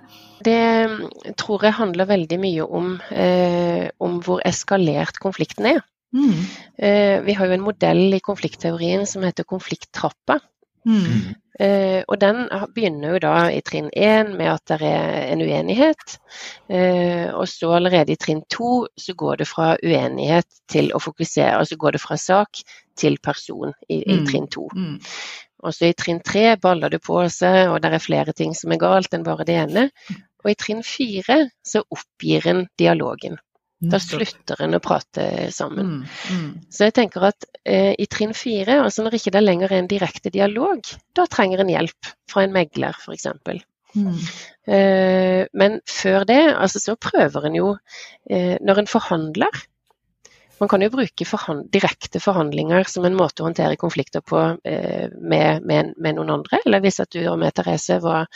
Det 0.44 0.60
mm, 0.90 1.34
tror 1.40 1.64
jeg 1.64 1.78
handler 1.78 2.10
veldig 2.10 2.38
mye 2.42 2.66
om, 2.80 2.94
eh, 3.10 3.88
om 4.04 4.18
hvor 4.24 4.42
eskalert 4.44 5.20
konflikten 5.22 5.70
er. 5.72 5.80
Mm. 6.14 6.42
Eh, 6.78 7.16
vi 7.24 7.34
har 7.34 7.48
jo 7.48 7.56
en 7.56 7.64
modell 7.64 8.04
i 8.14 8.22
konfliktteorien 8.22 9.06
som 9.08 9.24
heter 9.26 9.48
konflikttrappa. 9.48 10.38
Mm. 10.84 11.32
Uh, 11.54 12.02
og 12.10 12.18
den 12.18 12.48
begynner 12.74 13.14
jo 13.14 13.18
da 13.22 13.34
i 13.54 13.60
trinn 13.62 13.86
én 13.94 14.32
med 14.34 14.50
at 14.56 14.72
det 14.72 14.88
er 14.88 15.28
en 15.30 15.42
uenighet. 15.44 16.16
Uh, 16.66 17.30
og 17.30 17.46
så 17.48 17.70
allerede 17.76 18.14
i 18.14 18.18
trinn 18.18 18.42
to 18.50 18.88
så 18.98 19.14
går 19.14 19.38
det 19.42 19.46
fra 19.46 19.74
uenighet 19.78 20.48
til 20.70 20.90
å 20.90 21.00
fokusere, 21.02 21.54
altså 21.60 21.78
går 21.78 21.94
det 21.94 22.02
fra 22.02 22.18
sak 22.18 22.64
til 22.98 23.20
person 23.22 23.70
i, 23.88 24.02
i 24.02 24.18
mm. 24.18 24.26
trinn 24.26 24.50
to. 24.50 24.66
Mm. 24.74 24.98
Og 25.64 25.74
så 25.74 25.90
i 25.90 25.96
trinn 25.96 26.20
tre 26.24 26.54
baller 26.60 26.92
det 26.92 27.00
på 27.04 27.22
seg, 27.32 27.70
og 27.72 27.80
det 27.82 27.94
er 27.94 28.04
flere 28.04 28.36
ting 28.36 28.52
som 28.56 28.74
er 28.74 28.82
galt 28.82 29.16
enn 29.16 29.26
bare 29.26 29.46
det 29.48 29.56
ene. 29.64 29.88
Og 30.44 30.52
i 30.52 30.58
trinn 30.60 30.84
fire 30.84 31.40
så 31.64 31.82
oppgir 31.88 32.46
en 32.52 32.66
dialogen. 32.78 33.40
Da 33.90 33.98
slutter 34.00 34.60
en 34.64 34.76
å 34.78 34.80
prate 34.82 35.50
sammen. 35.52 35.98
Mm, 35.98 36.04
mm. 36.36 36.48
Så 36.72 36.88
jeg 36.88 36.94
tenker 36.96 37.26
at 37.28 37.46
eh, 37.68 37.92
i 38.00 38.06
trinn 38.08 38.32
fire, 38.36 38.78
altså 38.84 39.04
når 39.04 39.18
ikke 39.18 39.34
det 39.34 39.42
lenger 39.44 39.72
er 39.72 39.82
en 39.82 39.90
direkte 39.90 40.32
dialog, 40.32 40.80
da 41.16 41.26
trenger 41.30 41.64
en 41.64 41.72
hjelp 41.72 42.12
fra 42.30 42.44
en 42.46 42.54
megler 42.54 42.96
f.eks. 42.96 43.28
Mm. 43.94 44.16
Eh, 44.74 45.42
men 45.54 45.78
før 45.90 46.24
det, 46.28 46.40
altså 46.54 46.80
så 46.82 46.96
prøver 46.98 47.44
en 47.46 47.58
jo 47.60 47.68
eh, 48.26 48.56
Når 48.64 48.80
en 48.80 48.88
forhandler, 48.90 49.60
man 50.64 50.68
kan 50.68 50.80
jo 50.80 50.88
bruke 50.88 51.26
forhand 51.28 51.66
direkte 51.72 52.20
forhandlinger 52.24 52.86
som 52.88 53.04
en 53.04 53.16
måte 53.18 53.42
å 53.42 53.48
håndtere 53.50 53.76
konflikter 53.76 54.22
på 54.24 54.38
eh, 54.64 55.10
med, 55.12 55.60
med, 55.68 55.90
med, 56.00 56.16
noen 56.16 56.32
andre. 56.38 56.62
Eller 56.64 56.80
hvis 56.80 57.02
at 57.04 57.12
du 57.12 57.20
og 57.28 57.36
med 57.42 57.52
Therese 57.52 57.98
var 58.00 58.30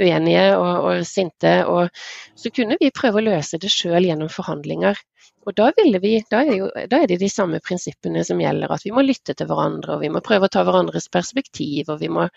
uenige 0.00 0.46
og, 0.56 0.70
og 0.88 1.02
sinte, 1.04 1.52
og, 1.68 1.92
så 2.40 2.52
kunne 2.56 2.78
vi 2.80 2.88
prøve 2.94 3.20
å 3.20 3.26
løse 3.26 3.60
det 3.60 3.68
sjøl 3.72 4.08
gjennom 4.08 4.32
forhandlinger. 4.32 4.96
Og 5.44 5.52
da, 5.58 5.68
vi, 5.76 6.16
da, 6.32 6.40
er 6.40 6.56
jo, 6.56 6.72
da, 6.72 7.02
er 7.02 7.10
det 7.10 7.20
de 7.20 7.28
samme 7.28 7.60
prinsippene 7.60 8.24
som 8.24 8.40
gjelder, 8.40 8.72
at 8.72 8.88
vi 8.88 8.94
må 8.96 9.04
lytte 9.04 9.36
til 9.36 9.50
hverandre, 9.50 9.98
og 9.98 10.06
vi 10.06 10.12
må 10.14 10.24
prøve 10.24 10.48
å 10.48 10.54
ta 10.56 10.64
hverandres 10.64 11.10
perspektiv, 11.12 11.92
og 11.92 12.00
vi 12.00 12.08
må, 12.08 12.30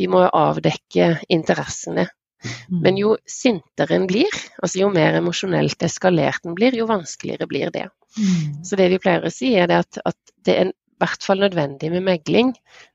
vi 0.00 0.08
må 0.08 0.24
avdekke 0.24 1.18
interessene. 1.36 2.08
Mm. 2.44 2.80
Men 2.84 3.00
jo 3.00 3.14
sintere 3.30 3.98
en 3.98 4.06
blir, 4.10 4.40
altså 4.62 4.84
jo 4.84 4.90
mer 4.94 5.18
emosjonelt 5.20 5.82
eskalert 5.86 6.44
en 6.44 6.56
blir, 6.58 6.76
jo 6.76 6.88
vanskeligere 6.90 7.48
blir 7.50 7.72
det. 7.74 7.88
Mm. 8.18 8.62
Så 8.66 8.78
det 8.80 8.90
vi 8.92 9.00
pleier 9.02 9.26
å 9.26 9.32
si, 9.32 9.54
er 9.58 9.72
at, 9.74 10.00
at, 10.04 10.18
det 10.44 10.58
er 10.60 10.70
i 10.70 11.02
hvert 11.02 11.24
fall 11.24 11.40
nødvendig 11.42 11.90
med 11.94 12.04
megling, 12.06 12.52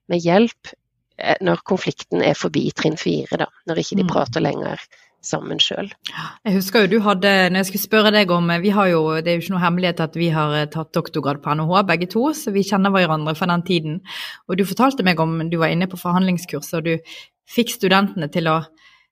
med 0.10 0.24
hjelp, 0.24 0.74
eh, 1.18 1.38
når 1.46 1.64
konflikten 1.68 2.24
er 2.26 2.38
forbi 2.38 2.70
trinn 2.78 2.98
fire. 3.00 3.42
Da, 3.42 3.50
når 3.70 3.84
ikke 3.84 4.00
de 4.00 4.06
mm. 4.06 4.12
prater 4.14 4.46
lenger 4.46 4.84
sammen 5.26 5.60
sjøl. 5.60 5.90
Jeg 6.48 6.56
husker 6.56 6.86
jo 6.86 6.92
du 6.94 7.00
hadde, 7.04 7.32
når 7.52 7.62
jeg 7.62 7.70
skulle 7.70 7.84
spørre 7.84 8.12
deg 8.16 8.32
om 8.32 8.52
vi 8.64 8.72
har 8.76 8.88
jo, 8.92 9.02
Det 9.20 9.32
er 9.32 9.38
jo 9.38 9.44
ikke 9.44 9.56
noe 9.56 9.64
hemmelighet 9.66 10.04
at 10.06 10.16
vi 10.16 10.30
har 10.32 10.56
tatt 10.72 10.94
doktorgrad 10.96 11.42
på 11.44 11.56
NHH 11.60 11.84
begge 11.90 12.08
to, 12.12 12.30
så 12.34 12.54
vi 12.56 12.64
kjenner 12.64 12.94
hverandre 12.94 13.36
fra 13.36 13.50
den 13.52 13.66
tiden. 13.68 14.00
Og 14.48 14.58
du 14.58 14.66
fortalte 14.68 15.04
meg 15.04 15.20
om 15.20 15.50
du 15.50 15.58
var 15.60 15.74
inne 15.74 15.90
på 15.92 16.00
forhandlingskurs, 16.00 16.72
og 16.80 16.88
du 16.88 16.94
fikk 17.50 17.74
studentene 17.76 18.30
til 18.32 18.48
å 18.48 18.62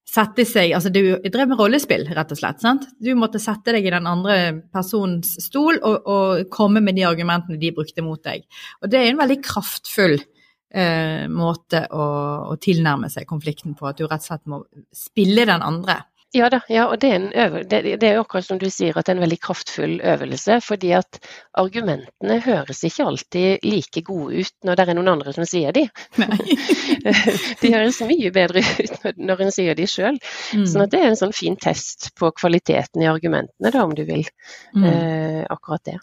sette 0.07 0.45
seg 0.47 0.71
Altså 0.75 0.91
du 0.93 1.01
drev 1.19 1.51
med 1.51 1.59
rollespill, 1.59 2.05
rett 2.15 2.31
og 2.33 2.39
slett. 2.39 2.61
sant? 2.63 2.87
Du 3.03 3.11
måtte 3.19 3.41
sette 3.43 3.75
deg 3.75 3.85
i 3.85 3.93
den 3.93 4.07
andre 4.09 4.37
persons 4.73 5.35
stol 5.43 5.79
og, 5.81 6.07
og 6.07 6.47
komme 6.53 6.81
med 6.83 6.97
de 6.97 7.05
argumentene 7.09 7.59
de 7.59 7.73
brukte 7.75 8.05
mot 8.05 8.21
deg. 8.23 8.47
Og 8.81 8.91
det 8.91 9.01
er 9.01 9.11
en 9.11 9.21
veldig 9.21 9.39
kraftfull 9.45 10.17
eh, 10.17 11.25
måte 11.31 11.83
å, 11.91 12.05
å, 12.53 12.59
tilnærme 12.61 13.11
seg 13.11 13.27
konflikten 13.29 13.75
på, 13.77 13.89
at 13.89 13.99
du 13.99 14.07
rett 14.07 14.23
og 14.23 14.29
slett 14.31 14.47
må 14.49 14.63
spille 14.95 15.47
den 15.49 15.65
andre. 15.65 16.01
Ja 16.35 16.49
da, 16.51 16.59
ja, 16.67 16.87
og 16.91 16.99
det 16.99 17.09
er, 17.15 17.25
øvel, 17.45 17.63
det, 17.71 17.79
det 18.01 18.07
er 18.09 18.17
akkurat 18.19 18.45
som 18.45 18.59
du 18.59 18.67
sier 18.71 18.97
at 18.97 19.07
det 19.07 19.13
er 19.13 19.17
en 19.17 19.23
veldig 19.23 19.37
kraftfull 19.39 19.93
øvelse. 20.03 20.57
Fordi 20.65 20.91
at 20.97 21.19
argumentene 21.57 22.39
høres 22.43 22.83
ikke 22.83 23.05
alltid 23.07 23.63
like 23.63 24.03
gode 24.07 24.43
ut 24.43 24.67
når 24.67 24.79
det 24.79 24.85
er 24.85 24.97
noen 24.99 25.13
andre 25.13 25.33
som 25.37 25.47
sier 25.47 25.75
de. 25.75 25.85
de 27.61 27.71
høres 27.73 28.01
mye 28.09 28.33
bedre 28.35 28.65
ut 28.65 29.07
når 29.15 29.45
en 29.47 29.55
sier 29.55 29.79
de 29.79 29.87
sjøl. 29.87 30.19
Mm. 30.51 30.67
Sånn 30.67 30.91
det 30.91 30.99
er 30.99 31.13
en 31.13 31.21
sånn 31.23 31.35
fin 31.35 31.55
test 31.55 32.11
på 32.19 32.33
kvaliteten 32.35 33.05
i 33.05 33.09
argumentene, 33.11 33.71
da, 33.71 33.87
om 33.87 33.95
du 33.95 34.03
vil. 34.07 34.27
Mm. 34.75 34.85
Eh, 34.91 35.41
akkurat 35.47 35.87
det. 35.87 35.97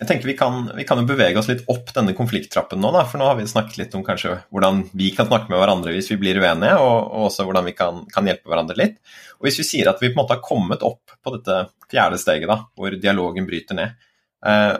Jeg 0.00 0.08
tenker 0.08 0.28
vi 0.28 0.36
kan, 0.38 0.70
vi 0.76 0.84
kan, 0.88 1.00
jo 1.00 1.08
bevege 1.08 1.40
oss 1.40 1.48
litt 1.50 1.64
opp 1.72 1.92
denne 1.96 2.14
konflikttrappen 2.16 2.80
nå, 2.82 2.90
da, 2.94 3.04
for 3.08 3.20
nå 3.20 3.28
har 3.28 3.38
vi 3.38 3.48
snakket 3.48 3.80
litt 3.80 3.96
om 3.98 4.04
kanskje 4.06 4.36
hvordan 4.54 4.84
vi 4.96 5.10
kan 5.16 5.28
snakke 5.28 5.52
med 5.52 5.60
hverandre 5.60 5.94
hvis 5.96 6.10
vi 6.12 6.20
blir 6.20 6.40
uenige, 6.42 6.76
og, 6.82 6.96
og 7.06 7.28
også 7.30 7.46
hvordan 7.48 7.68
vi 7.68 7.74
kan, 7.78 8.04
kan, 8.12 8.28
hjelpe 8.28 8.52
hverandre 8.52 8.78
litt. 8.78 9.00
Og 9.38 9.48
Hvis 9.48 9.60
vi 9.62 9.68
sier 9.70 9.90
at 9.92 10.02
vi 10.02 10.10
på 10.10 10.18
en 10.18 10.22
måte 10.22 10.36
har 10.36 10.44
kommet 10.44 10.84
opp 10.86 11.16
på 11.22 11.34
dette 11.36 11.66
fjerde 11.90 12.20
steget, 12.20 12.48
da, 12.50 12.60
hvor 12.76 12.96
dialogen 13.00 13.48
bryter 13.48 13.78
ned, 13.78 14.08
eh, 14.46 14.72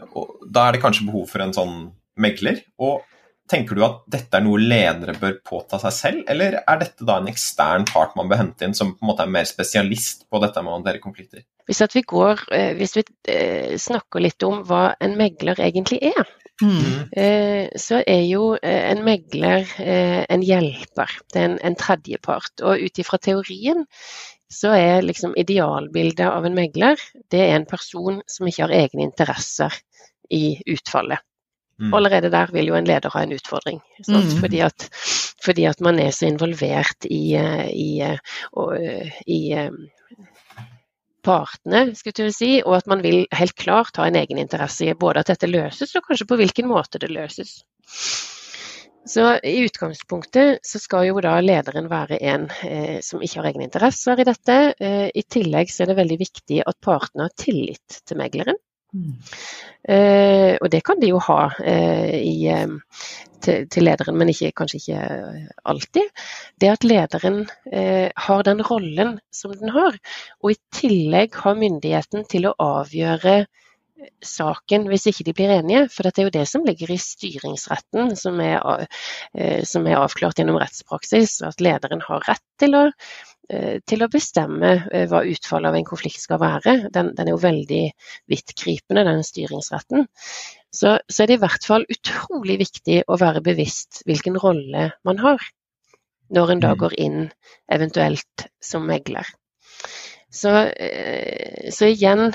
da 0.46 0.66
er 0.66 0.76
det 0.76 0.82
kanskje 0.84 1.08
behov 1.08 1.28
for 1.32 1.44
en 1.44 1.54
sånn 1.56 1.76
megler. 2.20 2.62
og 2.80 3.04
Tenker 3.50 3.78
du 3.78 3.84
at 3.86 4.00
dette 4.10 4.38
er 4.38 4.42
noe 4.42 4.58
ledere 4.58 5.14
bør 5.20 5.36
påta 5.46 5.78
seg 5.82 5.94
selv, 5.94 6.22
eller 6.30 6.58
er 6.58 6.80
dette 6.80 7.06
da 7.06 7.20
en 7.20 7.28
ekstern 7.30 7.86
part 7.86 8.16
man 8.18 8.30
bør 8.30 8.40
hente 8.42 8.66
inn, 8.66 8.74
som 8.74 8.94
på 8.96 9.04
en 9.04 9.10
måte 9.12 9.22
er 9.22 9.30
mer 9.30 9.46
spesialist 9.46 10.26
på 10.30 10.40
dette 10.42 10.62
med 10.62 10.72
å 10.72 10.78
håndtere 10.80 11.02
konflikter? 11.02 11.44
Hvis, 11.66 11.82
vi, 11.94 12.02
går, 12.06 12.42
eh, 12.54 12.72
hvis 12.78 12.96
vi 12.98 13.04
eh, 13.30 13.76
snakker 13.78 14.22
litt 14.22 14.42
om 14.46 14.60
hva 14.66 14.88
en 15.02 15.16
megler 15.18 15.62
egentlig 15.62 16.00
er, 16.12 16.34
mm. 16.62 17.10
Eh, 17.12 17.66
så 17.78 18.00
er 18.06 18.22
jo 18.26 18.54
en 18.62 19.02
megler 19.06 19.66
en 19.78 20.42
hjelper. 20.42 21.18
Det 21.32 21.42
er 21.42 21.50
en, 21.50 21.58
en 21.62 21.78
tredjepart. 21.78 22.64
Og 22.66 22.86
ut 22.86 23.02
ifra 23.02 23.18
teorien 23.22 23.84
så 24.52 24.72
er 24.78 25.06
liksom 25.06 25.34
idealbildet 25.38 26.26
av 26.28 26.46
en 26.46 26.54
megler 26.54 27.00
det 27.30 27.42
er 27.48 27.56
en 27.56 27.66
person 27.66 28.20
som 28.30 28.46
ikke 28.46 28.66
har 28.66 28.74
egne 28.78 29.06
interesser 29.06 29.74
i 30.30 30.58
utfallet. 30.70 31.22
Mm. 31.80 31.94
Allerede 31.94 32.30
der 32.32 32.52
vil 32.52 32.70
jo 32.70 32.76
en 32.78 32.88
leder 32.88 33.12
ha 33.12 33.22
en 33.22 33.34
utfordring. 33.36 33.80
Mm. 34.08 34.30
Fordi, 34.40 34.60
at, 34.64 34.88
fordi, 35.44 35.66
at, 35.68 35.80
man 35.80 35.98
er 36.00 36.10
så 36.10 36.26
involvert 36.26 37.04
i, 37.10 37.34
eh, 37.36 37.66
i, 37.72 37.90
eh, 38.00 38.18
og, 38.52 38.76
eh, 38.80 39.18
i 39.26 39.40
partene, 41.26 41.90
skulle 41.98 42.30
si, 42.32 42.60
og 42.64 42.78
at 42.78 42.86
man 42.86 43.02
vil 43.02 43.26
helt 43.34 43.56
klart 43.58 43.98
ha 43.98 44.06
en 44.06 44.16
egen 44.16 44.38
interesse 44.38 44.86
i 44.86 44.94
både 44.94 45.24
at 45.24 45.34
dette 45.34 45.50
løses, 45.50 45.94
og 45.98 46.06
kanskje 46.06 46.28
på 46.30 46.38
hvilken 46.40 46.70
måte 46.70 47.02
det 47.02 47.10
løses. 47.12 47.58
Så 49.06 49.38
I 49.38 49.60
utgangspunktet 49.62 50.64
så 50.66 50.78
skal 50.82 51.06
jo 51.06 51.20
da 51.22 51.36
lederen 51.44 51.86
være 51.90 52.18
en 52.26 52.48
eh, 52.66 52.98
som 53.06 53.22
ikke 53.22 53.38
har 53.38 53.50
egne 53.52 53.68
interesser 53.68 54.18
i 54.18 54.26
dette. 54.26 54.56
Eh, 54.82 55.06
I 55.14 55.22
tillegg 55.30 55.70
så 55.70 55.84
er 55.84 55.92
det 55.92 56.00
veldig 56.00 56.18
viktig 56.24 56.58
at 56.66 56.78
partene 56.82 57.28
har 57.28 57.36
tillit 57.38 58.00
til 58.02 58.18
megleren. 58.18 58.58
Uh, 59.86 60.56
og 60.58 60.70
det 60.72 60.82
kan 60.86 60.98
de 61.02 61.12
jo 61.12 61.20
ha 61.22 61.40
uh, 61.54 62.14
i, 62.16 62.48
um, 62.50 62.80
til, 63.44 63.68
til, 63.70 63.86
lederen, 63.86 64.16
men 64.18 64.32
ikke, 64.32 64.50
kanskje 64.58 64.80
ikke 64.80 65.02
alltid. 65.70 66.24
Det 66.60 66.72
at 66.72 66.86
lederen 66.86 67.44
har 68.16 68.42
den 68.48 68.62
rollen 68.66 69.18
som 69.30 69.52
den 69.54 69.70
har, 69.74 69.98
og 70.42 70.50
i 70.54 70.58
tillegg 70.74 71.36
har 71.44 71.58
myndigheten 71.60 72.26
til 72.30 72.48
å 72.48 72.56
avgjøre 72.62 73.44
saken 74.24 74.88
hvis 74.90 75.06
ikke 75.10 75.28
de 75.28 75.34
blir 75.36 75.52
enige. 75.54 75.86
For 75.92 76.08
det 76.08 76.18
er 76.18 76.28
jo 76.28 76.34
det 76.34 76.46
som 76.50 76.66
ligger 76.66 76.90
i 76.90 76.98
styringsretten, 77.00 78.16
som 78.18 78.40
er, 78.42 78.88
som 79.68 79.86
er 79.86 80.00
avklart 80.00 80.40
gjennom 80.40 80.58
rettspraksis. 80.62 81.38
At 81.46 81.62
lederen 81.62 82.02
har 82.08 82.26
rett 82.26 82.44
til 82.60 82.76
å 82.80 82.84
Eh, 82.86 83.35
til 83.86 84.02
å 84.02 84.10
bestemme 84.10 84.72
eh, 84.90 85.06
hva 85.10 85.22
utfallet 85.28 85.70
av 85.70 85.78
en 85.78 85.86
konflikt 85.86 86.22
skal 86.22 86.40
være. 86.42 86.76
Den, 86.94 87.12
den 87.16 87.28
er 87.28 87.34
jo 87.34 87.42
veldig 87.42 87.82
vidtgripende, 88.32 89.06
den 89.06 89.22
styringsretten. 89.26 90.08
Så, 90.74 90.96
så, 91.08 91.22
er 91.22 91.30
det 91.30 91.38
i 91.38 91.44
hvert 91.44 91.66
fall 91.66 91.86
utrolig 91.90 92.58
viktig 92.64 93.02
å 93.06 93.18
være 93.20 93.44
bevisst 93.44 94.02
hvilken 94.08 94.36
rolle 94.42 94.90
man 95.06 95.22
har 95.22 95.42
når 96.34 96.52
en 96.52 96.62
da 96.64 96.72
mm. 96.74 96.78
går 96.82 96.94
inn 96.98 97.18
eventuelt 97.72 98.48
som 98.62 98.86
megler. 98.88 99.28
Så, 100.36 100.52
eh, 100.74 101.70
så 101.72 101.86
igjen, 101.88 102.32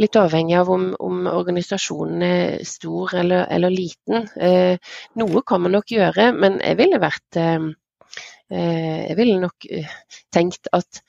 litt 0.00 0.16
avhengig 0.16 0.56
av 0.58 0.72
om, 0.72 0.88
om 0.98 1.26
organisasjonen 1.28 2.24
er 2.24 2.64
stor 2.66 3.12
eller, 3.20 3.44
eller 3.52 3.70
liten. 3.70 4.24
Noe 5.20 5.42
kan 5.46 5.62
man 5.62 5.76
nok 5.76 5.92
gjøre, 5.92 6.30
men 6.32 6.56
jeg 6.64 6.80
ville 6.80 7.02
vært 7.02 7.44
Eh, 8.16 8.35
jeg 8.50 9.16
ville 9.18 9.38
nok 9.42 9.66
eh, 9.70 9.94
tenkt 10.34 10.68
at, 10.76 11.00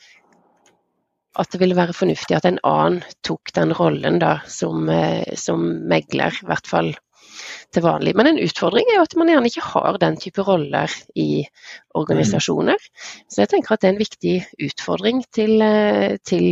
at 1.37 1.51
det 1.53 1.59
ville 1.61 1.77
være 1.77 1.95
fornuftig 1.97 2.37
at 2.37 2.47
en 2.49 2.61
annen 2.65 3.03
tok 3.25 3.53
den 3.57 3.75
rollen 3.77 4.17
da, 4.23 4.39
som, 4.49 4.87
eh, 4.89 5.35
som 5.37 5.61
megler, 5.89 6.33
i 6.41 6.49
hvert 6.49 6.69
fall 6.69 6.95
til 7.75 7.83
vanlig. 7.83 8.15
Men 8.17 8.31
en 8.31 8.41
utfordring 8.41 8.87
er 8.89 8.97
jo 8.97 9.05
at 9.05 9.15
man 9.19 9.29
gjerne 9.29 9.51
ikke 9.51 9.65
har 9.67 9.99
den 10.01 10.17
type 10.21 10.41
roller 10.47 10.93
i 11.19 11.43
organisasjoner. 11.99 12.81
Så 13.29 13.43
jeg 13.43 13.51
tenker 13.51 13.75
at 13.75 13.83
det 13.83 13.89
er 13.89 13.95
en 13.95 14.01
viktig 14.01 14.35
utfordring 14.69 15.21
til, 15.35 15.61
til 16.25 16.47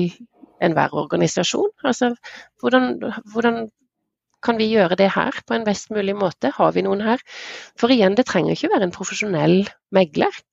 enhver 0.61 0.93
organisasjon. 0.93 1.71
Altså 1.87 2.11
hvordan, 2.61 2.99
hvordan 3.33 3.63
kan 4.45 4.59
vi 4.61 4.69
gjøre 4.69 4.97
det 4.99 5.09
her 5.15 5.37
på 5.47 5.55
en 5.55 5.65
best 5.65 5.91
mulig 5.93 6.15
måte? 6.17 6.51
Har 6.53 6.75
vi 6.75 6.83
noen 6.85 7.01
her? 7.05 7.23
For 7.79 7.93
igjen, 7.93 8.17
det 8.17 8.27
trenger 8.29 8.53
ikke 8.53 8.71
være 8.75 8.89
en 8.89 8.95
profesjonell 8.95 9.63
megler. 9.95 10.43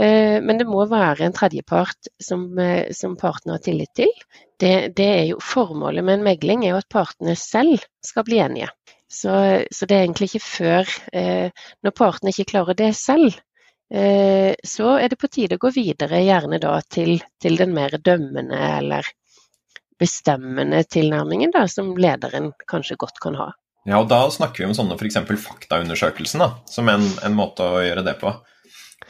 Eh, 0.00 0.40
men 0.42 0.58
det 0.58 0.66
må 0.68 0.84
være 0.88 1.26
en 1.26 1.34
tredjepart 1.36 2.08
som, 2.22 2.46
eh, 2.58 2.92
som 2.96 3.16
partene 3.20 3.58
har 3.58 3.64
tillit 3.64 3.92
til. 3.96 4.12
Det, 4.60 4.94
det, 4.96 5.08
er 5.18 5.24
jo 5.32 5.40
Formålet 5.42 6.04
med 6.04 6.20
en 6.20 6.26
megling 6.30 6.64
er 6.64 6.74
jo 6.74 6.80
at 6.80 6.92
partene 6.92 7.36
selv 7.36 7.84
skal 8.04 8.24
bli 8.28 8.40
enige. 8.40 8.70
Så, 9.12 9.32
så 9.68 9.86
det 9.86 9.96
er 9.96 10.06
egentlig 10.06 10.30
ikke 10.30 10.46
før, 10.46 10.92
eh, 11.12 11.66
når 11.84 11.96
partene 11.96 12.32
ikke 12.32 12.48
klarer 12.54 12.78
det 12.78 12.94
selv, 12.96 13.40
så 13.92 14.86
er 14.96 15.10
det 15.12 15.18
på 15.20 15.28
tide 15.28 15.58
å 15.58 15.60
gå 15.60 15.68
videre, 15.74 16.22
gjerne 16.24 16.56
da 16.62 16.78
til, 16.80 17.18
til 17.36 17.58
den 17.60 17.74
mer 17.76 17.92
dømmende 18.00 18.56
eller 18.78 19.04
bestemmende 20.00 20.80
tilnærmingen 20.88 21.52
da, 21.52 21.66
som 21.68 21.90
lederen 22.00 22.54
kanskje 22.70 22.96
godt 22.96 23.20
kan 23.20 23.36
ha. 23.36 23.50
Ja, 23.84 23.98
og 23.98 24.08
Da 24.08 24.22
snakker 24.32 24.62
vi 24.62 24.70
om 24.70 24.72
sånne 24.78 24.96
f.eks. 24.96 25.20
faktaundersøkelsen 25.44 26.40
da, 26.40 26.48
som 26.72 26.88
en, 26.88 27.04
en 27.20 27.36
måte 27.36 27.66
å 27.68 27.82
gjøre 27.84 28.06
det 28.06 28.16
på. 28.22 28.32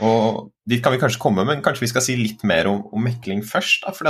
Og 0.03 0.48
Dit 0.62 0.78
kan 0.78 0.94
vi 0.94 1.00
kanskje 1.03 1.18
komme, 1.18 1.42
men 1.42 1.59
kanskje 1.59 1.82
vi 1.82 1.90
skal 1.90 2.05
si 2.07 2.14
litt 2.14 2.44
mer 2.46 2.68
om, 2.70 2.84
om 2.94 3.03
mekling 3.03 3.40
først. 3.42 3.82
Da, 3.82 3.90
for 3.96 4.07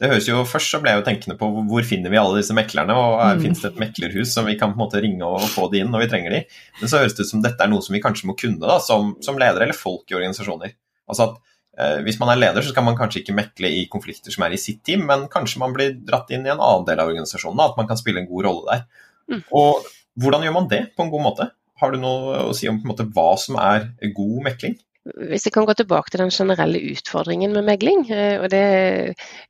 det 0.00 0.08
høres 0.08 0.28
jo, 0.30 0.38
Først 0.48 0.72
så 0.72 0.80
ble 0.80 0.94
jeg 0.94 1.02
jo 1.02 1.04
tenkende 1.10 1.36
på 1.36 1.50
hvor 1.68 1.84
finner 1.84 2.12
vi 2.12 2.16
alle 2.16 2.38
disse 2.38 2.56
meklerne, 2.56 2.96
og 2.96 3.18
mm. 3.20 3.42
finnes 3.44 3.60
det 3.60 3.68
et 3.68 3.82
meklerhus 3.82 4.32
som 4.32 4.48
vi 4.48 4.56
kan 4.56 4.72
på 4.72 4.78
en 4.78 4.84
måte 4.86 5.02
ringe 5.04 5.28
og 5.28 5.44
få 5.52 5.68
de 5.72 5.82
inn 5.82 5.92
når 5.92 6.06
vi 6.06 6.08
trenger 6.14 6.36
de. 6.36 6.40
Men 6.80 6.92
så 6.92 7.02
høres 7.02 7.18
det 7.18 7.26
ut 7.26 7.32
som 7.34 7.44
dette 7.44 7.66
er 7.66 7.72
noe 7.72 7.84
som 7.84 7.96
vi 7.96 8.00
kanskje 8.00 8.30
må 8.30 8.36
kunne 8.40 8.64
da, 8.64 8.78
som, 8.84 9.12
som 9.20 9.36
ledere 9.40 9.68
eller 9.68 9.76
folk 9.76 10.08
i 10.08 10.16
organisasjoner. 10.16 10.72
Altså 11.12 11.28
at 11.28 11.36
eh, 11.76 12.00
Hvis 12.08 12.20
man 12.22 12.32
er 12.32 12.40
leder, 12.40 12.64
så 12.64 12.72
skal 12.72 12.88
man 12.88 12.96
kanskje 12.96 13.20
ikke 13.20 13.36
mekle 13.36 13.76
i 13.76 13.86
konflikter 13.92 14.32
som 14.32 14.48
er 14.48 14.56
i 14.56 14.64
sitt 14.64 14.80
team, 14.88 15.04
men 15.10 15.28
kanskje 15.28 15.60
man 15.60 15.76
blir 15.76 15.98
dratt 16.00 16.32
inn 16.32 16.48
i 16.48 16.54
en 16.54 16.64
annen 16.64 16.88
del 16.88 17.04
av 17.04 17.12
organisasjonen, 17.12 17.60
da, 17.60 17.68
at 17.68 17.80
man 17.82 17.92
kan 17.92 18.00
spille 18.00 18.24
en 18.24 18.30
god 18.32 18.48
rolle 18.48 18.68
der. 18.72 19.08
Mm. 19.36 19.48
Og 19.60 19.88
Hvordan 20.20 20.42
gjør 20.42 20.52
man 20.56 20.66
det 20.68 20.80
på 20.96 21.04
en 21.04 21.10
god 21.12 21.22
måte? 21.22 21.44
Har 21.80 21.92
du 21.92 22.00
noe 22.02 22.40
å 22.50 22.54
si 22.56 22.66
om 22.68 22.80
måte, 22.84 23.06
hva 23.14 23.30
som 23.40 23.54
er 23.62 23.92
god 24.16 24.40
mekling? 24.48 24.74
Hvis 25.00 25.46
jeg 25.46 25.54
kan 25.54 25.64
gå 25.64 25.72
tilbake 25.76 26.12
til 26.12 26.20
den 26.20 26.32
generelle 26.34 26.80
utfordringen 26.92 27.54
med 27.56 27.64
megling, 27.64 28.02
eh, 28.12 28.36
og 28.40 28.50
det 28.52 28.64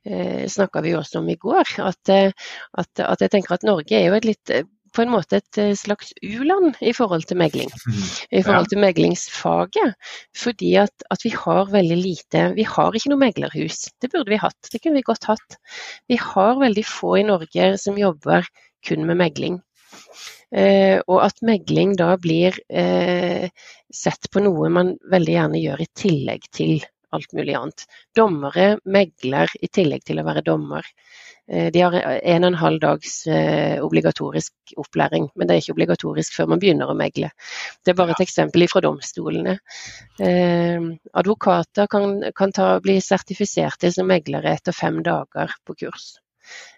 eh, 0.07 0.45
snakka 0.47 0.83
vi 0.85 0.93
også 0.95 1.19
om 1.19 1.27
i 1.29 1.35
går, 1.39 1.73
at, 1.83 2.11
eh, 2.13 2.31
at, 2.79 2.91
at, 3.03 3.19
jeg 3.19 3.33
tenker 3.33 3.57
at 3.57 3.65
Norge 3.67 3.97
er 3.97 4.07
jo 4.07 4.15
et 4.15 4.29
litt 4.29 4.53
på 4.91 5.03
en 5.05 5.11
måte 5.11 5.39
et 5.39 5.59
slags 5.79 6.09
u-land 6.19 6.75
i 6.83 6.91
forhold 6.91 7.23
til 7.27 7.39
megling. 7.39 7.69
I 8.31 8.41
forhold 8.43 8.67
til 8.67 8.81
meglingsfaget. 8.83 9.93
Fordi 10.35 10.73
at, 10.81 11.05
at, 11.07 11.23
vi 11.23 11.31
har 11.31 11.71
veldig 11.71 11.95
lite 11.95 12.41
Vi 12.57 12.65
har 12.67 12.91
ikke 12.91 13.13
noe 13.13 13.21
meglerhus. 13.21 13.85
Det 14.03 14.11
burde 14.11 14.33
vi 14.33 14.41
hatt. 14.41 14.59
Det 14.67 14.81
kunne 14.83 14.99
vi 14.99 15.07
godt 15.07 15.29
hatt. 15.31 15.55
Vi 16.11 16.19
har 16.19 16.59
veldig 16.59 16.83
få 16.83 17.15
i 17.21 17.23
Norge 17.23 17.71
som 17.79 17.99
jobber 17.99 18.43
kun 18.83 19.07
med 19.07 19.21
megling. 19.23 19.61
Eh, 20.51 20.99
og 21.07 21.21
at 21.23 21.39
megling 21.47 21.95
da 21.99 22.11
blir 22.19 22.57
eh, 22.67 23.47
sett 23.91 24.27
på 24.31 24.43
noe 24.43 24.71
man 24.73 24.95
veldig 25.11 25.35
gjerne 25.37 25.61
gjør 25.61 25.83
i 25.83 25.91
tillegg 25.95 26.47
til 26.51 26.81
alt 27.15 27.31
mulig 27.35 27.55
annet. 27.55 27.85
Dommere 28.15 28.73
megler 28.83 29.51
i 29.59 29.69
tillegg 29.71 30.03
til 30.07 30.19
å 30.19 30.25
være 30.27 30.43
dommer. 30.47 30.87
Eh, 31.47 31.69
de 31.71 31.83
har 31.83 31.95
en 31.95 32.43
og 32.43 32.49
en 32.51 32.59
halv 32.59 32.81
dags 32.83 33.13
obligatorisk 33.83 34.75
opplæring, 34.83 35.29
men 35.35 35.47
det 35.47 35.55
er 35.55 35.63
ikke 35.63 35.75
obligatorisk 35.77 36.35
før 36.35 36.51
man 36.51 36.63
begynner 36.63 36.91
å 36.91 36.97
megle. 36.99 37.31
Det 37.83 37.93
er 37.93 37.99
bare 37.99 38.15
et 38.15 38.25
eksempel 38.25 38.67
fra 38.71 38.83
domstolene. 38.83 39.55
Advokater 40.19 41.87
kan, 41.91 42.17
kan 42.35 42.55
ta, 42.55 42.73
bli 42.83 42.99
sertifiserte 43.03 43.91
som 43.95 44.11
meglere 44.11 44.51
etter 44.51 44.75
fem 44.75 44.99
dager 45.05 45.55
på 45.67 45.79
kurs. 45.85 46.13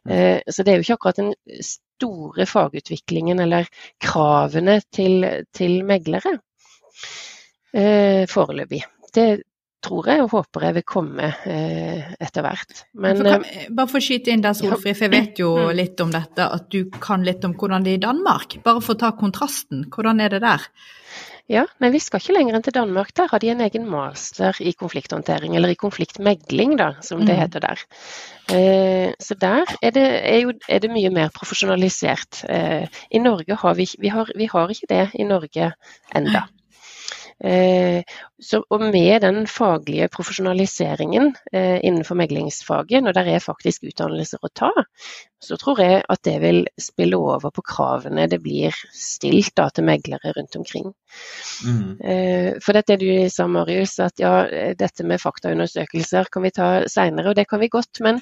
Så 0.03 0.65
det 0.65 0.73
er 0.73 0.79
jo 0.79 0.83
ikke 0.83 0.95
akkurat 0.97 1.19
den 1.21 1.29
store 1.63 2.45
fagutviklingen 2.49 3.39
eller 3.39 3.69
kravene 4.03 4.81
til, 4.91 5.23
til 5.55 5.77
meglere 5.87 6.33
foreløpig. 8.27 8.81
Det 9.15 9.27
tror 9.83 10.07
jeg 10.07 10.23
og 10.23 10.31
håper 10.31 10.67
jeg 10.67 10.77
vil 10.77 10.85
komme 10.87 11.29
eh, 11.49 12.13
etter 12.23 12.45
hvert. 12.45 12.83
Men, 13.03 13.19
kan, 13.25 13.45
eh, 13.47 13.67
bare 13.73 13.91
for 13.91 13.99
å 13.99 14.05
skyte 14.05 14.33
inn 14.33 14.43
der, 14.43 14.55
Solfrid, 14.57 14.95
for 14.95 15.07
jeg 15.07 15.13
vet 15.13 15.43
jo 15.43 15.51
mm. 15.59 15.71
litt 15.77 16.03
om 16.03 16.13
dette, 16.13 16.47
at 16.47 16.69
du 16.73 16.87
kan 17.03 17.25
litt 17.27 17.43
om 17.47 17.55
hvordan 17.59 17.85
det 17.85 17.95
er 17.95 17.99
i 17.99 18.05
Danmark. 18.05 18.57
Bare 18.65 18.83
for 18.83 18.95
å 18.95 19.01
ta 19.03 19.13
kontrasten, 19.19 19.87
hvordan 19.93 20.23
er 20.23 20.35
det 20.35 20.43
der? 20.45 20.67
Ja, 21.51 21.65
men 21.83 21.91
Vi 21.91 21.99
skal 21.99 22.21
ikke 22.21 22.35
lenger 22.37 22.55
enn 22.55 22.63
til 22.63 22.75
Danmark. 22.75 23.11
Der 23.17 23.27
har 23.27 23.41
de 23.43 23.49
en 23.51 23.61
egen 23.65 23.83
master 23.89 24.55
i 24.63 24.71
konflikthåndtering, 24.79 25.57
eller 25.57 25.73
i 25.73 25.79
konfliktmegling, 25.79 26.77
da, 26.79 26.93
som 27.03 27.25
det 27.25 27.35
mm. 27.35 27.41
heter 27.41 27.59
der. 27.65 27.83
Eh, 28.55 29.11
så 29.19 29.35
der 29.35 29.67
er 29.81 29.91
det, 29.91 30.07
er, 30.07 30.39
jo, 30.45 30.53
er 30.69 30.79
det, 30.79 30.91
mye 30.91 31.11
mer 31.11 31.33
profesjonalisert. 31.35 32.45
Eh, 32.47 32.87
I 33.11 33.19
Norge 33.19 33.59
har 33.59 33.75
vi, 33.75 33.89
vi, 33.99 34.07
har, 34.07 34.31
vi 34.39 34.47
har 34.53 34.71
ikke 34.71 34.89
det 34.89 35.09
i 35.19 35.27
Norge 35.27 35.73
enda. 36.15 36.47
Eh, 37.43 38.03
så, 38.39 38.61
og 38.69 38.81
med 38.81 39.21
den 39.21 39.43
faglige 39.47 40.07
profesjonaliseringen 40.11 41.33
eh, 41.51 41.79
innenfor 41.83 42.15
meglingsfaget, 42.15 43.03
når 43.03 43.17
det 43.17 43.23
er 43.33 43.43
faktisk 43.43 43.83
utdannelser 43.89 44.39
å 44.43 44.51
ta, 44.55 44.71
så 45.43 45.57
tror 45.59 45.81
jeg 45.83 46.03
at 46.07 46.21
det 46.23 46.37
vil 46.39 46.61
spille 46.79 47.19
over 47.19 47.51
på 47.51 47.63
kravene 47.67 48.29
det 48.31 48.39
blir 48.43 48.75
stilt 48.95 49.51
da, 49.59 49.67
til 49.75 49.87
meglere 49.87 50.31
rundt 50.37 50.55
omkring. 50.55 50.93
Mm. 51.67 51.89
Eh, 51.99 52.49
for 52.63 52.77
dette 52.77 52.97
du 53.01 53.07
sa, 53.31 53.47
Marius, 53.51 53.97
at 54.03 54.23
ja, 54.23 54.33
dette 54.79 55.03
med 55.07 55.21
faktaundersøkelser 55.21 56.31
kan 56.31 56.45
vi 56.47 56.53
ta 56.55 56.69
seinere, 56.87 57.31
og 57.31 57.39
det 57.39 57.47
kan 57.51 57.59
vi 57.59 57.71
godt. 57.73 57.99
Men, 58.03 58.21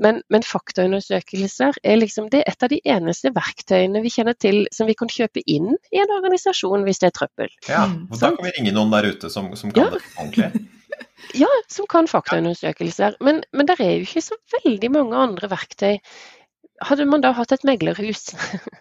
men, 0.00 0.22
men, 0.32 0.44
faktaundersøkelser 0.44 1.76
er 1.84 2.00
liksom 2.00 2.30
det 2.32 2.42
er 2.42 2.54
et 2.54 2.64
av 2.64 2.72
de 2.72 2.80
eneste 2.96 3.32
verktøyene 3.36 4.02
vi 4.04 4.12
kjenner 4.16 4.36
til 4.40 4.64
som 4.74 4.88
vi 4.88 4.96
kan 4.98 5.12
kjøpe 5.12 5.44
inn 5.44 5.74
i 5.92 6.00
en 6.00 6.16
organisasjon 6.16 6.88
hvis 6.88 7.04
det 7.04 7.12
er 7.12 7.16
trøbbel. 7.20 7.52
Ja, 7.68 7.84
og 7.86 8.18
da 8.20 8.32
kan 8.34 8.48
vi 8.48 8.53
ringe 8.56 8.72
noen 8.76 8.94
der 8.94 9.10
ute 9.12 9.30
som, 9.32 9.52
som 9.58 9.72
kan 9.74 9.88
ja. 9.88 9.90
det 9.96 10.04
ordentlig. 10.16 10.52
Ja, 11.34 11.48
som 11.72 11.86
kan 11.90 12.06
faktaundersøkelser. 12.06 13.16
Men, 13.24 13.40
men 13.56 13.66
det 13.66 13.78
er 13.80 13.94
jo 13.96 14.04
ikke 14.04 14.20
så 14.22 14.36
veldig 14.52 14.90
mange 14.92 15.16
andre 15.18 15.48
verktøy 15.50 15.96
hadde 16.82 17.06
man 17.08 17.22
da 17.22 17.32
hatt 17.36 17.54
et 17.54 17.64
meglerhus, 17.66 18.32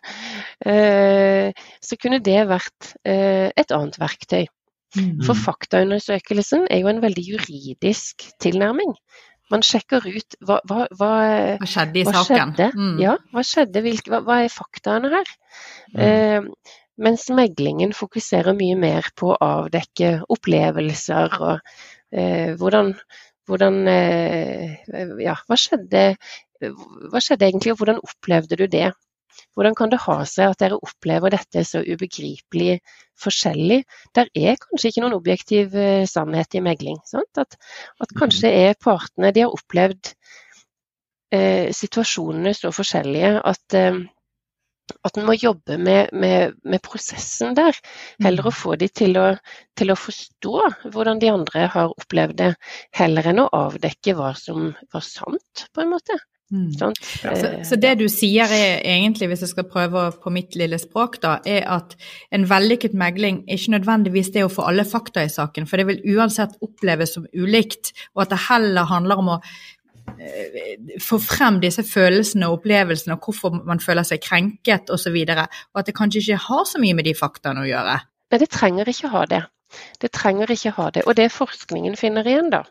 eh, 0.71 1.53
så 1.83 1.99
kunne 2.01 2.21
det 2.23 2.39
vært 2.49 2.93
eh, 3.05 3.49
et 3.55 3.73
annet 3.75 3.99
verktøy. 4.01 4.47
Mm. 4.93 5.23
For 5.25 5.37
faktaundersøkelsen 5.37 6.67
er 6.69 6.83
jo 6.83 6.91
en 6.91 7.01
veldig 7.01 7.23
juridisk 7.25 8.27
tilnærming. 8.43 8.93
Man 9.51 9.65
sjekker 9.65 10.05
ut 10.05 10.37
hva, 10.45 10.59
hva, 10.69 10.85
hva, 10.93 11.09
hva 11.61 11.69
skjedde 11.69 12.01
i 12.01 12.05
hva 12.07 12.21
saken. 12.21 12.53
Skjedde? 12.53 12.69
Mm. 12.77 13.01
Ja, 13.01 13.17
hva 13.33 13.43
skjedde? 13.45 13.83
Hva, 14.09 14.37
er 14.39 14.53
faktaene 14.53 15.11
her? 15.13 15.33
Mm. 15.93 16.03
Eh, 16.05 16.77
mens 17.01 17.27
meglingen 17.33 17.93
fokuserer 17.97 18.55
mye 18.57 18.77
mer 18.79 19.09
på 19.17 19.33
å 19.33 19.39
avdekke 19.41 20.15
opplevelser 20.33 21.37
og 21.39 21.55
eh, 22.13 22.53
hvordan, 22.59 22.93
hvordan 23.49 23.79
eh, 23.89 24.81
Ja, 25.23 25.37
hva 25.47 25.57
skjedde 25.59 26.13
hva 26.63 27.19
skjedde 27.19 27.49
egentlig, 27.49 27.73
og 27.73 27.81
hvordan 27.81 27.99
opplevde 28.03 28.57
du 28.59 28.67
det? 28.71 28.91
Hvordan 29.57 29.75
kan 29.77 29.91
det 29.91 30.01
ha 30.05 30.15
seg 30.29 30.51
at 30.53 30.61
dere 30.61 30.79
opplever 30.81 31.33
dette 31.33 31.63
så 31.65 31.81
ubegripelig 31.83 32.79
forskjellig? 33.19 33.81
Der 34.15 34.29
er 34.33 34.57
kanskje 34.61 34.91
ikke 34.91 35.03
noen 35.03 35.17
objektiv 35.17 35.75
eh, 35.77 36.05
sannhet 36.09 36.57
i 36.57 36.63
megling. 36.65 36.99
At, 37.17 37.41
at, 37.43 38.15
kanskje 38.17 38.49
mm. 38.49 38.57
er 38.63 38.79
partene 38.81 39.33
De 39.33 39.45
har 39.45 39.53
opplevd 39.53 40.13
eh, 41.33 41.69
situasjonene 41.73 42.53
så 42.57 42.73
forskjellige 42.73 43.35
at 43.53 43.77
eh, 43.77 44.03
at 45.03 45.17
en 45.17 45.27
må 45.27 45.35
jobbe 45.37 45.77
med, 45.79 46.11
med, 46.15 46.57
med, 46.63 46.81
prosessen 46.83 47.55
der. 47.57 47.77
Heller 48.23 48.49
å 48.49 48.53
mm. 48.53 48.59
få 48.59 48.75
de 48.79 48.89
til 48.91 49.17
å, 49.19 49.29
til 49.79 49.93
å, 49.93 49.99
forstå 49.99 50.59
hvordan 50.93 51.21
de 51.23 51.31
andre 51.31 51.69
har 51.73 51.95
opplevd 51.95 52.37
det, 52.41 52.51
heller 52.99 53.31
enn 53.31 53.43
å 53.45 53.49
avdekke 53.63 54.15
hva 54.17 54.33
som 54.37 54.71
var 54.93 55.05
sant, 55.07 55.67
på 55.73 55.83
en 55.83 55.91
måte. 55.93 56.19
Mm. 56.53 56.67
Sånn. 56.75 56.93
Så, 57.01 57.49
så, 57.65 57.77
det 57.81 57.95
du 57.97 58.05
sier 58.11 58.51
er 58.51 58.83
egentlig, 58.85 59.31
hvis 59.31 59.41
jeg 59.45 59.53
skal 59.55 59.65
prøve 59.69 60.05
på 60.21 60.33
mitt 60.33 60.57
lille 60.59 60.77
språk, 60.81 61.17
da, 61.23 61.37
er 61.49 61.65
at 61.71 61.95
en 62.35 62.45
vellykket 62.49 62.93
megling 62.97 63.41
er 63.47 63.57
ikke 63.57 63.73
nødvendigvis 63.77 64.29
det 64.35 64.45
å 64.45 64.51
få 64.53 64.67
alle 64.69 64.85
fakta 64.85 65.25
i 65.25 65.31
saken, 65.33 65.65
for 65.69 65.81
det 65.81 65.87
vil 65.89 66.17
uansett 66.17 66.53
oppleves 66.63 67.15
som 67.17 67.25
ulikt, 67.33 67.95
og 68.13 68.27
at 68.27 68.35
det 68.35 68.43
heller 68.51 68.91
handler 68.91 69.23
om 69.23 69.31
å 69.33 69.39
eh, 69.39 69.63
få 71.03 71.19
frem 71.21 71.59
disse 71.63 71.83
følelsene 71.87 72.47
og 72.49 72.59
opplevelsene 72.59 73.15
og 73.15 73.27
hvorfor 73.27 73.63
man 73.67 73.81
føler 73.83 74.05
seg 74.07 74.21
krenket 74.23 74.91
osv. 74.93 75.15
Og, 75.15 75.33
så 75.33 75.47
og 75.73 75.81
at 75.81 75.89
det 75.89 75.97
kanskje 75.97 76.23
ikke 76.23 76.45
har 76.47 76.63
så 76.69 76.81
mye 76.81 76.97
med 76.97 77.07
de 77.09 77.15
faktaene 77.17 77.63
å 77.63 77.69
gjøre. 77.69 77.97
Nei, 78.33 78.39
det 78.41 78.49
trenger 78.53 78.89
ikke 78.89 79.11
ha 79.13 79.25
det. 79.29 79.43
Det 80.01 80.11
trenger 80.13 80.51
ikke 80.53 80.73
ha 80.77 80.89
det. 80.93 81.03
Og 81.09 81.15
det 81.17 81.31
forskningen 81.33 81.95
finner 81.97 82.27
igjen, 82.29 82.51
da, 82.53 82.63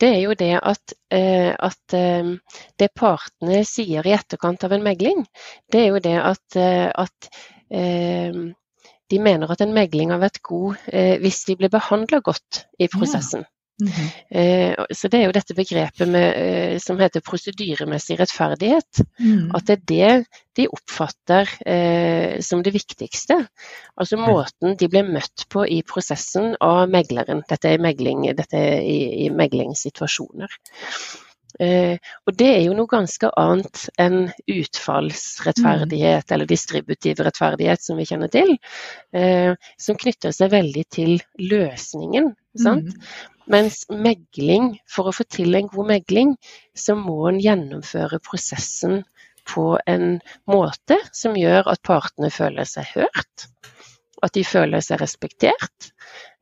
det 0.00 0.10
er 0.16 0.20
jo 0.24 0.36
det 0.38 0.52
at, 0.58 0.94
eh, 1.14 1.52
at 1.52 1.96
eh, 1.96 2.32
det 2.80 2.90
partene 2.98 3.62
sier 3.68 4.06
i 4.06 4.14
etterkant 4.16 4.66
av 4.68 4.76
en 4.76 4.84
megling, 4.84 5.24
det 5.72 5.84
er 5.84 5.88
jo 5.94 6.02
det 6.04 6.18
at, 6.20 6.58
eh, 6.60 6.88
at 6.90 7.30
de 7.72 9.18
mener 9.20 9.48
at 9.48 9.62
en 9.64 9.72
megling 9.72 10.10
har 10.12 10.18
vært 10.20 10.42
god 10.44 10.82
hvis 11.22 11.38
de 11.48 11.54
blir 11.56 11.70
behandla 11.72 12.18
godt 12.20 12.66
i 12.76 12.88
prosessen. 12.92 13.46
Mm 13.80 13.88
-hmm. 13.88 14.84
Så 14.94 15.08
det 15.08 15.18
er 15.18 15.24
jo 15.24 15.32
dette 15.32 15.54
begrepet 15.54 16.08
med, 16.08 16.26
eh, 16.36 16.78
som 16.78 17.00
heter 17.00 17.20
prosedyremessig 17.20 18.20
rettferdighet. 18.20 19.00
Mm. 19.18 19.50
At 19.54 19.66
det 19.66 19.78
er 19.78 19.82
det 19.88 20.26
de 20.56 20.68
oppfatter 20.68 21.48
eh, 21.66 22.40
som 22.40 22.62
det 22.62 22.74
viktigste. 22.74 23.46
Altså 23.96 24.16
måten 24.16 24.76
de 24.76 24.88
blir 24.88 25.08
møtt 25.08 25.46
på 25.48 25.64
i 25.66 25.82
prosessen 25.82 26.56
av 26.60 26.88
megleren. 26.88 27.42
Dette 27.48 27.68
er, 27.68 27.78
megling, 27.78 28.36
dette 28.36 28.56
er 28.56 28.80
i, 28.80 29.26
i 29.26 29.28
meglingssituasjoner. 29.30 30.58
Eh, 31.60 31.98
og 32.26 32.36
det 32.38 32.48
er 32.48 32.62
jo 32.64 32.76
noe 32.76 32.88
ganske 32.88 33.28
annet 33.38 33.84
enn 34.00 34.30
utfallsrettferdighet 34.50 36.24
mm. 36.24 36.34
eller 36.34 36.48
distributiv 36.48 37.20
rettferdighet, 37.20 37.82
som 37.84 38.00
vi 38.00 38.06
kjenner 38.08 38.32
til. 38.32 38.54
Eh, 39.12 39.52
som 39.80 39.98
knytter 40.00 40.34
seg 40.36 40.52
veldig 40.54 40.84
til 40.92 41.18
løsningen. 41.40 42.32
Mm. 42.60 42.88
Mens 43.50 43.82
megling, 43.90 44.76
for 44.86 45.10
å 45.10 45.14
få 45.16 45.26
til 45.26 45.56
en 45.58 45.70
god 45.72 45.88
megling, 45.88 46.36
så 46.74 46.94
må 46.98 47.16
en 47.30 47.40
gjennomføre 47.42 48.20
prosessen 48.22 49.02
på 49.48 49.78
en 49.90 50.20
måte 50.50 50.98
som 51.16 51.34
gjør 51.38 51.72
at 51.72 51.82
partene 51.86 52.30
føler 52.30 52.68
seg 52.68 52.86
hørt, 52.94 53.48
at 54.22 54.34
de 54.36 54.44
føler 54.46 54.84
seg 54.84 55.02
respektert, 55.02 55.90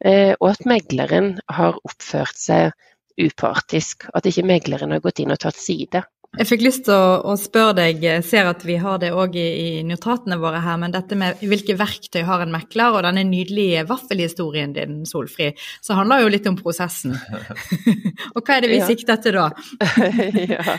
eh, 0.04 0.34
og 0.36 0.50
at 0.52 0.66
megleren 0.68 1.38
har 1.48 1.78
oppført 1.88 2.36
seg 2.36 2.74
upartisk. 3.20 4.04
At 4.14 4.28
ikke 4.28 4.44
megleren 4.48 4.92
har 4.92 5.00
gått 5.04 5.22
inn 5.24 5.32
og 5.32 5.40
tatt 5.40 5.56
side. 5.56 6.04
Jeg 6.38 6.46
fikk 6.46 6.60
lyst 6.62 6.84
til 6.86 6.94
å, 6.94 7.14
å, 7.26 7.32
spørre 7.34 7.72
deg, 7.80 8.04
jeg 8.06 8.22
ser 8.22 8.46
at 8.46 8.60
vi 8.62 8.76
har 8.78 9.00
det 9.02 9.08
òg 9.10 9.34
i, 9.34 9.46
i, 9.50 9.70
notatene 9.82 10.36
våre 10.38 10.60
her, 10.62 10.76
men 10.78 10.94
dette 10.94 11.18
med 11.18 11.42
hvilke 11.42 11.74
verktøy 11.74 12.22
har 12.28 12.44
en 12.44 12.52
mekler, 12.54 12.94
og 12.94 13.02
denne 13.02 13.24
nydelige 13.26 13.82
vaffelhistorien 13.88 14.76
din, 14.76 15.00
Solfri, 15.10 15.50
så 15.82 15.98
handler 15.98 16.22
jo 16.22 16.30
litt 16.30 16.46
om 16.46 16.60
prosessen. 16.60 17.18
og 18.36 18.44
hva 18.44 18.60
er 18.60 18.62
det 18.62 18.70
vi 18.70 18.78
ja. 18.78 18.86
sikter 18.86 19.18
til 19.24 19.40
da? 19.40 19.48
ja. 20.54 20.78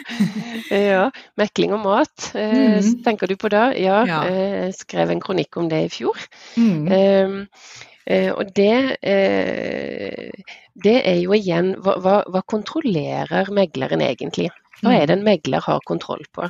ja. 0.72 1.06
mekling 1.42 1.76
og 1.76 1.84
mat, 1.84 2.32
eh, 2.32 2.80
mm. 2.80 2.92
tenker 3.04 3.28
du 3.28 3.36
på 3.36 3.52
da? 3.52 3.68
Ja, 3.76 4.02
ja. 4.08 4.24
Eh, 4.32 4.68
skrev 4.78 5.12
en 5.12 5.24
kronikk 5.24 5.60
om 5.60 5.68
det 5.72 5.84
i 5.90 5.94
fjor. 6.00 6.28
Mm. 6.56 7.44
Eh, 8.12 8.32
og 8.34 8.56
det, 8.56 8.98
eh, 9.04 10.32
det, 10.74 10.98
er 11.08 11.20
jo 11.20 11.36
igjen 11.36 11.74
hva, 11.84 11.98
hva, 12.00 12.42
kontrollerer 12.50 13.52
megleren 13.54 14.04
egentlig? 14.06 14.50
Hva 14.82 14.96
er 14.98 15.10
det 15.10 15.18
en 15.18 15.26
megler 15.26 15.64
har 15.66 15.84
kontroll 15.86 16.24
på? 16.34 16.48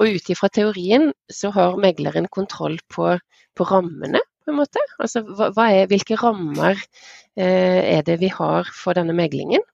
Og 0.00 0.16
ut 0.16 0.30
ifra 0.32 0.50
teorien 0.52 1.10
så 1.32 1.52
har 1.54 1.78
megleren 1.80 2.28
kontroll 2.32 2.78
på, 2.92 3.14
på 3.56 3.68
rammene, 3.68 4.20
på 4.42 4.52
en 4.52 4.58
måte. 4.58 4.82
Altså 4.98 5.22
hva 5.24 5.68
er, 5.70 5.86
hvilke 5.90 6.18
rammer 6.20 6.76
eh, 6.76 7.98
er 7.98 8.02
det 8.06 8.18
vi 8.20 8.32
har 8.32 8.68
for 8.76 8.98
denne 8.98 9.16
meglingen? 9.16 9.64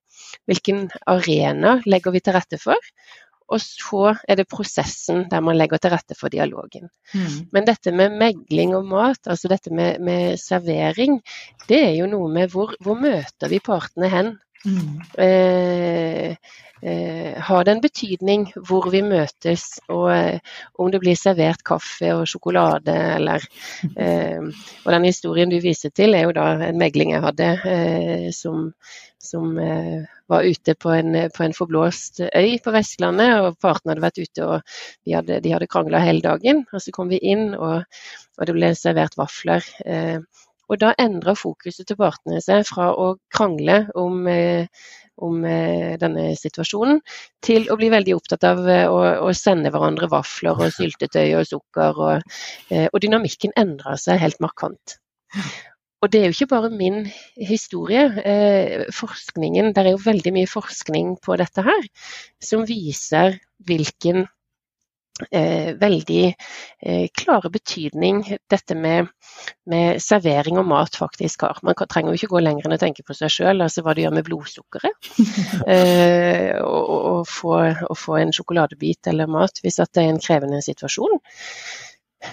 Hvilken 0.49 0.89
arena 1.09 1.79
legger 1.89 2.15
vi 2.15 2.23
til 2.25 2.37
rette 2.37 2.61
for? 2.61 2.93
Og 3.49 3.63
så 3.65 4.15
er 4.29 4.39
det 4.39 4.49
prosessen 4.51 5.25
der 5.31 5.41
man 5.45 5.57
legger 5.57 5.81
til 5.81 5.95
rette 5.95 6.17
for 6.19 6.33
dialogen. 6.33 6.91
Mm. 7.15 7.39
Men 7.53 7.69
dette 7.69 7.93
med 7.97 8.17
megling 8.21 8.75
og 8.77 8.85
mat, 8.89 9.21
altså 9.27 9.49
dette 9.49 9.73
med, 9.75 10.03
med, 10.05 10.37
servering, 10.41 11.21
det 11.69 11.81
er 11.87 11.95
jo 11.97 12.11
noe 12.11 12.29
med 12.33 12.53
hvor, 12.53 12.75
hvor 12.85 12.99
møter 12.99 13.49
vi 13.49 13.63
partene 13.65 14.13
hen 14.13 14.35
Mm. 14.67 15.01
Eh, 15.19 16.37
eh, 16.83 17.39
har 17.43 17.65
det 17.65 17.73
en 17.73 17.83
betydning 17.83 18.47
hvor 18.67 18.89
vi 18.91 19.03
møtes, 19.07 19.67
og 19.89 20.09
eh, 20.15 20.41
om 20.79 20.91
det 20.91 21.01
blir 21.03 21.19
servert 21.19 21.63
kaffe 21.67 22.11
og 22.17 22.27
sjokolade, 22.31 22.95
eller 23.19 23.45
eh, 23.97 24.43
Og 24.85 24.93
den 24.95 25.07
historien 25.07 25.51
du 25.51 25.61
viser 25.63 25.95
til, 25.95 26.15
er 26.15 26.27
jo 26.27 26.37
da 26.37 26.51
en 26.69 26.81
megling 26.81 27.15
jeg 27.15 27.25
hadde 27.25 27.51
eh, 27.71 28.31
som, 28.35 28.73
som 29.23 29.55
var 30.29 30.45
ute 30.45 30.75
på 30.75 30.91
en, 30.93 31.15
på 31.35 31.45
en, 31.45 31.55
forblåst 31.57 32.21
øy 32.27 32.59
på 32.65 32.75
Vestlandet, 32.75 33.39
og 33.41 33.59
partene 33.63 33.95
hadde 33.95 34.05
vært 34.05 34.21
ute 34.21 34.45
og 34.45 34.75
de 35.07 35.15
hadde, 35.17 35.41
de 35.45 35.55
hadde 35.55 35.71
krangla 35.71 36.03
hele 36.05 36.25
dagen. 36.25 36.67
Og 36.73 36.83
så 36.83 36.93
kom 36.95 37.09
vi 37.13 37.21
inn, 37.23 37.55
og, 37.55 37.87
og 38.39 38.51
det 38.51 38.59
ble 38.59 38.75
servert 38.77 39.17
vafler. 39.19 39.65
Eh, 39.87 40.19
og 40.69 40.81
da 40.83 40.93
endrer 41.01 41.39
fokuset 41.39 41.89
til 41.89 41.99
partene 41.99 42.41
seg 42.45 42.67
fra 42.69 42.91
å 42.93 43.13
krangle 43.35 43.81
om, 43.99 44.21
eh, 44.29 44.69
om 45.25 45.41
eh, 45.49 45.97
denne 46.01 46.29
situasjonen, 46.39 47.01
til 47.45 47.71
å 47.73 47.79
bli 47.81 47.91
veldig 47.93 48.17
opptatt 48.17 48.45
av 48.49 48.63
eh, 48.69 48.85
å, 48.91 49.01
å 49.25 49.33
sende 49.37 49.73
hverandre 49.75 50.11
vafler 50.13 50.59
og 50.59 50.75
syltetøy 50.79 51.39
og 51.41 51.49
sukker. 51.49 52.05
Og, 52.09 52.39
og 52.93 53.03
dynamikken 53.05 53.57
endrer 53.57 53.99
seg 54.01 54.21
helt 54.23 54.41
markant. 54.45 54.99
Og 55.99 56.13
det 56.13 56.21
er 56.21 56.29
jo 56.29 56.37
ikke 56.37 56.53
bare 56.53 56.69
min 56.71 57.09
historie. 57.43 58.05
forskningen, 58.95 59.73
Det 59.75 59.83
er 59.83 59.97
jo 59.97 60.05
veldig 60.05 60.33
mye 60.37 60.47
forskning 60.47 61.17
på 61.25 61.35
dette 61.41 61.65
her, 61.67 61.89
som 62.39 62.63
viser 62.69 63.41
hvilken 63.67 64.29
eh, 65.31 65.75
veldig 65.79 66.25
eh, 66.29 67.07
klare 67.17 67.51
betydning 67.53 68.23
dette 68.51 68.77
med, 68.79 69.09
med, 69.71 70.03
servering 70.03 70.61
og 70.61 70.69
mat 70.71 70.99
faktisk 70.99 71.47
har. 71.47 71.61
Man 71.67 71.77
kan, 71.79 71.91
trenger 71.91 72.15
jo 72.15 72.21
ikke 72.21 72.33
gå 72.35 72.43
lenger 72.45 72.69
enn 72.69 72.77
å 72.79 72.81
tenke 72.81 73.05
på 73.07 73.17
seg 73.17 73.33
sjøl, 73.33 73.65
altså 73.65 73.85
hva 73.87 73.97
det 73.97 74.07
gjør 74.07 74.19
med 74.19 74.29
blodsukkeret. 74.29 75.13
Eh, 75.69 76.55
og, 76.65 76.87
og, 76.89 77.23
få, 77.29 77.53
å 77.85 77.95
få, 77.99 78.15
en 78.19 78.31
sjokoladebit 78.33 79.09
eller 79.11 79.29
mat 79.31 79.61
hvis 79.63 79.77
det 79.81 80.01
er 80.01 80.09
en 80.09 80.21
krevende 80.23 80.61
situasjon. 80.65 81.19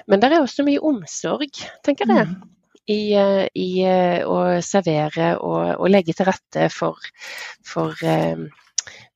Men 0.09 0.21
det 0.21 0.29
er 0.29 0.41
også 0.41 0.65
mye 0.67 0.81
omsorg, 0.83 1.59
tenker 1.86 2.09
jeg. 2.09 2.29
Mm. 2.31 2.51
I, 2.86 2.99
eh, 3.17 3.47
i, 3.57 3.69
eh, 3.81 4.21
å 4.29 4.61
servere 4.61 5.33
og, 5.39 5.61
og, 5.79 5.88
legge 5.89 6.13
til 6.13 6.27
rette 6.29 6.67
for, 6.73 7.01
for, 7.65 7.97
eh, 8.05 8.38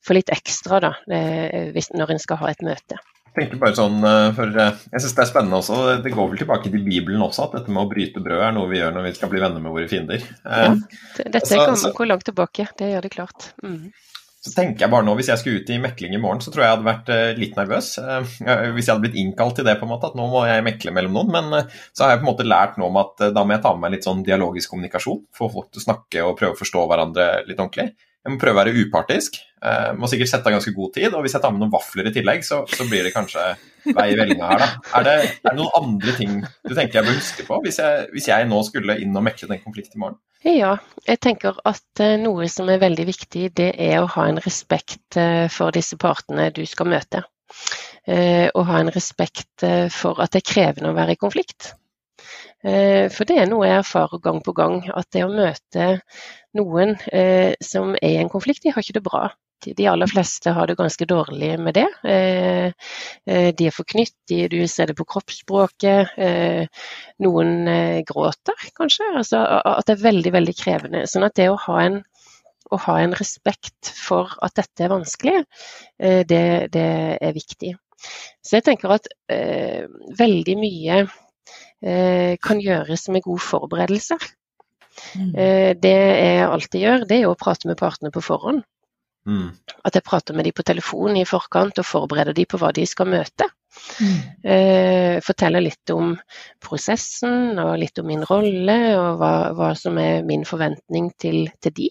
for 0.01 0.17
litt 0.17 0.31
ekstra 0.33 0.81
da, 0.81 0.91
når 1.05 2.15
en 2.15 2.21
skal 2.21 2.41
ha 2.41 2.49
et 2.49 2.65
møte 2.65 2.97
tenker 3.35 3.61
bare 3.61 3.77
sånn, 3.77 4.01
eh, 4.05 4.31
for 4.37 4.59
eh, 4.59 4.83
Jeg 4.93 5.03
syns 5.03 5.15
det 5.17 5.23
er 5.23 5.31
spennende 5.31 5.61
også. 5.61 5.79
Det 6.03 6.13
går 6.13 6.33
vel 6.33 6.41
tilbake 6.41 6.67
til 6.67 6.83
Bibelen 6.85 7.23
også, 7.25 7.47
at 7.47 7.57
dette 7.59 7.73
med 7.73 7.85
å 7.85 7.89
bryte 7.91 8.23
brød 8.23 8.43
er 8.45 8.53
noe 8.55 8.69
vi 8.71 8.81
gjør 8.81 8.93
når 8.95 9.09
vi 9.09 9.15
skal 9.17 9.31
bli 9.31 9.41
venner 9.43 9.63
med 9.63 9.75
våre 9.75 9.89
fiender. 9.91 10.27
Ja, 10.43 10.69
eh, 10.73 11.25
dette 11.25 11.47
så, 11.47 11.63
kommer 11.63 11.97
hvor 11.97 12.09
langt 12.09 12.27
tilbake, 12.29 12.69
det 12.79 12.93
gjør 12.93 13.07
det 13.07 13.13
klart. 13.15 13.51
Mm. 13.63 13.89
Så 14.39 14.53
tenker 14.55 14.85
jeg 14.85 14.91
bare 14.93 15.03
nå, 15.03 15.13
Hvis 15.19 15.27
jeg 15.27 15.41
skulle 15.41 15.59
ut 15.59 15.69
i 15.75 15.81
mekling 15.83 16.13
i 16.15 16.19
morgen, 16.23 16.39
så 16.39 16.51
tror 16.53 16.63
jeg 16.63 16.69
jeg 16.69 16.77
hadde 16.77 16.87
vært 16.87 17.39
litt 17.41 17.57
nervøs. 17.59 17.89
Hvis 17.99 18.85
jeg 18.87 18.93
hadde 18.93 19.03
blitt 19.03 19.17
innkalt 19.19 19.57
til 19.59 19.67
det, 19.67 19.73
på 19.81 19.83
en 19.83 19.91
måte, 19.91 20.07
at 20.07 20.15
nå 20.15 20.29
må 20.31 20.45
jeg 20.47 20.63
mekle 20.63 20.93
mellom 20.95 21.17
noen. 21.17 21.33
Men 21.33 21.65
så 21.91 22.05
har 22.05 22.13
jeg 22.13 22.21
på 22.21 22.23
en 22.23 22.29
måte 22.29 22.47
lært 22.47 22.79
nå 22.79 22.87
om 22.87 23.01
at 23.01 23.19
da 23.35 23.43
må 23.43 23.57
jeg 23.57 23.65
ta 23.65 23.73
med 23.75 23.83
meg 23.83 23.97
litt 23.97 24.07
sånn 24.07 24.23
dialogisk 24.23 24.71
kommunikasjon. 24.71 25.25
Få 25.35 25.51
folk 25.51 25.73
til 25.73 25.83
å 25.83 25.87
snakke 25.89 26.23
og 26.23 26.37
prøve 26.39 26.55
å 26.55 26.61
forstå 26.61 26.85
hverandre 26.87 27.27
litt 27.49 27.59
ordentlig. 27.59 27.89
Jeg 28.29 28.35
må 28.35 28.41
prøve 28.43 28.53
å 28.53 28.61
være 28.61 28.81
upartisk. 28.85 29.39
Uh, 29.57 29.89
må 29.97 30.07
sikkert 30.07 30.29
sette 30.29 30.45
av 30.45 30.53
ganske 30.53 30.71
god 30.75 30.91
tid. 30.93 31.09
Og 31.17 31.23
hvis 31.25 31.33
jeg 31.33 31.41
tar 31.41 31.53
med 31.53 31.63
noen 31.63 31.71
vafler 31.73 32.05
i 32.05 32.11
tillegg, 32.13 32.43
så, 32.45 32.61
så 32.69 32.85
blir 32.85 33.07
det 33.07 33.11
kanskje 33.15 33.41
vei 33.87 34.05
i 34.13 34.17
vellinga 34.19 34.51
her, 34.51 34.61
da. 34.61 34.67
Er 34.99 35.07
det, 35.07 35.15
er 35.23 35.47
det, 35.47 35.53
noen 35.57 35.79
andre 35.79 36.13
ting 36.13 36.35
du 36.45 36.75
tenker 36.75 36.99
jeg 36.99 37.07
bør 37.07 37.17
huske 37.17 37.45
på, 37.47 37.57
hvis 37.65 37.79
jeg, 37.81 38.05
hvis 38.13 38.29
jeg 38.29 38.45
nå 38.51 38.59
skulle 38.67 38.99
inn 39.01 39.17
og 39.17 39.25
mekle 39.25 39.49
den 39.49 39.63
konflikten 39.63 39.97
i 39.97 40.03
morgen? 40.03 40.19
Ja, 40.45 40.75
jeg 41.09 41.19
tenker 41.25 41.57
at 41.67 42.03
eh, 42.05 42.19
noe 42.21 42.45
som 42.53 42.69
er 42.69 42.83
veldig 42.83 43.07
viktig, 43.09 43.49
det 43.57 43.71
er 43.81 43.97
å 44.03 44.11
ha 44.13 44.29
en 44.29 44.39
respekt 44.45 45.17
eh, 45.17 45.49
for 45.51 45.73
disse 45.75 45.97
partene 45.99 46.51
du 46.53 46.61
skal 46.69 46.91
møte. 46.93 47.25
Og 48.09 48.63
ha 48.65 48.77
en 48.79 48.89
respekt 48.93 49.63
for 49.93 50.21
at 50.23 50.31
det 50.33 50.39
er 50.39 50.47
krevende 50.47 50.89
å 50.89 50.95
være 50.95 51.13
i 51.13 51.19
konflikt. 51.19 51.73
For 52.63 53.27
det 53.29 53.35
er 53.37 53.49
noe 53.51 53.67
jeg 53.67 53.81
erfarer 53.83 54.21
gang 54.23 54.39
på 54.41 54.53
gang, 54.57 54.79
at 54.89 55.09
det 55.13 55.25
å 55.27 55.29
møte 55.29 55.89
noen 56.57 56.95
eh, 57.13 57.53
som 57.61 57.93
er 57.99 58.15
i 58.15 58.19
en 58.21 58.31
konflikt, 58.31 58.63
de 58.63 58.73
har 58.73 58.83
ikke 58.83 58.97
det 58.97 59.05
bra. 59.05 59.27
De 59.59 59.87
aller 59.91 60.07
fleste 60.07 60.53
har 60.55 60.69
det 60.69 60.77
ganske 60.79 61.05
dårlig 61.05 61.51
med 61.59 61.75
det. 61.75 61.87
Eh, 62.07 62.71
eh 63.27 63.49
de 63.55 63.67
er 63.67 63.75
forknyttige, 63.75 64.47
du 64.51 64.61
ser 64.71 64.89
det 64.89 64.95
på 64.97 65.05
kroppsspråket. 65.13 66.15
Eh, 66.17 66.85
noen 67.25 67.67
gråter, 68.07 68.69
kanskje. 68.77 69.09
Altså, 69.19 69.43
at 69.43 69.89
det 69.89 69.97
er 69.97 70.07
veldig, 70.07 70.33
veldig 70.37 70.55
krevende. 70.57 71.03
Sånn 71.11 71.27
at 71.27 71.35
det 71.35 71.49
å 71.51 71.59
ha 71.67 71.83
en, 71.83 72.01
å 72.71 72.79
ha 72.87 72.97
en 73.03 73.17
respekt 73.19 73.91
for 73.99 74.31
at 74.45 74.55
dette 74.55 74.85
er 74.85 74.93
vanskelig, 74.93 75.43
det, 75.99 76.43
det, 76.71 76.89
er 77.19 77.33
viktig. 77.35 77.73
Så 78.45 78.59
jeg 78.59 78.67
tenker 78.69 78.93
at 78.95 79.09
veldig 80.19 80.55
mye 80.61 80.99
kan 82.45 82.61
gjøres 82.61 83.09
med 83.11 83.25
god 83.25 83.41
forberedelser. 83.43 84.23
Mm. 85.15 85.31
Eh, 85.35 85.71
det 85.79 85.95
jeg 85.95 86.49
alltid 86.49 86.85
gjør, 86.85 87.07
det 87.09 87.21
er 87.21 87.29
å 87.29 87.37
prate 87.39 87.69
med 87.69 87.79
partene 87.79 88.11
på 88.13 88.23
forhånd. 88.25 88.63
Mm. 89.29 89.49
At 89.85 89.95
jeg 89.97 90.05
prater 90.07 90.35
med 90.35 90.47
dem 90.47 90.55
på 90.55 90.65
telefon 90.65 91.17
i 91.19 91.27
forkant 91.27 91.79
og 91.81 91.87
forbereder 91.87 92.35
dem 92.37 92.49
på 92.49 92.59
hva 92.61 92.71
de 92.75 92.85
skal 92.89 93.09
møte. 93.11 93.47
Mm. 93.99 94.19
Eh, 94.53 95.15
forteller 95.23 95.63
litt 95.63 95.91
om 95.93 96.15
prosessen 96.63 97.59
og 97.61 97.75
litt 97.81 97.99
om 98.01 98.07
min 98.09 98.25
rolle 98.25 98.77
og 98.97 99.19
hva, 99.21 99.33
hva 99.55 99.73
som 99.77 99.99
er 100.01 100.23
min 100.27 100.45
forventning 100.47 101.11
til, 101.21 101.45
til 101.61 101.75
de. 101.77 101.89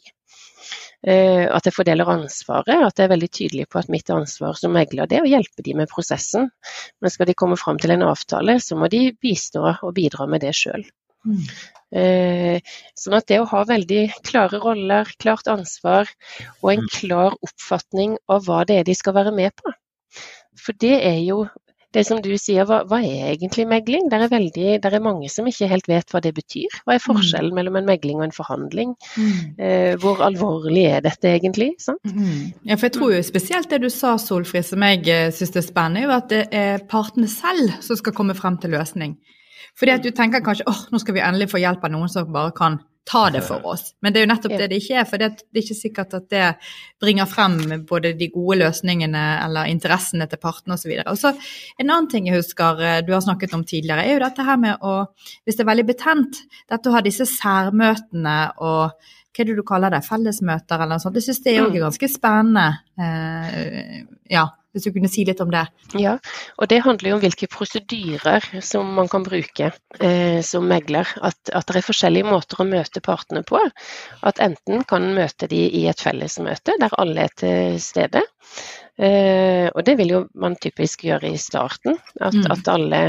Eh, 1.07 1.47
at 1.47 1.69
jeg 1.69 1.77
fordeler 1.77 2.11
ansvaret, 2.11 2.75
at 2.75 2.99
jeg 2.99 3.07
er 3.07 3.13
veldig 3.13 3.31
tydelig 3.31 3.67
på 3.71 3.79
at 3.79 3.91
mitt 3.93 4.11
ansvar 4.11 4.57
som 4.59 4.75
megler 4.75 5.07
det 5.07 5.21
er 5.21 5.27
å 5.27 5.31
hjelpe 5.31 5.63
dem 5.63 5.79
med 5.83 5.91
prosessen. 5.93 6.51
Men 6.99 7.15
skal 7.15 7.31
de 7.31 7.39
komme 7.39 7.59
fram 7.61 7.79
til 7.79 7.95
en 7.95 8.09
avtale, 8.09 8.59
så 8.61 8.79
må 8.79 8.91
de 8.91 9.13
bistå 9.23 9.63
og 9.71 9.95
bidra 9.95 10.27
med 10.27 10.43
det 10.43 10.57
sjøl. 10.59 10.83
Mm. 11.29 11.45
Eh, 11.99 12.74
sånn 12.99 13.16
at 13.16 13.29
det 13.31 13.39
å 13.41 13.49
ha 13.49 13.62
veldig 13.68 14.03
klare 14.26 14.61
roller, 14.61 15.09
klart 15.22 15.49
ansvar 15.49 16.11
og 16.61 16.72
en 16.74 16.85
mm. 16.85 16.91
klar 16.99 17.39
oppfatning 17.39 18.18
av 18.29 18.45
hva 18.49 18.64
det 18.68 18.83
er 18.83 18.89
de 18.89 18.97
skal 18.99 19.16
være 19.16 19.33
med 19.37 19.57
på. 19.57 19.72
For 20.59 20.76
det 20.76 20.99
er 21.07 21.22
jo 21.22 21.47
det 21.97 22.03
som 22.05 22.18
du 22.20 22.35
sier, 22.37 22.66
hva, 22.68 22.83
hva 22.89 22.99
er 23.01 23.31
egentlig 23.33 23.64
megling? 23.68 24.11
Det 24.12 24.18
er, 24.18 24.29
veldig, 24.29 24.66
det 24.85 24.91
er, 24.91 25.01
mange 25.01 25.31
som 25.33 25.47
ikke 25.49 25.70
helt 25.70 25.87
vet 25.89 26.12
hva 26.12 26.20
det 26.20 26.35
betyr. 26.37 26.74
Hva 26.85 26.99
er 26.99 27.01
forskjellen 27.01 27.55
mm. 27.55 27.57
mellom 27.57 27.79
en 27.81 27.89
megling 27.89 28.20
og 28.20 28.26
en 28.26 28.35
forhandling? 28.37 28.93
Mm. 29.16 29.39
Eh, 29.57 29.95
hvor 30.03 30.20
alvorlig 30.26 30.85
er 30.91 31.07
dette 31.07 31.33
egentlig? 31.33 31.70
Mm. 32.05 32.53
Ja, 32.68 32.76
for 32.76 32.91
jeg 32.91 32.97
tror 32.99 33.14
jo 33.16 33.22
spesielt 33.24 33.72
det 33.72 33.81
du 33.87 33.89
sa, 33.93 34.18
Solfrid, 34.20 34.68
som 34.68 34.85
jeg 34.85 35.09
eh, 35.09 35.31
syns 35.33 35.57
er 35.57 35.64
spennende, 35.64 36.05
er 36.05 36.14
at 36.18 36.29
det 36.35 36.45
er 36.53 36.85
partene 36.93 37.31
selv 37.33 37.72
som 37.85 37.97
skal 38.01 38.16
komme 38.20 38.37
frem 38.37 38.61
til 38.61 38.76
løsning. 38.76 39.16
Fordi 39.79 39.97
at 39.97 40.05
du 40.05 40.13
tenker 40.15 40.45
kanskje 40.45 40.69
åh, 40.71 40.87
nå 40.93 41.01
skal 41.03 41.17
vi 41.17 41.25
endelig 41.25 41.51
få 41.53 41.63
hjelp 41.63 41.85
av 41.85 41.95
noen 41.95 42.13
som 42.13 42.31
bare 42.33 42.55
kan 42.57 42.81
ta 43.09 43.31
det 43.33 43.41
for 43.47 43.65
oss. 43.67 43.95
Men 44.03 44.13
det 44.13 44.21
er 44.21 44.27
jo 44.27 44.31
nettopp 44.33 44.55
det 44.61 44.69
det 44.71 44.79
ikke 44.83 44.99
er. 45.01 45.07
For 45.09 45.21
det 45.21 45.29
er 45.31 45.61
ikke 45.63 45.77
sikkert 45.77 46.17
at 46.19 46.27
det 46.33 46.47
bringer 47.01 47.29
frem 47.31 47.57
både 47.89 48.13
de 48.19 48.29
gode 48.33 48.59
løsningene 48.61 49.25
eller 49.47 49.71
interessene 49.73 50.29
til 50.29 50.41
partene 50.43 50.77
osv. 50.77 50.93
Og 51.07 51.21
så 51.21 51.33
En 51.79 51.89
annen 51.89 52.09
ting 52.11 52.29
jeg 52.29 52.43
husker 52.43 52.83
eh, 52.85 53.01
du 53.07 53.15
har 53.15 53.23
snakket 53.25 53.55
om 53.57 53.65
tidligere, 53.65 54.05
er 54.05 54.19
jo 54.19 54.25
dette 54.27 54.45
her 54.45 54.59
med 54.61 54.83
å, 54.85 54.97
hvis 55.45 55.57
det 55.57 55.65
er 55.65 55.71
veldig 55.71 55.87
betent, 55.89 56.43
dette 56.69 56.91
å 56.91 56.97
ha 56.97 57.03
disse 57.05 57.27
særmøtene 57.29 58.39
og 58.59 58.99
hva 59.39 59.45
er 59.45 59.49
det 59.53 59.55
du 59.55 59.63
kaller 59.67 59.93
det, 59.95 60.03
fellesmøter 60.03 60.81
eller 60.83 60.97
noe 60.97 61.03
sånt. 61.03 61.19
Jeg 61.21 61.29
syns 61.29 61.45
det 61.45 61.53
er 61.55 61.63
òg 61.63 61.77
mm. 61.77 61.83
ganske 61.85 62.09
spennende. 62.11 62.65
Eh, 62.99 64.01
ja, 64.35 64.49
hvis 64.79 64.89
du 64.89 64.95
kunne 64.95 65.11
si 65.11 65.26
litt 65.29 65.43
om 65.45 65.53
det? 65.53 65.66
Ja, 65.99 66.16
og 66.57 66.70
det 66.70 66.81
handler 66.87 67.12
jo 67.12 67.18
om 67.18 67.22
hvilke 67.22 67.51
prosedyrer 67.51 68.49
som 68.64 68.91
man 68.97 69.11
kan 69.11 69.26
bruke 69.26 69.72
eh, 70.01 70.41
som 70.47 70.68
megler. 70.70 71.11
At, 71.20 71.39
at, 71.53 71.68
det 71.68 71.83
er 71.83 71.89
forskjellige 71.89 72.29
måter 72.31 72.62
å 72.62 72.68
møte 72.68 73.05
partene 73.05 73.45
på. 73.47 73.61
At 74.26 74.43
enten 74.45 74.85
kan 74.89 75.11
møte 75.16 75.51
de 75.51 75.64
i 75.81 75.87
et 75.91 76.03
fellesmøte 76.03 76.79
der 76.81 76.95
alle 76.99 77.29
er 77.29 77.35
til 77.39 77.81
stede. 77.83 78.24
Eh, 78.99 79.68
og 79.70 79.85
det 79.87 79.95
vil 80.01 80.11
jo 80.11 80.20
man 80.43 80.57
typisk 80.59 81.05
gjøre 81.07 81.31
i 81.31 81.39
starten. 81.39 81.99
At, 82.18 82.35
mm. 82.35 82.49
at 82.51 82.70
alle, 82.72 83.03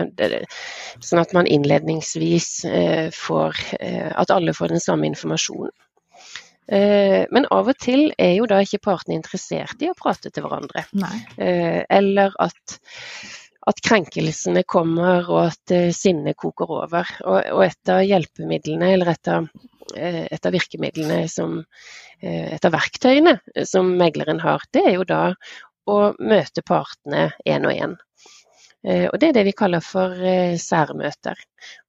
sånn 1.02 1.22
at 1.24 1.34
man 1.34 1.50
innledningsvis 1.50 2.50
eh, 2.70 3.08
får 3.16 3.58
eh, 3.80 4.12
At 4.14 4.30
alle 4.36 4.54
får 4.54 4.76
den 4.76 4.84
samme 4.84 5.10
informasjonen. 5.10 5.74
Eh, 6.72 7.26
men 7.34 7.48
av 7.54 7.70
og 7.72 7.78
til 7.82 8.10
er 8.22 8.36
jo 8.38 8.48
da 8.50 8.60
ikke 8.62 8.82
partene 8.86 9.18
interessert 9.18 9.82
i 9.82 9.90
å 9.90 9.98
prate 9.98 10.30
til 10.34 10.46
hverandre. 10.46 10.86
Nei. 11.02 11.16
eller 11.90 12.36
at, 12.42 12.76
at, 13.70 13.82
krenkelsene 13.86 14.64
kommer 14.70 15.26
og 15.30 15.42
at 15.48 15.74
eh, 15.76 15.90
sinnet 15.96 16.38
koker 16.38 16.76
over. 16.84 17.16
Og, 17.26 17.40
og, 17.56 17.64
et 17.66 17.94
av 17.94 18.04
hjelpemidlene, 18.06 18.94
eller 18.94 19.16
et 19.16 19.32
av, 19.34 19.50
et 19.96 20.46
av 20.46 20.56
virkemidlene 20.56 21.26
som 21.32 21.64
Et 22.20 22.66
av 22.68 22.74
verktøyene 22.74 23.38
som 23.64 23.94
megleren 23.96 24.42
har, 24.44 24.60
det 24.76 24.82
er 24.90 24.98
jo 24.98 25.06
da 25.08 25.22
å 25.88 26.12
møte 26.20 26.60
partene 26.68 27.30
én 27.48 27.64
og 27.64 27.72
én. 27.72 27.94
Eh, 28.88 29.08
og 29.10 29.20
Det 29.20 29.30
er 29.30 29.38
det 29.40 29.46
vi 29.50 29.56
kaller 29.58 29.84
for 29.84 30.16
eh, 30.16 30.56
særmøter. 30.62 31.40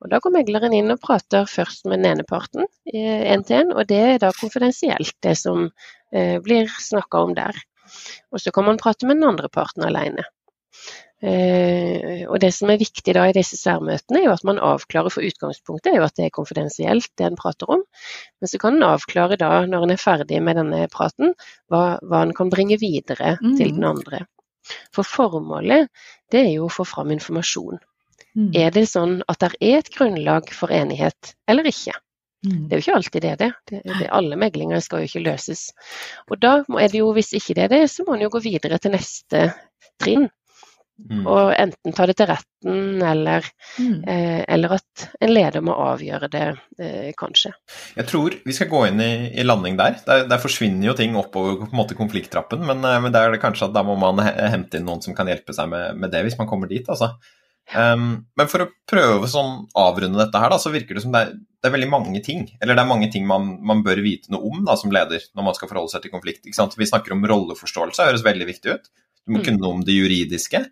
Og 0.03 0.11
Da 0.11 0.19
går 0.19 0.37
megleren 0.39 0.75
inn 0.77 0.91
og 0.91 1.01
prater 1.03 1.47
først 1.47 1.87
med 1.87 2.01
den 2.01 2.13
ene 2.13 2.27
parten, 2.27 2.67
én 2.91 3.47
til 3.47 3.63
én, 3.63 3.73
og 3.75 3.87
det 3.87 4.01
er 4.01 4.19
da 4.19 4.33
konfidensielt, 4.35 5.15
det 5.23 5.37
som 5.39 5.71
blir 6.11 6.67
snakka 6.67 7.21
om 7.23 7.37
der. 7.37 7.55
Og 8.35 8.41
så 8.43 8.51
kan 8.51 8.67
man 8.67 8.81
prate 8.83 9.07
med 9.07 9.21
den 9.21 9.29
andre 9.29 9.49
parten 9.49 9.85
alene. 9.87 10.25
Eh, 11.21 12.25
og 12.33 12.41
Det 12.41 12.49
som 12.57 12.71
er 12.73 12.81
viktig 12.81 13.13
da 13.13 13.27
i 13.29 13.37
disse 13.37 13.59
særmøtene, 13.61 14.23
er 14.23 14.29
jo 14.31 14.33
at 14.33 14.45
man 14.49 14.61
avklarer 14.65 15.13
for 15.13 15.27
utgangspunktet 15.27 15.93
er 15.93 16.01
jo 16.01 16.07
at 16.07 16.17
det 16.17 16.29
er 16.29 16.37
konfidensielt 16.37 17.11
det 17.21 17.27
en 17.29 17.37
prater 17.37 17.69
om. 17.77 17.85
Men 18.41 18.49
så 18.53 18.61
kan 18.61 18.79
en 18.79 18.89
avklare 18.89 19.37
da, 19.41 19.67
når 19.69 19.85
en 19.85 19.95
er 19.97 20.01
ferdig 20.01 20.41
med 20.43 20.57
denne 20.57 20.87
praten, 20.93 21.35
hva, 21.69 21.99
hva 22.01 22.25
en 22.25 22.37
kan 22.37 22.53
bringe 22.53 22.81
videre 22.81 23.37
mm. 23.43 23.57
til 23.59 23.75
den 23.77 23.85
andre. 23.85 24.25
For 24.95 25.07
formålet 25.07 25.89
det 26.33 26.45
er 26.45 26.53
jo 26.55 26.69
å 26.69 26.73
få 26.73 26.87
fram 26.89 27.13
informasjon. 27.15 27.81
Mm. 28.37 28.51
Er 28.55 28.71
det 28.75 28.87
sånn 28.91 29.19
at 29.31 29.41
det 29.43 29.51
er 29.59 29.81
et 29.81 29.91
grunnlag 29.95 30.53
for 30.55 30.73
enighet 30.75 31.35
eller 31.51 31.67
ikke? 31.67 31.97
Mm. 32.47 32.69
Det 32.69 32.77
er 32.77 32.79
jo 32.79 32.85
ikke 32.87 32.97
alltid 32.97 33.25
det, 33.27 33.33
det. 33.41 33.51
det, 33.69 33.81
det 33.99 34.11
alle 34.17 34.39
meglinger 34.41 34.81
skal 34.85 35.03
jo 35.03 35.11
ikke 35.11 35.25
løses. 35.27 35.67
Og 36.31 36.39
da 36.41 36.61
er 36.81 36.93
det 36.93 37.03
jo, 37.03 37.11
hvis 37.17 37.35
ikke 37.37 37.57
det 37.59 37.67
er 37.67 37.73
det, 37.75 37.83
så 37.93 38.07
må 38.07 38.17
en 38.17 38.25
jo 38.25 38.31
gå 38.33 38.41
videre 38.47 38.79
til 38.81 38.95
neste 38.95 39.51
trinn. 40.01 40.31
Mm. 41.11 41.23
Og 41.27 41.53
enten 41.55 41.95
ta 41.97 42.07
det 42.07 42.17
til 42.19 42.29
retten, 42.31 43.01
eller, 43.03 43.47
mm. 43.79 43.97
eh, 44.11 44.43
eller, 44.53 44.77
at 44.77 45.07
en 45.23 45.33
leder 45.33 45.65
må 45.65 45.75
avgjøre 45.75 46.29
det, 46.31 46.45
eh, 46.79 47.11
kanskje. 47.19 47.55
Jeg 47.97 48.09
tror 48.11 48.37
vi 48.45 48.57
skal 48.57 48.71
gå 48.71 48.85
inn 48.91 49.03
i, 49.03 49.11
i 49.33 49.47
landing 49.47 49.79
der. 49.81 49.99
der. 50.07 50.27
der. 50.31 50.43
forsvinner 50.43 50.91
jo 50.91 50.97
ting 50.99 51.17
oppover 51.19 51.59
på 51.63 51.71
en 51.71 51.81
måte 51.81 51.99
konflikttrappen, 51.99 52.63
men, 52.67 52.85
eh, 52.85 53.01
men 53.03 53.15
der 53.15 53.29
er 53.29 53.37
det 53.37 53.43
kanskje 53.43 53.71
at 53.71 53.77
da 53.77 53.85
må 53.87 53.97
man 54.01 54.23
hente 54.23 54.79
inn 54.79 54.89
noen 54.89 55.03
som 55.05 55.17
kan 55.17 55.31
hjelpe 55.31 55.57
seg 55.57 55.71
med, 55.73 55.99
med 56.01 56.15
det, 56.15 56.25
hvis 56.27 56.39
man 56.41 56.51
kommer 56.51 56.71
dit. 56.71 56.87
altså. 56.89 57.15
Um, 57.71 58.25
men 58.35 58.49
for 58.51 58.65
å 58.65 58.71
prøve 58.91 59.29
å 59.29 59.31
sånn 59.31 59.53
avrunde 59.79 60.19
dette 60.19 60.41
her, 60.43 60.51
da, 60.51 60.59
så 60.59 60.73
virker 60.75 60.97
det 60.97 61.05
som 61.05 61.13
det 61.15 61.21
er, 61.23 61.37
det 61.39 61.69
er, 61.69 61.75
veldig 61.77 61.91
mange 61.93 62.23
ting. 62.25 62.49
Eller 62.59 62.75
det 62.75 62.83
er 62.83 62.91
mange 62.91 63.11
ting 63.13 63.29
man, 63.31 63.53
man 63.67 63.85
bør 63.87 64.03
vite 64.03 64.33
noe 64.35 64.43
om 64.51 64.65
da, 64.67 64.75
som 64.81 64.91
leder 64.95 65.23
når 65.37 65.47
man 65.47 65.57
skal 65.59 65.71
forholde 65.71 65.93
seg 65.93 66.05
til 66.05 66.15
konflikt. 66.15 66.49
Vi 66.49 66.89
snakker 66.89 67.15
om 67.15 67.23
rolleforståelse, 67.31 68.01
det 68.01 68.11
høres 68.11 68.27
veldig 68.27 68.49
viktig 68.51 68.75
ut. 68.75 68.91
Du 69.23 69.37
må 69.37 69.43
mm. 69.43 69.45
kunne 69.47 69.63
noe 69.63 69.77
om 69.79 69.85
det 69.87 69.95
juridiske. 69.95 70.65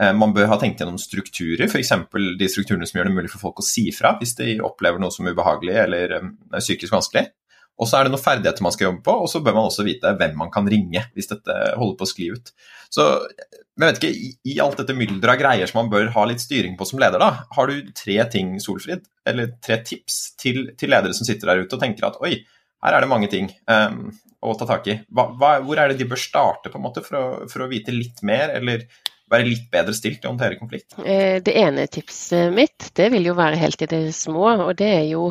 Eh, 0.00 0.12
man 0.16 0.34
bør 0.34 0.50
ha 0.50 0.58
tenkt 0.58 0.82
gjennom 0.82 0.98
strukturer, 0.98 1.68
f.eks. 1.68 1.92
de 2.38 2.50
strukturene 2.50 2.86
som 2.88 2.98
gjør 2.98 3.10
det 3.10 3.16
mulig 3.16 3.30
for 3.32 3.46
folk 3.46 3.62
å 3.62 3.66
si 3.66 3.86
fra 3.94 4.16
hvis 4.18 4.34
de 4.40 4.58
opplever 4.66 5.02
noe 5.02 5.14
som 5.14 5.26
er 5.26 5.36
ubehagelig 5.36 5.76
eller 5.86 6.18
er 6.18 6.20
eh, 6.20 6.60
psykisk 6.60 6.96
vanskelig. 6.96 7.28
Og 7.74 7.88
så 7.90 7.98
er 7.98 8.06
det 8.06 8.12
noen 8.14 8.22
ferdigheter 8.22 8.62
man 8.62 8.74
skal 8.74 8.86
jobbe 8.86 9.02
på, 9.02 9.14
og 9.24 9.30
så 9.30 9.40
bør 9.42 9.56
man 9.56 9.66
også 9.66 9.82
vite 9.86 10.12
hvem 10.18 10.36
man 10.38 10.50
kan 10.54 10.66
ringe 10.70 11.00
hvis 11.14 11.30
dette 11.32 11.54
holder 11.74 11.96
på 11.98 12.06
å 12.06 12.10
skli 12.10 12.28
ut. 12.30 12.52
Så 12.92 13.06
jeg 13.34 13.82
vet 13.82 13.98
ikke, 13.98 14.34
i 14.46 14.54
alt 14.62 14.78
dette 14.78 14.94
mylderet 14.94 15.32
av 15.32 15.40
greier 15.40 15.70
som 15.70 15.80
man 15.80 15.90
bør 15.90 16.12
ha 16.14 16.26
litt 16.30 16.42
styring 16.42 16.76
på 16.78 16.86
som 16.86 17.02
leder, 17.02 17.18
da, 17.18 17.48
har 17.56 17.70
du 17.70 17.90
tre 17.98 18.20
ting, 18.30 18.52
Solfrid, 18.62 19.08
eller 19.26 19.56
tre 19.64 19.80
tips 19.82 20.20
til, 20.38 20.68
til 20.78 20.94
ledere 20.94 21.16
som 21.18 21.26
sitter 21.26 21.50
der 21.50 21.64
ute 21.64 21.74
og 21.74 21.82
tenker 21.82 22.06
at 22.06 22.20
oi, 22.22 22.36
her 22.84 22.94
er 22.94 23.02
det 23.02 23.10
mange 23.10 23.30
ting 23.32 23.50
um, 23.66 24.12
å 24.44 24.54
ta 24.60 24.68
tak 24.68 24.86
i. 24.92 24.98
Hva, 25.10 25.26
hva, 25.40 25.56
hvor 25.66 25.80
er 25.80 25.90
det 25.90 25.98
de 25.98 26.06
bør 26.06 26.20
starte 26.20 26.70
på 26.70 26.78
en 26.78 26.86
måte 26.86 27.02
for 27.02 27.18
å, 27.18 27.24
for 27.50 27.64
å 27.64 27.70
vite 27.72 27.94
litt 27.96 28.22
mer, 28.22 28.54
eller 28.54 28.86
være 29.32 29.48
litt 29.48 29.68
bedre 29.72 29.94
stilt 29.96 30.20
til 30.20 30.28
å 30.28 30.34
håndtere 30.34 30.58
konflikt? 30.60 30.96
Eh, 31.00 31.40
det 31.44 31.54
ene 31.58 31.86
tipset 31.90 32.52
mitt, 32.54 32.90
det 32.96 33.10
vil 33.14 33.30
jo 33.30 33.36
være 33.38 33.60
helt 33.60 33.84
i 33.84 33.90
det 33.90 34.02
små. 34.16 34.46
Og 34.66 34.74
det 34.78 34.90
er 34.90 35.06
jo, 35.08 35.30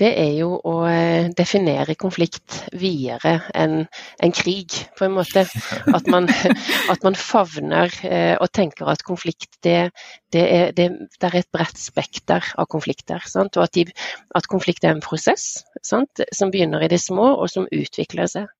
det 0.00 0.10
er 0.20 0.30
jo 0.38 0.52
å 0.58 0.74
eh, 0.88 1.30
definere 1.36 1.96
konflikt 1.98 2.60
videre 2.78 3.36
enn 3.54 3.82
en 4.22 4.34
krig, 4.34 4.76
på 4.98 5.08
en 5.08 5.16
måte. 5.18 5.46
At 5.90 6.10
man, 6.10 6.30
at 6.92 7.06
man 7.06 7.18
favner 7.18 7.92
eh, 8.06 8.34
og 8.38 8.52
tenker 8.54 8.90
at 8.92 9.04
konflikt, 9.06 9.50
det, 9.66 9.90
det, 10.34 10.44
er, 10.44 10.74
det, 10.76 10.90
er, 11.18 11.38
et 11.40 11.50
bredt 11.54 11.80
spekter 11.80 12.54
av 12.54 12.70
konflikter. 12.70 13.24
Sant? 13.30 13.58
Og 13.58 13.66
at, 13.66 13.74
de, 13.74 13.88
at, 14.34 14.50
konflikt 14.50 14.86
er 14.86 14.94
en 14.94 15.04
prosess 15.04 15.64
sant? 15.82 16.22
som 16.32 16.54
begynner 16.54 16.84
i 16.84 16.92
det 16.92 17.02
små, 17.02 17.34
og 17.40 17.50
som 17.50 17.68
utvikler 17.72 18.30
seg. 18.30 18.50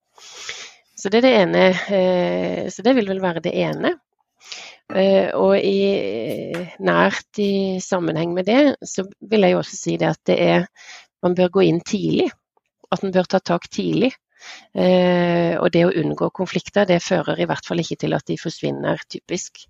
Så 0.95 1.11
det 1.11 1.25
det 1.25 1.33
ene. 1.35 1.63
Så 2.71 2.85
det 2.87 2.93
vil 2.95 3.09
vel 3.11 3.19
være 3.21 3.43
det 3.43 3.51
ene. 3.59 3.97
Eh, 4.95 5.31
og 5.33 5.57
i, 5.57 6.53
nært 6.85 7.41
i 7.41 7.81
sammenheng 7.81 8.35
med 8.37 8.49
det, 8.51 8.63
så 8.85 9.07
vil 9.31 9.47
jeg 9.47 9.55
jo 9.55 9.63
også 9.63 9.79
si 9.79 9.97
det 10.01 10.11
at 10.13 10.23
det 10.29 10.39
er 10.43 10.69
Man 11.25 11.33
bør 11.33 11.49
gå 11.49 11.63
inn 11.65 11.79
tidlig. 11.81 12.27
At 12.93 13.01
en 13.01 13.13
bør 13.15 13.25
ta 13.25 13.39
tak 13.41 13.65
tidlig. 13.73 14.11
Eh, 14.77 15.55
og 15.57 15.71
det 15.73 15.85
å 15.87 15.93
unngå 15.95 16.29
konflikter, 16.37 16.85
det 16.85 16.99
fører 17.01 17.41
i 17.41 17.47
hvert 17.49 17.65
fall 17.65 17.81
ikke 17.81 17.97
til 18.03 18.13
at 18.17 18.27
de 18.29 18.37
forsvinner, 18.37 19.01
typisk. 19.09 19.63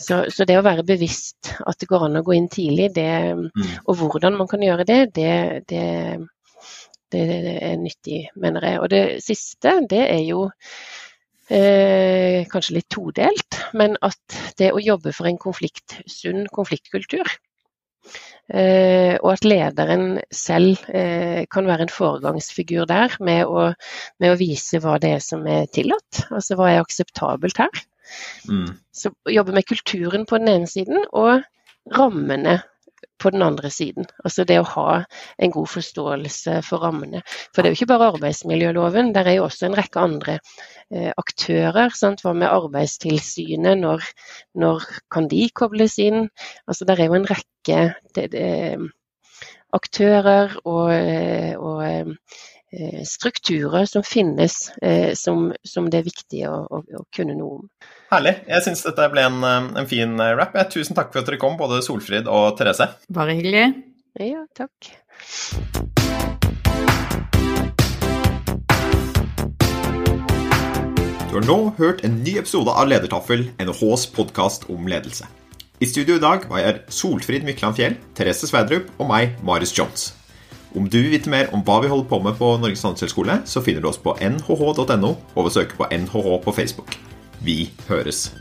Så, 0.00 0.22
så 0.32 0.46
det 0.48 0.56
å 0.58 0.64
være 0.64 0.86
bevisst 0.88 1.52
at 1.60 1.76
det 1.80 1.90
går 1.90 2.06
an 2.06 2.20
å 2.20 2.24
gå 2.24 2.38
inn 2.38 2.48
tidlig, 2.52 2.88
det, 2.96 3.10
mm. 3.36 3.84
og 3.84 4.00
hvordan 4.00 4.38
man 4.38 4.48
kan 4.50 4.64
gjøre 4.64 4.86
det, 4.88 5.00
det, 5.18 5.34
det, 5.68 5.84
det 7.12 7.24
er 7.68 7.76
nyttig, 7.80 8.22
mener 8.40 8.68
jeg. 8.70 8.80
Og 8.80 8.90
det 8.94 9.04
siste, 9.24 9.78
det 9.90 10.04
er 10.06 10.24
jo 10.24 10.46
eh, 11.52 12.46
kanskje 12.50 12.78
litt 12.78 12.88
todelt, 12.92 13.60
men 13.78 13.96
at 14.04 14.38
det 14.60 14.72
å 14.72 14.82
jobbe 14.82 15.12
for 15.16 15.28
en 15.30 15.40
konflikt, 15.40 15.98
sunn 16.10 16.46
konfliktkultur, 16.54 17.28
eh, 18.52 19.16
og 19.18 19.30
at 19.34 19.46
lederen 19.48 20.20
selv 20.34 20.84
eh, 20.92 21.44
kan 21.52 21.68
være 21.68 21.88
en 21.88 21.94
foregangsfigur 21.94 22.88
der 22.90 23.16
med 23.24 23.44
å, 23.46 23.68
med 24.20 24.34
å, 24.34 24.40
vise 24.40 24.80
hva 24.84 24.98
det 25.02 25.16
er 25.18 25.24
som 25.24 25.46
er 25.48 25.68
tillatt, 25.72 26.26
altså 26.30 26.58
hva 26.58 26.72
er 26.72 26.82
akseptabelt 26.82 27.62
her. 27.64 27.84
Mm. 28.48 28.72
Så 28.94 29.12
jobbe 29.28 29.52
med 29.56 29.68
kulturen 29.68 30.24
på 30.28 30.40
den 30.40 30.54
ene 30.54 30.70
siden, 30.70 31.04
og 31.12 31.44
rammene 31.92 32.60
på 33.20 33.32
den 33.34 33.42
andre 33.42 33.70
siden. 33.72 34.08
Altså 34.24 34.44
det 34.48 34.58
å 34.60 34.66
ha 34.74 34.88
en 35.38 35.54
god 35.54 35.70
forståelse 35.72 36.58
for 36.66 36.84
rammene. 36.86 37.22
For 37.52 37.62
det 37.62 37.70
er 37.70 37.74
jo 37.74 37.80
ikke 37.80 37.92
bare 37.92 38.10
arbeidsmiljøloven, 38.14 39.12
der 39.16 39.28
er 39.28 39.38
jo 39.38 39.46
også 39.48 39.68
en 39.68 39.78
rekke 39.78 40.02
andre 40.02 40.38
eh, 40.38 41.10
aktører. 41.16 41.94
Sant? 41.98 42.24
Hva 42.24 42.34
med 42.36 42.50
Arbeidstilsynet, 42.50 43.78
når, 43.82 44.06
når, 44.58 44.86
kan 45.12 45.28
de 45.30 45.44
kobles 45.54 45.98
inn? 46.02 46.28
Altså 46.66 46.88
der 46.88 47.00
er 47.00 47.10
jo 47.10 47.18
en 47.18 47.28
rekke 47.28 47.80
det, 48.16 48.30
det, 48.32 48.48
aktører 49.76 50.54
og, 50.64 50.92
og 51.60 51.82
eh, 51.84 53.02
strukturer 53.04 53.84
som 53.88 54.04
finnes 54.04 54.70
eh, 54.82 55.14
som, 55.16 55.50
som, 55.64 55.88
det 55.90 56.00
er 56.00 56.08
viktig 56.08 56.44
å, 56.48 56.60
å, 56.64 56.82
å 57.00 57.04
kunne 57.14 57.36
noe 57.38 57.60
om. 57.60 57.66
Herlig. 58.08 58.38
Jeg 58.48 58.64
syns 58.64 58.80
dette 58.86 59.04
ble 59.12 59.20
en, 59.28 59.42
eh, 59.44 59.64
en 59.82 59.88
fin 59.88 60.14
eh, 60.16 60.32
rap. 60.32 60.54
Tusen 60.72 60.96
takk 60.96 61.10
for 61.12 61.20
at 61.20 61.28
dere 61.28 61.36
kom, 61.40 61.58
både 61.60 61.82
Solfrid 61.84 62.28
og 62.32 62.56
Therese. 62.56 62.86
Bare 63.12 63.34
hyggelig. 63.36 63.66
Ja, 64.16 64.46
takk. 64.56 64.88
Du 71.28 71.34
har 71.36 71.44
nå 71.44 71.58
hørt 71.76 72.00
en 72.08 72.22
ny 72.24 72.38
episode 72.40 72.72
av 72.72 72.88
Ledertaffel, 72.88 73.50
NHHs 73.60 74.06
podkast 74.16 74.64
om 74.72 74.88
ledelse. 74.88 75.28
I 75.78 75.86
studio 75.86 76.16
i 76.16 76.22
dag 76.22 76.48
var 76.48 76.64
jeg 76.64 76.80
Solfrid 76.88 77.44
Mykland 77.44 77.76
Fjell, 77.76 77.98
Therese 78.16 78.48
Sverdrup 78.48 78.88
og 78.96 79.10
meg, 79.12 79.36
Marius 79.44 79.76
Jones. 79.76 80.14
Om 80.72 80.88
du 80.88 80.96
vil 81.02 81.12
vite 81.12 81.28
mer 81.28 81.52
om 81.52 81.60
hva 81.60 81.82
vi 81.84 81.92
holder 81.92 82.08
på 82.08 82.22
med 82.24 82.40
på 82.40 82.54
Norges 82.56 82.88
handelshøyskole, 82.88 83.42
så 83.44 83.60
finner 83.60 83.84
du 83.84 83.92
oss 83.92 84.00
på 84.00 84.16
nhh.no, 84.16 85.12
og 85.12 85.38
ved 85.44 85.52
å 85.52 85.54
søke 85.60 85.76
på 85.76 85.92
NHH 85.92 86.40
på 86.48 86.56
Facebook. 86.56 86.96
Vi 87.40 87.70
høres. 87.88 88.32